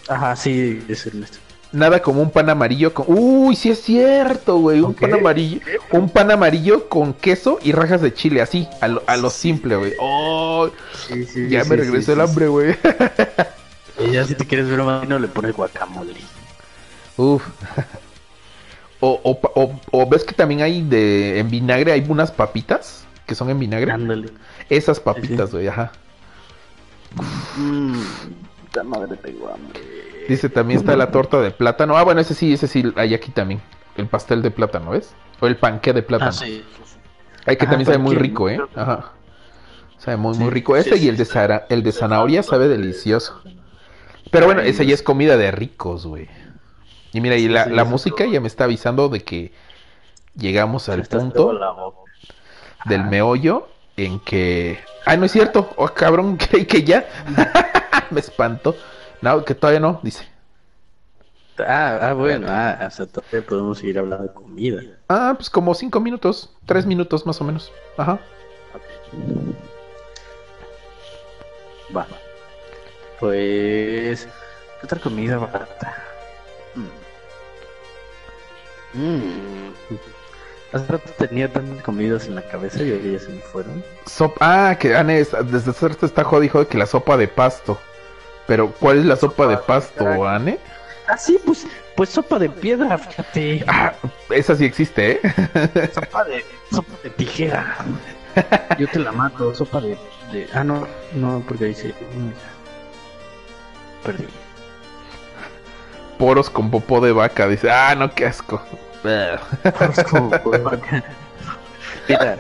[0.10, 1.38] Ajá, sí, es Ernesto.
[1.78, 3.06] Nada como un pan amarillo con...
[3.08, 4.82] Uy, sí es cierto, güey.
[4.82, 5.60] Un pan amarillo.
[5.92, 9.76] Un pan amarillo con queso y rajas de chile, así, a lo, a lo simple,
[9.76, 9.94] güey.
[10.00, 10.70] Oh,
[11.08, 12.32] Sí, sí, ya sí, me sí, regresó sí, el sí.
[12.32, 12.76] hambre, güey.
[14.00, 16.16] Y ya si te quieres ver más fino le pones guacamole.
[17.16, 17.44] Uf.
[19.00, 23.06] O, o, pa- o- o ves que también hay de en vinagre, hay unas papitas
[23.28, 23.92] que son en vinagre.
[23.92, 24.30] Ándale.
[24.68, 25.92] Esas papitas, güey, ajá.
[27.58, 28.02] Mmm,
[28.86, 29.97] madre tengo hambre.
[30.28, 31.98] Dice también está la torta de plátano.
[31.98, 33.62] Ah, bueno, ese sí, ese sí hay aquí también.
[33.96, 35.14] El pastel de plátano, ¿ves?
[35.40, 36.30] O el panqué de plátano.
[36.32, 36.64] Ah, sí.
[37.46, 38.60] Ay, que Ah, también sabe muy rico, ¿eh?
[38.76, 39.14] Ajá.
[39.98, 40.76] Sabe muy, Sí, muy rico.
[40.76, 41.32] sí, Ese sí, y el de, sí.
[41.32, 43.42] zara- el de zanahoria sabe delicioso.
[44.30, 46.28] Pero bueno, esa ya es comida de ricos, güey.
[47.14, 47.90] Y mira, y Sí, la, sí, la sí.
[47.90, 49.54] música ya me está avisando de que
[50.36, 51.52] llegamos al punto
[52.86, 53.10] del Ajá.
[53.10, 54.80] meollo en que...
[55.06, 55.72] Ay, no es cierto.
[55.78, 57.08] Oh, cabrón, creí que ya.
[58.12, 58.76] me espanto.
[59.22, 60.26] No, que todavía no, dice.
[61.60, 64.82] Ah, ah, bueno, ah, hasta todavía podemos seguir hablando de comida.
[65.10, 67.72] Ah, pues como cinco minutos, tres minutos más o menos.
[67.98, 68.20] Ajá.
[71.96, 72.06] Va.
[73.20, 74.28] Pues.
[74.80, 75.96] ¿Qué otra comida barata?
[78.94, 79.00] Mm.
[79.00, 79.72] Mm.
[80.74, 83.84] Hace rato tenía tantas comidas en la cabeza y ahora ya se me fueron.
[84.06, 84.70] Sopa...
[84.70, 87.80] Ah, que Anne es- desde hace rato está jodido que la sopa de pasto.
[88.48, 90.58] Pero, ¿cuál es la sopa de pasto, Anne?
[91.08, 93.64] Ah, sí, pues, pues sopa de piedra, fíjate.
[93.68, 93.94] Ah,
[94.30, 95.90] esa sí existe, ¿eh?
[95.94, 97.76] Sopa de, sopa de tijera.
[98.78, 99.98] Yo te la mato, sopa de,
[100.32, 101.94] de- Ah, no, no, porque ahí sí.
[104.04, 104.28] Perdí.
[106.18, 107.48] Poros con popó de vaca.
[107.48, 108.62] Dice, ah, no, qué asco.
[109.04, 111.04] Es como por vaca.
[112.10, 112.38] Mira,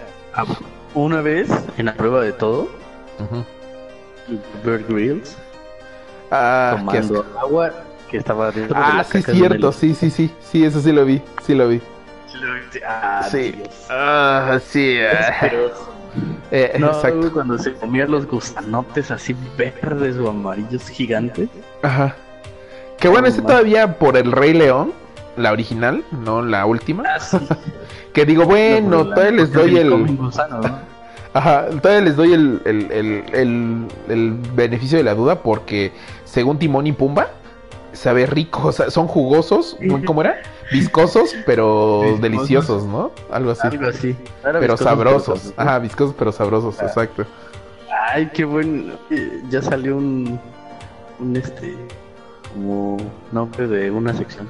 [0.93, 2.69] una vez en la prueba de todo,
[3.19, 3.45] Ujú.
[4.63, 5.37] Bear Grylls,
[6.31, 7.71] Ah, qué tomando agua
[8.09, 10.31] que estaba dentro de Ah, la sí, caca de cierto, sí, sí, sí.
[10.41, 11.81] Sí, eso sí lo vi, sí lo vi.
[12.33, 12.57] helado.
[12.87, 13.51] Ah, Sí.
[13.51, 13.69] Dios.
[13.89, 14.97] Ah, sí.
[15.01, 15.47] ah.
[16.51, 17.31] Eh, No, exacto.
[17.33, 21.49] cuando se comían los gusanotes así verdes o amarillos gigantes.
[21.83, 22.15] Ajá.
[22.99, 24.93] Que bueno, este todavía por el Rey León,
[25.35, 27.03] la original, no la última.
[27.07, 27.37] Ah, sí.
[28.13, 29.89] Que digo, bueno, No, todavía les doy el.
[29.91, 30.79] comen gusano, ¿no?
[31.37, 32.91] Ajá, todavía les doy el, el,
[33.33, 35.91] el, el- beneficio de la duda porque
[36.25, 37.27] según Timón y Pumba,
[37.93, 40.37] sabe rico, o sea, son jugosos, ¿cómo era?
[40.71, 42.21] Viscosos, pero Viscosos.
[42.21, 43.11] deliciosos, ¿no?
[43.31, 43.67] Algo así.
[43.67, 44.15] Algo así.
[44.43, 45.39] Pero sabrosos.
[45.41, 45.53] sabroso.
[45.57, 46.85] Ajá, viscosos pero sabrosos, Ah.
[46.87, 47.25] exacto.
[48.13, 48.93] Ay, qué bueno.
[49.49, 50.39] Ya salió un,
[51.19, 51.75] un este,
[52.53, 52.97] como
[53.31, 54.49] nombre de una sección.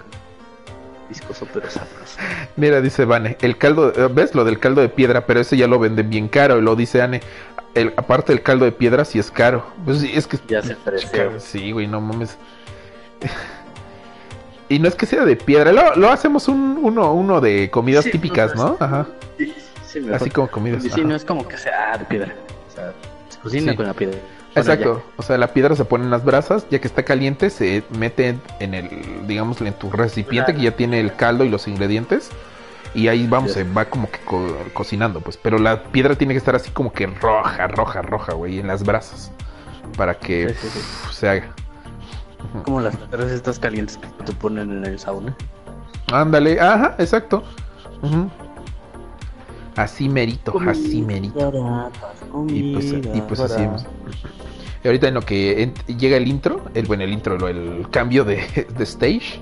[1.10, 2.18] Viscoso pero sabroso.
[2.56, 5.26] Mira, dice Vane, el caldo, eh, ¿ves lo del caldo de piedra?
[5.26, 7.22] Pero ese ya lo venden bien caro, y lo dice Ane.
[7.74, 9.66] El, aparte del caldo de piedra sí es caro.
[9.86, 11.40] Pues sí, es que Ya se ofreció.
[11.40, 12.38] Sí, güey, no mames.
[14.70, 18.04] Y no es que sea de piedra, lo, lo hacemos un, uno, uno de comidas
[18.04, 18.76] Sí, típicas, ¿no?
[18.82, 19.08] Ajá.
[19.38, 19.56] Sí,
[19.86, 20.02] sí.
[20.14, 20.84] Así como comidas.
[20.84, 21.02] Sí, ajá.
[21.04, 22.36] no es como que sea de piedra.
[22.70, 22.92] O sea,
[23.30, 24.18] se cocina con la piedra.
[24.60, 25.04] Exacto.
[25.18, 28.38] O sea, la piedra se pone en las brasas, ya que está caliente, se mete
[28.60, 28.90] en el,
[29.28, 32.30] digamos, en tu recipiente que ya tiene el caldo y los ingredientes.
[32.94, 35.38] Y ahí vamos, se va como que co- cocinando, pues.
[35.38, 38.84] Pero la piedra tiene que estar así como que roja, roja, roja, güey, en las
[38.84, 39.32] brasas.
[39.98, 40.80] Para que Sí, sí, sí.
[40.80, 41.48] uf, se haga.
[42.64, 45.36] Como las piedras estas calientes que te ponen en el sauna.
[46.12, 47.44] Ándale, ajá, exacto.
[49.76, 51.52] Así merito, así merito.
[52.50, 53.86] Y pues, y pues así hemos-
[54.84, 58.68] Y ahorita en lo que llega el intro, el bueno, el intro, el cambio de,
[58.78, 59.40] de stage,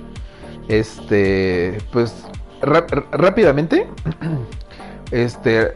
[0.68, 2.26] este, pues
[2.62, 3.88] rápidamente,
[5.12, 5.76] este,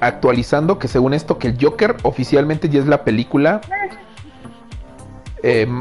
[0.00, 3.60] actualizando que según esto que el Joker oficialmente ya es la película.
[5.42, 5.80] em,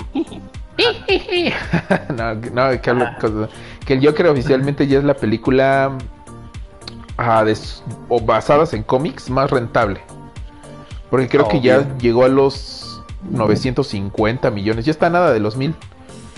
[2.16, 3.50] no, no, que, hablo cosas-
[3.86, 5.92] que el Joker oficialmente ya es la película
[7.18, 7.56] ah, de
[8.08, 10.00] o basadas en cómics más rentable.
[11.10, 11.98] Porque creo que ya Obvio.
[11.98, 14.86] llegó a los 950 millones.
[14.86, 15.74] Ya está nada de los mil.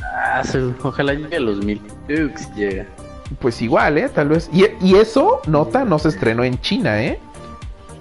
[0.03, 0.43] Ah,
[0.83, 1.81] ojalá llegue a los mil.
[2.07, 2.15] Sí
[2.55, 2.85] llega.
[3.39, 4.09] Pues igual, ¿eh?
[4.09, 4.49] Tal vez.
[4.53, 7.19] Y, y eso, nota, no se estrenó en China, ¿eh?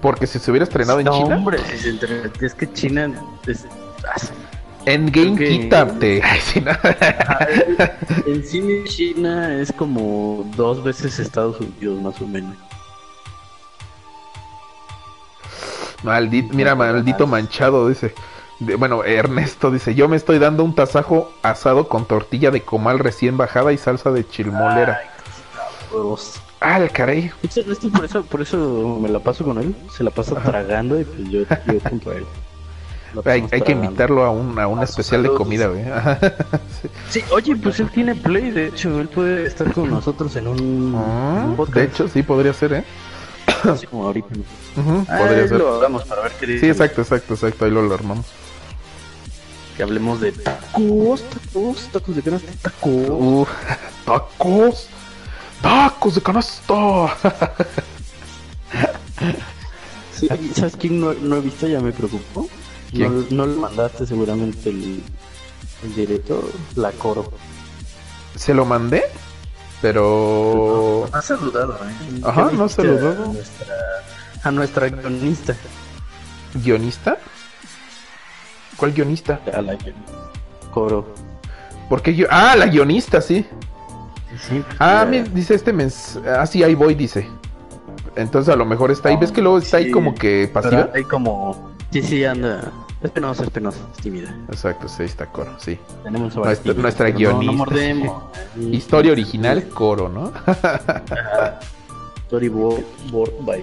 [0.01, 3.11] Porque si se hubiera estrenado en no, China, hombre, si se es que China
[3.45, 3.65] es...
[4.85, 6.21] Endgame, que- quítate.
[8.25, 12.55] En cine China es como dos veces Estados Unidos más o menos.
[16.03, 18.13] Maldito, mira, maldito manchado, dice.
[18.59, 22.99] De- bueno, Ernesto dice, yo me estoy dando un tasajo asado con tortilla de comal
[22.99, 25.01] recién bajada y salsa de chilmolera.
[26.59, 27.31] Ah, el caray.
[27.55, 29.75] Ernesto, por eso, por eso me la paso con él.
[29.95, 32.25] Se la pasa tragando y pues yo, yo junto a él.
[33.25, 35.83] Hay, que invitarlo a un, a un A especial de comida, güey.
[36.81, 36.89] Sí.
[37.09, 40.95] Sí, oye, pues él tiene play, de hecho, él puede estar con nosotros en un,
[40.95, 41.75] Ah, un podcast.
[41.77, 42.83] de hecho, sí, podría ser, ¿eh?
[43.69, 44.27] Así como ahorita.
[45.07, 45.57] Ah, podría ser.
[45.59, 46.71] lo hagamos para ver qué Sí, dicen.
[46.71, 47.65] exacto, exacto, exacto.
[47.65, 48.25] Ahí lo, lo armamos.
[49.77, 53.47] Que hablemos de tacos, tacos, tacos de canasta, tacos.
[54.05, 54.87] Tacos.
[55.61, 56.73] Tacos de canasta.
[60.13, 61.67] Sí, ¿Sabes quién no, no he visto?
[61.67, 62.47] Ya me preocupó.
[62.91, 63.25] ¿Quién?
[63.31, 65.01] No, no le mandaste seguramente el,
[65.83, 66.43] el director,
[66.75, 67.31] la coro.
[68.35, 69.03] Se lo mandé,
[69.81, 71.07] pero...
[71.11, 72.21] Ha saludado, ¿eh?
[72.23, 73.23] Ajá, ¿Qué no ha saludado.
[73.23, 73.75] A nuestra,
[74.43, 75.55] a nuestra guionista.
[76.53, 77.17] ¿Guionista?
[78.77, 79.39] ¿Cuál guionista?
[79.53, 79.77] A la
[80.71, 81.13] coro.
[81.89, 82.27] ¿Por qué yo?
[82.29, 83.45] Ah, la guionista, sí.
[84.47, 86.17] Sí, Ah, ya- mi- dice este mens...
[86.25, 87.27] Ah, sí, ahí voy, dice.
[88.15, 89.17] Entonces a lo mejor está ahí.
[89.17, 90.89] ¿Ves que luego está ahí Sí, como que pasiva?
[90.93, 91.71] Hay como.
[91.91, 92.71] Sí, sí, anda.
[93.03, 94.35] Es penosa, es penosa, es tímida.
[94.49, 95.77] Exacto, sí, está coro, sí.
[96.03, 97.45] Tenemos a Nuestra- nuestra guionista.
[97.45, 98.23] No, no mordemos.
[98.71, 100.31] Historia original, coro, ¿no?
[102.27, 103.61] Storyboard board by.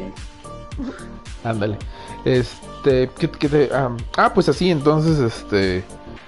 [1.45, 1.77] Ándale.
[2.25, 5.85] Este, ¿qué, qué te- ah, ah, pues así, entonces, este,